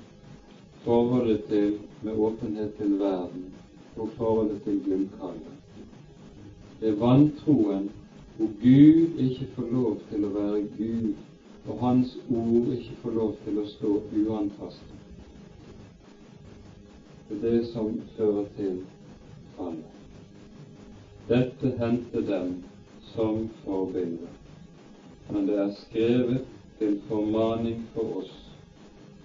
forholdet 0.85 1.45
til 1.49 1.79
med 2.03 2.13
åpenhet 2.13 2.75
til 2.79 2.99
verden 2.99 3.55
og 3.97 4.09
forholdet 4.17 4.63
til 4.63 4.81
gullkalven. 4.85 5.57
Det 6.81 6.89
er 6.89 7.01
vantroen 7.01 7.91
hvor 8.37 8.47
Gud 8.63 9.19
ikke 9.19 9.47
får 9.57 9.71
lov 9.73 9.97
til 10.11 10.25
å 10.25 10.29
være 10.35 10.61
Gud, 10.79 11.15
og 11.67 11.79
Hans 11.79 12.17
ord 12.31 12.69
ikke 12.77 12.97
får 13.03 13.17
lov 13.17 13.33
til 13.45 13.59
å 13.59 13.65
stå 13.67 13.91
uantastet. 14.21 14.95
Det 17.29 17.37
er 17.39 17.51
det 17.51 17.67
som 17.73 17.99
fører 18.17 18.47
til 18.57 18.79
fallet. 19.57 19.97
Dette 21.29 21.75
hendte 21.81 22.23
dem 22.31 22.55
som 23.11 23.49
forbilder, 23.65 24.31
men 25.31 25.51
det 25.51 25.59
er 25.65 25.75
skrevet 25.83 26.47
til 26.79 27.01
formaning 27.09 27.83
for 27.93 28.23
oss 28.23 28.48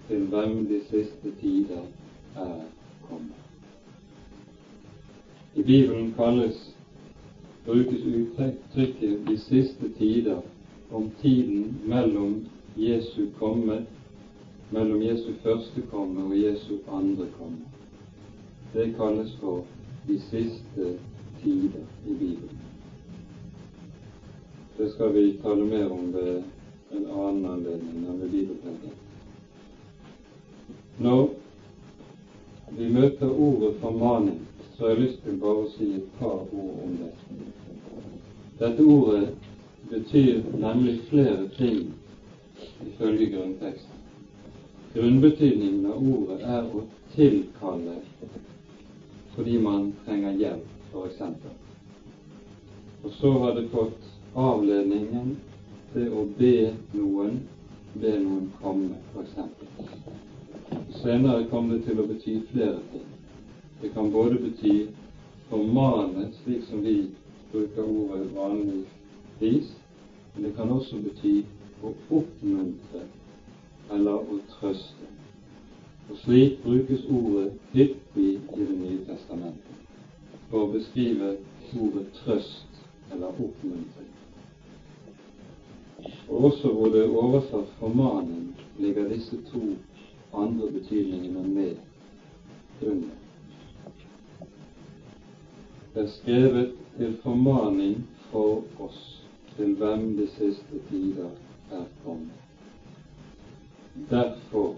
til 0.08 0.26
hvem 0.26 0.66
de 0.66 0.80
siste 0.90 1.32
tider 1.40 1.82
er 2.36 2.60
kommet. 3.08 3.32
I 5.54 5.62
Bibelen 5.62 6.14
kalles 6.16 6.76
brukes 7.66 8.04
uttrykket 8.06 9.28
'de 9.28 9.38
siste 9.38 9.88
tider' 9.98 10.42
om 10.92 11.10
tiden 11.22 11.80
mellom 11.84 12.46
Jesu 12.76 13.26
komme, 13.38 13.86
mellom 14.70 15.02
Jesu 15.02 15.32
første 15.42 15.82
komme 15.90 16.24
og 16.24 16.42
Jesu 16.42 16.78
andre 16.88 17.26
komme. 17.38 17.58
Det 18.74 18.94
kalles 18.96 19.36
for 19.40 19.64
de 20.08 20.20
siste 20.20 20.98
tider 21.42 21.84
i 22.06 22.12
Bibelen. 22.12 22.58
Det 24.78 24.92
skal 24.92 25.14
vi 25.14 25.38
tale 25.42 25.64
mer 25.64 25.90
om 25.90 26.12
ved 26.14 26.42
en 26.92 27.06
annen 27.06 27.46
anledning 27.46 28.06
enn 28.08 28.20
ved. 28.20 29.03
Når 30.98 31.28
vi 32.70 32.88
møter 32.88 33.30
ordet 33.30 33.74
formaning, 33.80 34.46
så 34.76 34.84
har 34.84 34.90
jeg 34.90 35.00
lyst 35.00 35.24
til 35.24 35.40
bare 35.42 35.64
å 35.64 35.70
si 35.74 35.88
et 35.96 36.12
par 36.20 36.44
ord 36.44 36.76
om 36.84 36.94
det. 37.00 37.10
Dette 38.60 38.86
ordet 38.86 39.28
betyr 39.90 40.44
nemlig 40.54 41.00
flere 41.08 41.48
ting 41.56 41.90
ifølge 42.86 43.26
grunnteksten. 43.34 44.00
Grunnbetydningen 44.94 45.86
av 45.90 45.98
ordet 46.14 46.38
er 46.46 46.70
å 46.70 46.84
tilkalle 47.16 47.98
fordi 49.34 49.58
man 49.58 49.88
trenger 50.04 50.38
hjelp, 50.38 50.68
f.eks. 50.92 51.22
Og 53.02 53.16
så 53.18 53.32
har 53.42 53.58
det 53.58 53.66
fått 53.74 54.06
avledningen 54.38 55.34
til 55.92 56.14
å 56.14 56.28
be 56.38 56.70
noen, 56.94 57.40
be 57.98 58.14
noen 58.22 58.46
komme, 58.62 58.94
f.eks. 59.10 60.22
Senere 61.02 61.44
kom 61.50 61.68
det 61.68 61.82
til 61.84 61.98
å 62.00 62.06
bety 62.08 62.34
flere 62.52 62.80
ting. 62.92 63.08
Det 63.80 63.90
kan 63.94 64.12
både 64.12 64.38
bety 64.44 64.86
formane, 65.50 66.28
slik 66.42 66.64
som 66.68 66.82
vi 66.86 66.94
bruker 67.52 67.84
ordet 67.84 68.30
vanligvis, 68.36 69.74
men 70.34 70.46
det 70.46 70.54
kan 70.56 70.72
også 70.72 71.02
bety 71.04 71.34
å 71.84 71.92
oppmuntre 72.20 73.04
eller 73.92 74.24
å 74.32 74.40
trøste. 74.54 75.10
Og 76.08 76.16
slik 76.24 76.60
brukes 76.64 77.04
ordet 77.10 77.50
hyppig 77.72 78.30
i 78.32 78.38
Det 78.56 78.74
nye 78.78 79.04
testamentet 79.06 79.84
for 80.50 80.64
å 80.64 80.72
beskrive 80.72 81.36
ordet 81.76 82.04
trøst 82.22 82.84
eller 83.12 83.28
oppmuntring. 83.28 84.12
Og 86.28 86.44
også 86.50 86.72
hvor 86.72 86.92
det 86.92 87.02
er 87.04 87.16
oversatt 87.24 87.72
formaning, 87.80 88.52
ligger 88.78 89.08
disse 89.08 89.36
to 89.50 89.74
andre 90.36 90.70
betydningene 90.72 91.48
med 91.48 91.76
under. 92.82 93.08
Det 95.94 96.02
er 96.02 96.06
skrevet 96.06 96.72
til 96.96 97.16
formaning 97.22 98.00
for 98.30 98.62
oss, 98.82 99.02
til 99.56 99.74
hvem 99.78 100.16
de 100.16 100.26
siste 100.26 100.80
tider 100.90 101.30
er 101.70 101.84
kommet. 102.04 102.40
Derfor 104.10 104.74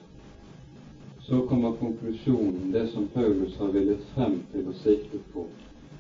så 1.21 1.41
kommer 1.49 1.73
konklusjonen, 1.73 2.73
det 2.73 2.89
som 2.93 3.09
Paulus 3.15 3.57
har 3.57 3.73
villet 3.73 4.05
frem 4.15 4.43
til 4.53 4.69
å 4.69 4.77
sikte 4.83 5.19
på, 5.33 5.47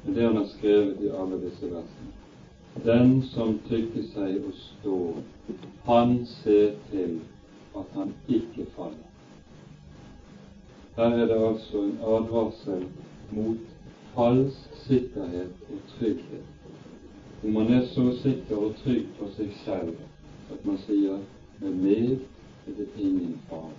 med 0.04 0.14
det 0.14 0.28
han 0.28 0.36
har 0.36 0.46
skrevet 0.52 1.00
i 1.02 1.10
alle 1.10 1.40
disse 1.42 1.70
versene. 1.72 2.12
Den 2.84 3.22
som 3.32 3.56
tykker 3.70 4.04
seg 4.12 4.44
å 4.44 4.52
stå, 4.60 5.00
han 5.88 6.18
ser 6.42 6.76
til 6.90 7.18
at 7.76 7.96
han 7.96 8.12
ikke 8.28 8.68
faller. 8.76 9.15
Her 10.96 11.04
er 11.04 11.26
det 11.26 11.48
altså 11.48 11.80
en 11.82 11.98
advarsel 12.02 12.86
mot 13.30 13.56
falsk 14.14 14.76
sikkerhet 14.86 15.52
og 15.70 15.78
trygghet. 15.88 16.46
Om 17.44 17.50
man 17.50 17.72
er 17.72 17.86
så 17.86 18.12
sikker 18.22 18.56
og 18.56 18.74
trygg 18.84 19.10
på 19.18 19.28
seg 19.34 19.50
selv 19.64 19.90
at 20.54 20.64
man 20.64 20.78
sier 20.86 21.18
med 21.60 21.76
meg 21.82 22.14
er 22.14 22.78
det 22.78 22.86
ingen 22.96 23.34
fare. 23.50 23.76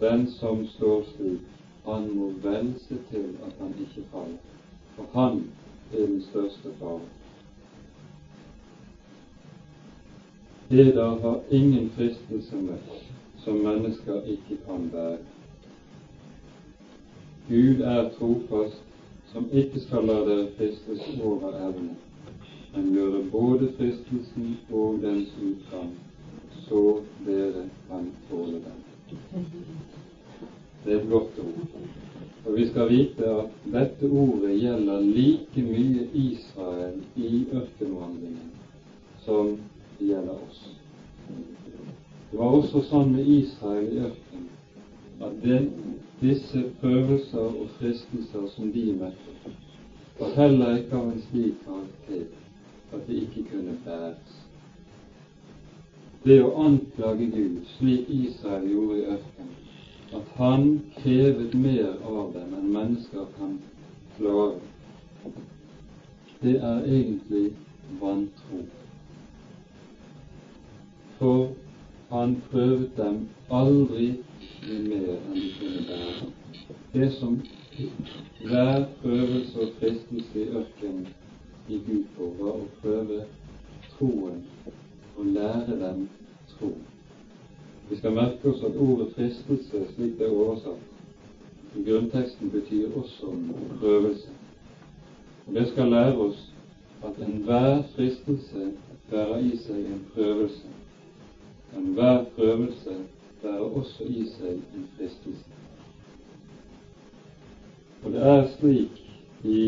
Den 0.00 0.28
som 0.30 0.62
står 0.76 1.02
slik, 1.10 1.42
han 1.88 2.06
må 2.14 2.28
vel 2.46 2.70
se 2.84 3.00
til 3.10 3.26
at 3.42 3.58
han 3.58 3.74
ikke 3.82 4.06
faller, 4.12 4.38
for 4.94 5.10
han 5.12 5.42
er 5.92 6.06
den 6.06 6.22
største 6.30 6.76
fare. 6.78 7.10
Eder 10.70 11.18
har 11.26 11.40
ingen 11.50 11.90
fristelse 11.96 12.56
med 12.56 12.78
som 13.44 13.54
mennesker 13.54 14.22
ikke 14.22 14.56
kan 14.66 14.90
bære. 14.90 15.18
Gud 17.52 17.80
er 17.80 18.08
trofast, 18.18 18.80
som 19.32 19.48
ikke 19.52 19.80
skal 19.80 20.06
la 20.08 20.14
dere 20.24 20.46
fristes 20.56 21.02
over 21.20 21.52
evne, 21.58 21.90
men 22.72 22.86
gjøre 22.94 23.18
både 23.32 23.68
fristelsen 23.76 24.54
og 24.70 25.02
dens 25.02 25.34
utgang, 25.36 25.90
så 26.64 26.80
dere 27.26 27.66
kan 27.90 28.06
tåle 28.30 28.62
den. 28.64 28.78
Det 30.84 30.94
er 30.94 31.02
et 31.02 31.10
godt 31.10 31.42
ord. 31.44 31.84
Og 32.46 32.56
vi 32.56 32.66
skal 32.70 32.88
vite 32.88 33.34
at 33.42 33.60
dette 33.76 34.08
ordet 34.08 34.56
gjelder 34.62 35.04
like 35.04 35.66
mye 35.68 36.08
Israel 36.24 37.02
i 37.16 37.44
ørkenvandringen 37.52 38.50
som 39.26 39.58
det 39.98 40.08
gjelder 40.08 40.40
oss. 40.40 40.64
Det 42.30 42.40
var 42.40 42.56
også 42.62 42.80
sånn 42.88 43.12
med 43.12 43.28
Israel 43.28 43.92
i 43.92 44.04
ørkenen 44.08 44.48
at 45.22 45.36
det, 45.44 45.60
disse 46.22 46.62
prøvelser 46.80 47.38
og 47.38 47.68
fristelser 47.78 48.46
som 48.56 48.72
de 48.72 48.84
møtte, 49.00 49.56
var 50.20 50.34
heller 50.36 50.76
ikke 50.76 50.96
av 50.96 51.08
en 51.10 51.22
slik 51.30 51.64
karakter 51.66 52.24
at 52.92 53.06
de 53.08 53.16
ikke 53.24 53.44
kunne 53.50 53.74
bæres. 53.84 54.36
Det 56.24 56.38
å 56.44 56.52
anklage 56.62 57.26
Gud, 57.32 57.56
slik 57.76 58.10
Israel 58.14 58.68
gjorde 58.70 58.98
i 59.00 59.06
ørkenen, 59.16 59.56
at 60.14 60.28
han 60.36 60.68
krevet 61.00 61.54
mer 61.58 61.96
av 62.04 62.30
dem 62.36 62.54
enn 62.58 62.68
mennesker 62.76 63.26
kan 63.38 63.56
klare, 64.18 64.60
det 66.42 66.54
er 66.58 66.86
egentlig 66.86 67.48
vantro. 68.00 68.62
For 71.18 71.50
han 72.12 72.42
prøvet 72.50 72.90
dem 72.96 73.28
aldri 73.50 74.06
mer 74.68 75.12
enn 75.16 75.36
de 75.36 75.46
kunne 75.58 75.84
bære. 75.88 76.26
Det 76.92 77.06
som 77.16 77.38
hver 78.48 78.84
prøvelse 79.00 79.60
og 79.60 79.70
fristelse 79.78 80.42
i 80.42 80.50
ørkenen 80.60 81.06
gikk 81.68 81.88
ut 81.94 82.10
på, 82.16 82.28
var 82.40 82.58
å 82.58 82.66
prøve 82.82 83.22
troen 83.94 84.42
og 85.16 85.30
lære 85.38 85.78
dem 85.80 86.02
tro. 86.50 86.74
Vi 87.88 87.96
skal 87.96 88.16
merke 88.18 88.52
oss 88.52 88.60
at 88.68 88.76
ordet 88.76 89.08
fristelse, 89.16 89.82
slik 89.94 90.18
det 90.18 90.28
er 90.28 90.36
oversatt, 90.36 90.84
i 91.72 91.86
grunnteksten 91.88 92.52
betyr 92.52 92.92
også 93.00 93.32
prøvelse. 93.80 94.36
Og 95.46 95.54
Det 95.54 95.68
skal 95.72 95.90
lære 95.96 96.28
oss 96.28 96.44
at 97.04 97.24
enhver 97.24 97.82
fristelse 97.96 98.68
bærer 99.10 99.38
i 99.48 99.56
seg 99.64 99.92
en 99.96 100.06
prøvelse. 100.14 100.81
Prøvelse 102.36 102.96
bærer 103.42 103.58
også 103.58 104.04
i 104.04 104.24
seg 104.32 104.60
en 104.74 104.88
fristelse. 104.96 105.44
Og 108.04 108.12
det 108.12 108.22
er 108.26 108.46
slik 108.56 109.02
i, 109.44 109.60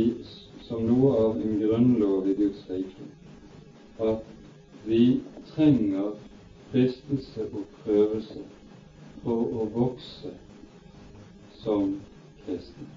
som 0.66 0.86
noe 0.88 1.12
av 1.18 1.36
en 1.36 1.60
grunnlov 1.60 2.30
i 2.30 2.36
Guds 2.38 2.64
rike 2.70 3.10
at 4.00 4.24
vi 4.86 5.20
trenger 5.52 6.16
fristelse 6.72 7.46
og 7.52 7.68
prøvelse 7.84 8.42
for 9.22 9.44
å 9.44 9.68
vokse 9.76 10.32
som 11.60 11.94
kristne. 12.44 12.88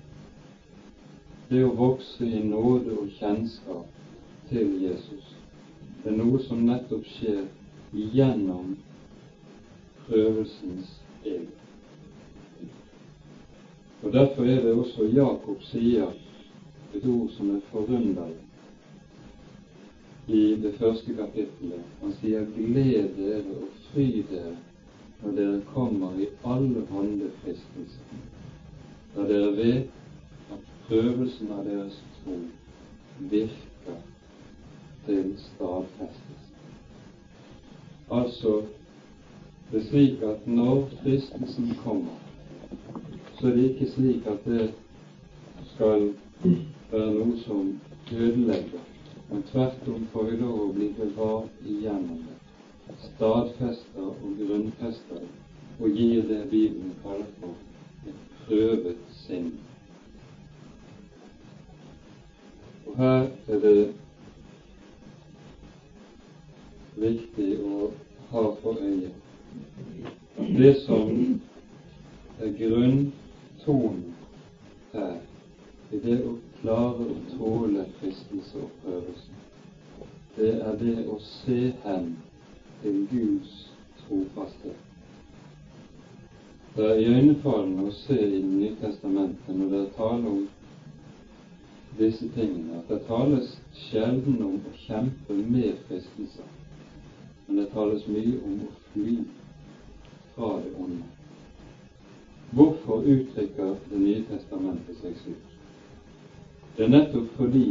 Det 1.49 1.61
å 1.63 1.75
vokse 1.77 2.25
i 2.25 2.41
nåde 2.43 2.97
og 2.97 3.13
kjennskap 3.19 3.85
til 4.49 4.73
Jesus. 4.81 5.35
Det 6.03 6.11
er 6.11 6.19
noe 6.19 6.41
som 6.43 6.65
nettopp 6.67 7.05
skjer 7.07 7.45
gjennom 7.93 8.75
prøvelsens 10.07 11.01
egen. 11.25 11.47
Og 14.03 14.13
Derfor 14.13 14.43
er 14.43 14.61
det 14.61 14.73
også 14.73 15.03
Jakob 15.03 15.63
sier 15.63 16.11
et 16.95 17.05
ord 17.05 17.29
som 17.37 17.55
er 17.55 17.59
forunderlig 17.71 18.35
i 20.27 20.55
det 20.61 20.73
første 20.79 21.13
kapittelet. 21.13 21.83
Han 22.01 22.13
sier 22.21 22.45
'gled 22.55 23.15
dere 23.17 23.55
og 23.57 23.67
fry 23.91 24.23
dere 24.31 24.55
når 25.21 25.31
dere 25.31 25.61
kommer 25.73 26.19
i 26.19 26.27
alle 26.45 26.85
hånde 26.89 27.29
fristelser', 27.41 28.17
da 29.15 29.27
dere 29.27 29.55
vet 29.57 29.89
at 30.51 30.59
prøvelsen 30.87 31.51
av 31.51 31.63
deres 31.65 32.03
tro 32.23 32.35
virker 33.19 34.01
til 35.05 35.33
stadfestelse. 35.37 36.53
Altså 38.11 38.61
det 39.71 39.79
er 39.79 39.85
slik 39.89 40.21
at 40.21 40.47
når 40.47 40.89
fristelsen 41.01 41.75
kommer, 41.83 42.15
så 43.39 43.47
er 43.47 43.55
det 43.55 43.69
ikke 43.69 43.91
slik 43.91 44.27
at 44.27 44.45
det 44.45 44.73
skal 45.73 46.13
være 46.91 47.11
noe 47.13 47.35
som 47.43 47.73
ødelegger, 48.13 48.85
men 49.29 49.43
tvert 49.51 49.89
om 49.91 50.07
får 50.13 50.29
vi 50.29 50.37
lov 50.39 50.61
å 50.61 50.69
bli 50.77 50.87
bevart 50.99 51.65
igjennom 51.65 52.23
det, 52.29 52.37
stadfester 53.09 54.07
og 54.07 54.39
grunnfester 54.39 55.27
og 55.79 55.89
gir 55.89 56.23
det 56.31 56.47
Bibelen 56.49 56.95
kaller 57.03 57.27
for 57.41 58.07
et 58.07 58.23
prøvet 58.47 59.03
sinn. 59.27 59.51
Og 62.87 62.97
her 63.03 63.27
er 63.47 63.63
det 63.67 63.77
viktig 66.97 67.53
å 67.67 67.91
ha 68.31 68.49
for 68.63 68.79
øye 68.81 69.11
det 70.57 70.73
som 70.85 71.41
er 72.39 72.53
grunntonen 72.59 74.15
her, 74.93 75.19
i 75.91 75.99
det 76.03 76.17
å 76.25 76.33
klare 76.61 77.07
å 77.13 77.17
tåle 77.37 77.85
fristelse 77.99 78.61
og 78.63 78.73
prøvelse. 78.83 79.37
Det 80.37 80.51
er 80.55 80.75
det 80.81 81.05
å 81.09 81.19
se 81.23 81.71
hen 81.85 82.11
til 82.81 82.99
Guds 83.11 83.55
trofasthet. 84.01 84.83
Det 86.75 86.85
er 86.85 87.01
iøynefallende 87.01 87.87
å 87.89 87.95
se 88.03 88.19
i 88.21 88.41
Det 88.41 88.51
nye 88.51 88.75
testamentet 88.81 89.55
når 89.57 89.73
det 89.73 89.81
er 89.81 89.95
tale 89.97 90.35
om 90.35 90.45
disse 91.97 92.29
tingene, 92.35 92.77
at 92.77 92.93
det 92.93 93.01
tales 93.07 93.55
sjelden 93.87 94.41
om 94.45 94.59
å 94.61 94.77
kjempe 94.85 95.33
med 95.41 95.81
fristelser 95.87 96.45
men 97.47 97.55
det 97.55 97.69
tales 97.71 98.03
mye 98.11 98.35
om 98.43 98.55
å 98.65 98.69
fly 98.91 99.13
fra 100.37 100.57
det 100.57 100.73
onde. 100.77 101.03
Hvorfor 102.51 103.01
uttrykker 103.01 103.75
Det 103.89 103.99
nye 103.99 104.23
testamentet 104.29 104.99
seg 105.01 105.15
slik? 105.23 105.55
Det 106.77 106.85
er 106.85 106.93
nettopp 106.93 107.31
fordi 107.39 107.63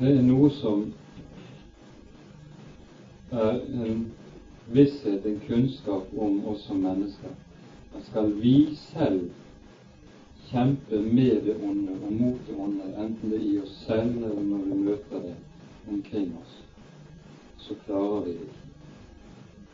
det 0.00 0.10
er 0.10 0.24
noe 0.26 0.48
som 0.50 0.82
er 3.30 3.60
en 3.84 4.02
visshet, 4.74 5.26
en 5.26 5.40
kunnskap 5.46 6.10
om 6.18 6.42
oss 6.50 6.66
som 6.66 6.82
mennesker. 6.82 7.38
At 7.94 8.02
skal 8.10 8.34
vi 8.40 8.74
selv 8.90 9.30
kjempe 10.50 11.00
med 11.00 11.46
det 11.46 11.56
onde 11.62 11.94
og 12.02 12.12
mot 12.12 12.42
det 12.48 12.58
onde, 12.58 12.90
enten 12.98 13.30
det 13.30 13.38
er 13.38 13.46
i 13.52 13.58
oss 13.62 13.78
selv 13.86 14.18
eller 14.18 14.42
når 14.42 14.66
vi 14.66 14.82
møter 14.90 15.24
det, 15.28 15.38
omkring 15.88 16.34
oss, 16.42 16.60
så 17.58 17.78
klarer 17.86 18.20
vi 18.26 18.32
det 18.32 18.48
ikke. 18.48 18.63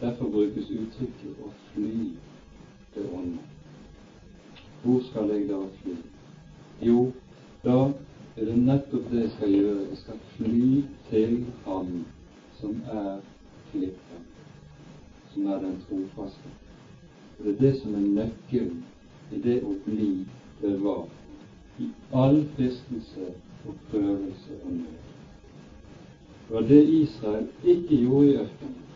Derfor 0.01 0.29
brukes 0.31 0.71
uttrykket 0.71 1.33
'å 1.43 1.51
fly 1.73 2.13
til 2.95 3.03
ånden'. 3.03 3.39
Hvor 4.83 5.03
skal 5.11 5.29
jeg 5.29 5.49
da 5.49 5.59
fly? 5.83 5.97
Jo, 6.83 7.13
da 7.65 7.93
er 8.37 8.45
det 8.45 8.59
nettopp 8.59 9.11
det 9.11 9.21
jeg 9.21 9.31
skal 9.31 9.53
gjøre. 9.53 9.89
Jeg 9.89 9.97
skal 9.97 10.19
fly 10.37 10.83
til 11.11 11.47
Han 11.65 12.07
som 12.61 12.83
er 12.93 13.21
klippen, 13.71 14.25
som 15.35 15.47
er 15.47 15.59
den 15.59 15.77
trofaste. 15.89 16.49
Og 17.39 17.45
Det 17.45 17.55
er 17.55 17.61
det 17.61 17.81
som 17.81 17.95
er 17.95 17.99
nøkkelen 18.01 18.85
i 19.33 19.39
det 19.39 19.63
å 19.65 19.75
bli 19.85 20.27
bevart 20.61 21.09
i 21.79 21.89
all 22.13 22.45
fristelse 22.57 23.33
og 23.67 23.75
prøvelse 23.91 24.63
og 24.65 24.73
nød. 24.73 25.01
Det 26.49 26.57
var 26.57 26.61
det 26.61 26.89
Israel 26.89 27.49
ikke 27.65 27.97
gjorde 27.97 28.33
i 28.33 28.37
ørkenen. 28.37 28.90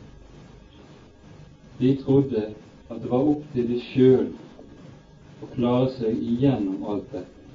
De 1.79 1.97
trodde 1.97 2.55
at 2.91 3.03
det 3.03 3.11
var 3.11 3.29
opp 3.35 3.47
til 3.53 3.69
de 3.69 3.81
sjøl 3.83 4.29
å 5.43 5.49
klare 5.55 5.89
seg 5.97 6.21
igjennom 6.23 6.85
alt 6.87 7.09
dette. 7.13 7.49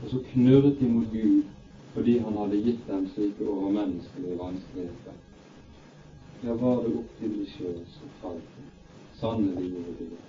Og 0.00 0.12
så 0.12 0.20
knurret 0.32 0.78
de 0.80 0.88
mot 0.88 1.10
Gud 1.12 1.48
fordi 1.94 2.18
han 2.22 2.36
hadde 2.38 2.60
gitt 2.64 2.86
dem 2.86 3.08
slike 3.12 3.44
overmenneskelige 3.50 4.38
vanskeligheter. 4.38 5.16
Ja, 6.44 6.54
var 6.54 6.84
det 6.84 6.94
opp 7.00 7.16
til 7.18 7.34
de 7.34 7.46
sjøl, 7.50 7.80
så 7.90 8.10
falt 8.22 8.54
de. 8.56 8.68
Sannelig 9.20 9.72
gjorde 9.72 9.96
de 9.98 10.06
det. 10.12 10.22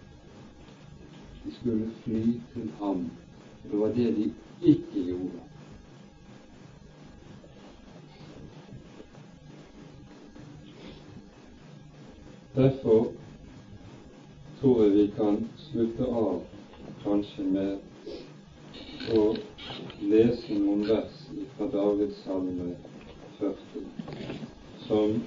De 1.45 1.53
skulle 1.55 1.91
fly 2.03 2.23
til 2.53 2.67
ham. 2.81 3.05
og 3.63 3.71
Det 3.71 3.79
var 3.79 3.95
det 3.95 4.09
de 4.17 4.27
ikke 4.73 5.05
gjorde. 5.05 5.47
Derfor 12.55 13.20
tror 14.61 14.83
jeg 14.83 14.91
vi 14.93 15.07
kan 15.17 15.49
slutte 15.57 16.05
av 16.05 16.41
kanskje 17.03 17.43
med 17.49 17.77
å 19.17 19.23
lese 20.11 20.57
noen 20.59 20.83
vers 20.85 21.15
fra 21.55 21.65
Davids 21.73 22.19
salme 22.27 22.67
40, 23.39 23.87
som 24.85 25.17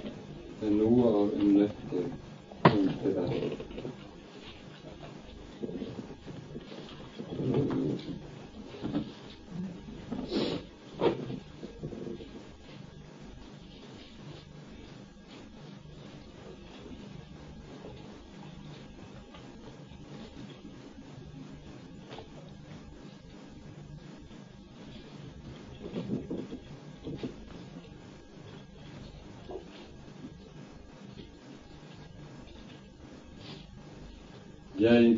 er 0.63 0.71
noe 0.77 1.11
av 1.19 1.35
en 1.35 1.51
nøkkel 1.57 2.07
til 2.71 3.19
dette. 3.19 3.65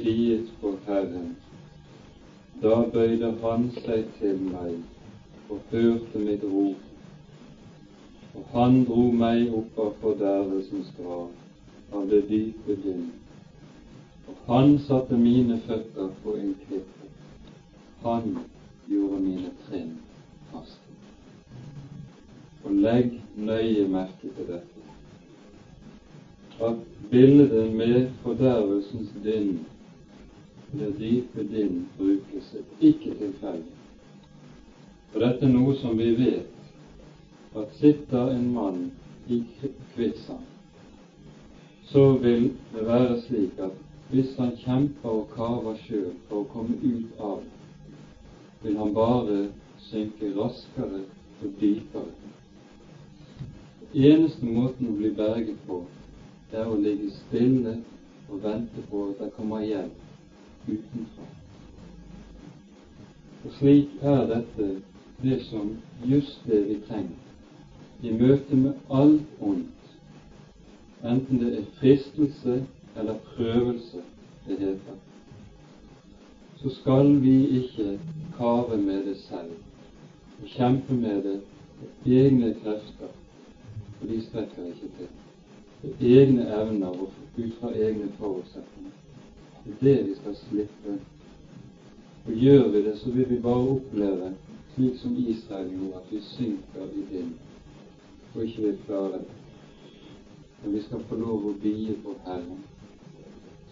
Viet 0.07 0.49
for 0.61 0.79
Herren, 0.87 1.35
Da 2.61 2.75
bøyde 2.93 3.35
han 3.41 3.67
seg 3.75 4.07
til 4.17 4.37
meg 4.41 5.51
og 5.53 5.59
hørte 5.71 6.21
mitt 6.21 6.45
rop, 6.53 6.87
og 8.33 8.47
han 8.53 8.79
dro 8.87 9.03
meg 9.19 9.53
opp 9.59 9.77
av 9.83 9.91
fordervelsens 10.01 10.89
grav, 10.97 11.27
av 11.93 12.07
det 12.09 12.23
dype 12.31 12.79
dynn. 12.81 13.05
Og 14.25 14.41
han 14.47 14.73
satte 14.87 15.21
mine 15.21 15.59
føtter 15.67 16.09
på 16.23 16.33
en 16.41 16.57
klippe, 16.63 17.11
han 18.01 18.33
gjorde 18.89 19.21
mine 19.21 19.53
trinn 19.67 19.93
faste. 20.49 20.97
Og 22.65 22.81
legg 22.89 23.19
nøye 23.37 23.85
merke 23.93 24.33
til 24.33 24.49
dette, 24.49 24.85
at 26.57 26.85
bildet 27.11 27.73
med 27.77 28.13
fordervelsens 28.25 29.13
dynn 29.23 29.59
det 30.71 30.99
dype 30.99 31.43
din 31.43 31.87
brukes 31.97 32.55
ikke 32.81 33.13
tilfeldig. 33.19 33.73
Og 35.13 35.21
dette 35.21 35.45
er 35.45 35.51
noe 35.53 35.75
som 35.79 35.97
vi 35.97 36.11
vet, 36.17 36.53
at 37.57 37.75
sitter 37.79 38.31
en 38.35 38.49
mann 38.53 38.81
i 39.27 39.41
kvikksand, 39.95 40.43
så 41.87 42.03
vil 42.21 42.49
det 42.73 42.83
være 42.85 43.21
slik 43.21 43.59
at 43.63 43.77
hvis 44.11 44.35
han 44.37 44.55
kjemper 44.59 45.09
og 45.09 45.29
kaver 45.35 45.79
sjøl 45.85 46.11
for 46.27 46.43
å 46.43 46.49
komme 46.51 46.75
ut 46.83 47.19
av 47.19 47.39
det, 47.43 47.53
vil 48.63 48.77
han 48.79 48.93
bare 48.95 49.37
synke 49.87 50.33
raskere 50.35 51.03
og 51.43 51.59
dypere. 51.61 52.11
Eneste 53.93 54.45
måten 54.45 54.91
å 54.91 54.97
bli 54.97 55.13
berget 55.15 55.59
på, 55.67 55.81
det 56.51 56.59
er 56.59 56.67
å 56.71 56.79
ligge 56.79 57.13
stille 57.15 57.77
og 58.27 58.43
vente 58.43 58.83
på 58.91 59.07
at 59.11 59.23
det 59.23 59.31
kommer 59.37 59.63
hjelp 59.63 60.06
utenfra. 60.67 61.27
Og 63.45 63.51
slik 63.59 63.89
er 64.01 64.25
dette 64.33 64.69
det 65.21 65.39
som 65.45 65.77
just 66.05 66.45
det 66.45 66.61
vi 66.67 66.81
trenger 66.87 67.23
i 68.03 68.11
møte 68.13 68.55
med 68.55 68.73
alt 68.93 69.41
ondt, 69.41 69.93
enten 71.03 71.39
det 71.41 71.53
er 71.59 71.69
fristelse 71.79 72.59
eller 72.97 73.21
prøvelse 73.35 74.03
det 74.47 74.59
heter. 74.59 74.97
Så 76.61 76.69
skal 76.75 77.21
vi 77.21 77.47
ikke 77.61 77.99
kave 78.37 78.77
med 78.77 79.05
det 79.05 79.17
selv 79.17 79.53
og 80.41 80.47
kjempe 80.47 80.93
med 80.93 81.23
det 81.23 81.39
med 81.79 82.17
egne 82.17 82.53
krefter, 82.63 83.13
for 83.97 84.07
de 84.07 84.21
strekker 84.25 84.65
ikke 84.65 84.91
til. 84.97 85.09
med 85.83 86.07
egne 86.11 86.47
evner 86.61 86.87
og 86.87 87.11
ut 87.37 87.53
fra 87.59 87.71
egne 87.73 88.09
forutsetninger. 88.19 88.96
Det 89.67 89.91
er 89.91 89.95
det 89.95 90.09
vi 90.09 90.15
skal 90.15 90.35
slippe. 90.35 90.99
Og 92.25 92.33
gjør 92.33 92.67
vi 92.71 92.83
det, 92.85 92.97
så 92.97 93.09
vil 93.09 93.29
vi 93.29 93.39
bare 93.41 93.69
oppleve, 93.75 94.33
slik 94.75 94.99
som 94.99 95.17
Israel 95.17 95.69
gjorde, 95.71 95.95
at 95.95 96.11
vi 96.11 96.21
synker 96.21 96.95
i 96.95 97.03
vind 97.11 97.33
og 98.35 98.43
ikke 98.43 98.61
vil 98.61 98.77
klare 98.85 99.11
det. 99.11 99.27
Men 100.63 100.73
vi 100.73 100.81
skal 100.81 101.03
få 101.09 101.15
lov 101.15 101.45
å 101.49 101.53
bie 101.61 101.95
på 102.03 102.13
Herren, 102.25 102.63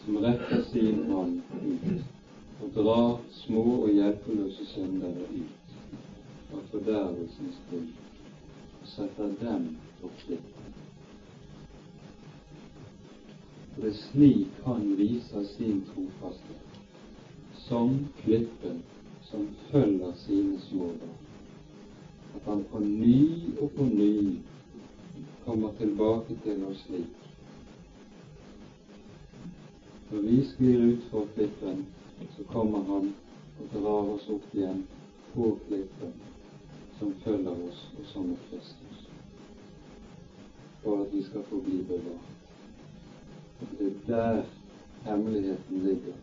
som 0.03 0.17
retter 0.23 0.63
sin 0.72 1.03
hånd 1.11 1.41
ut 1.61 2.63
og 2.63 2.73
drar 2.76 3.15
små 3.43 3.63
og 3.84 3.93
hjelpeløse 3.93 4.67
syndere 4.72 5.27
ut 5.31 6.55
av 6.55 6.67
fordervelsens 6.72 7.61
grunn 7.69 7.89
og 8.81 8.91
setter 8.95 9.34
dem 9.41 9.72
på 10.01 10.13
flikt. 10.23 10.55
Er 13.84 13.91
slik 13.91 14.47
han 14.64 14.97
viser 14.97 15.43
sin 15.43 15.81
trofasthet, 15.85 16.77
som 17.68 18.07
klippen 18.22 18.84
som 19.22 19.47
følger 19.72 20.14
sine 20.15 20.60
små. 20.60 20.89
At 22.35 22.41
han 22.45 22.64
på 22.72 22.80
ny 22.80 23.19
og 23.61 23.72
på 23.76 23.84
ny 23.84 24.38
kommer 25.45 25.73
tilbake 25.80 26.38
til 26.43 26.64
oss 26.65 26.85
slik. 26.88 27.26
Når 30.11 30.22
vi 30.22 30.38
sklir 30.45 30.85
ut 30.93 31.03
for 31.11 31.27
klippen, 31.35 31.85
så 32.38 32.43
kommer 32.53 32.84
han 32.84 33.11
og 33.60 33.73
drar 33.73 34.14
oss 34.15 34.30
opp 34.30 34.56
igjen 34.56 34.85
på 35.34 35.49
klippen 35.68 36.15
som 36.99 37.11
følger 37.26 37.68
oss, 37.68 37.84
og 37.99 38.07
som 38.14 38.31
er 38.31 38.47
Kristus, 38.49 39.03
for 40.84 41.03
at 41.03 41.14
vi 41.14 41.26
skal 41.27 41.43
få 41.49 41.60
bli 41.68 41.81
bevart. 41.91 42.35
Det 43.72 43.88
er 43.88 44.08
der 44.08 44.44
hemmeligheten 45.06 45.84
ligger. 45.84 46.14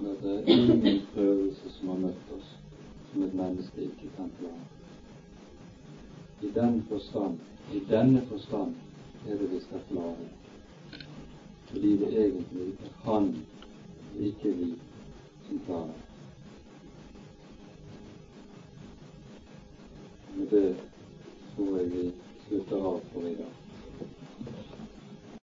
når 0.00 0.14
det 0.22 0.34
er 0.34 0.46
ingen 0.46 1.06
prøvelse 1.14 1.70
som 1.70 1.88
har 1.88 1.96
møtt 1.98 2.32
oss 2.36 2.50
som 3.12 3.22
et 3.22 3.34
menneske 3.34 3.82
ikke 3.82 4.10
kan 4.16 4.30
klare. 4.38 4.66
I 6.42 6.50
den 6.54 6.82
forstand, 6.88 7.38
i 7.74 7.80
denne 7.90 8.22
forstand, 8.28 8.74
er 9.28 9.38
det 9.40 9.50
vi 9.50 9.60
skal 9.60 9.80
klare. 9.88 10.28
Fordi 11.70 11.96
det 11.96 12.08
egentlig 12.24 12.68
er 12.68 13.10
Han, 13.10 13.36
ikke 14.20 14.52
vi, 14.52 14.74
som 15.48 15.60
klarer. 15.66 15.98
Med 20.36 20.46
det 20.46 20.76
tror 21.56 21.78
jeg 21.78 21.92
vi 21.92 22.12
slutter 22.48 22.76
av 22.76 23.00
for 23.12 23.20
i 23.20 23.34
dag. 23.34 23.67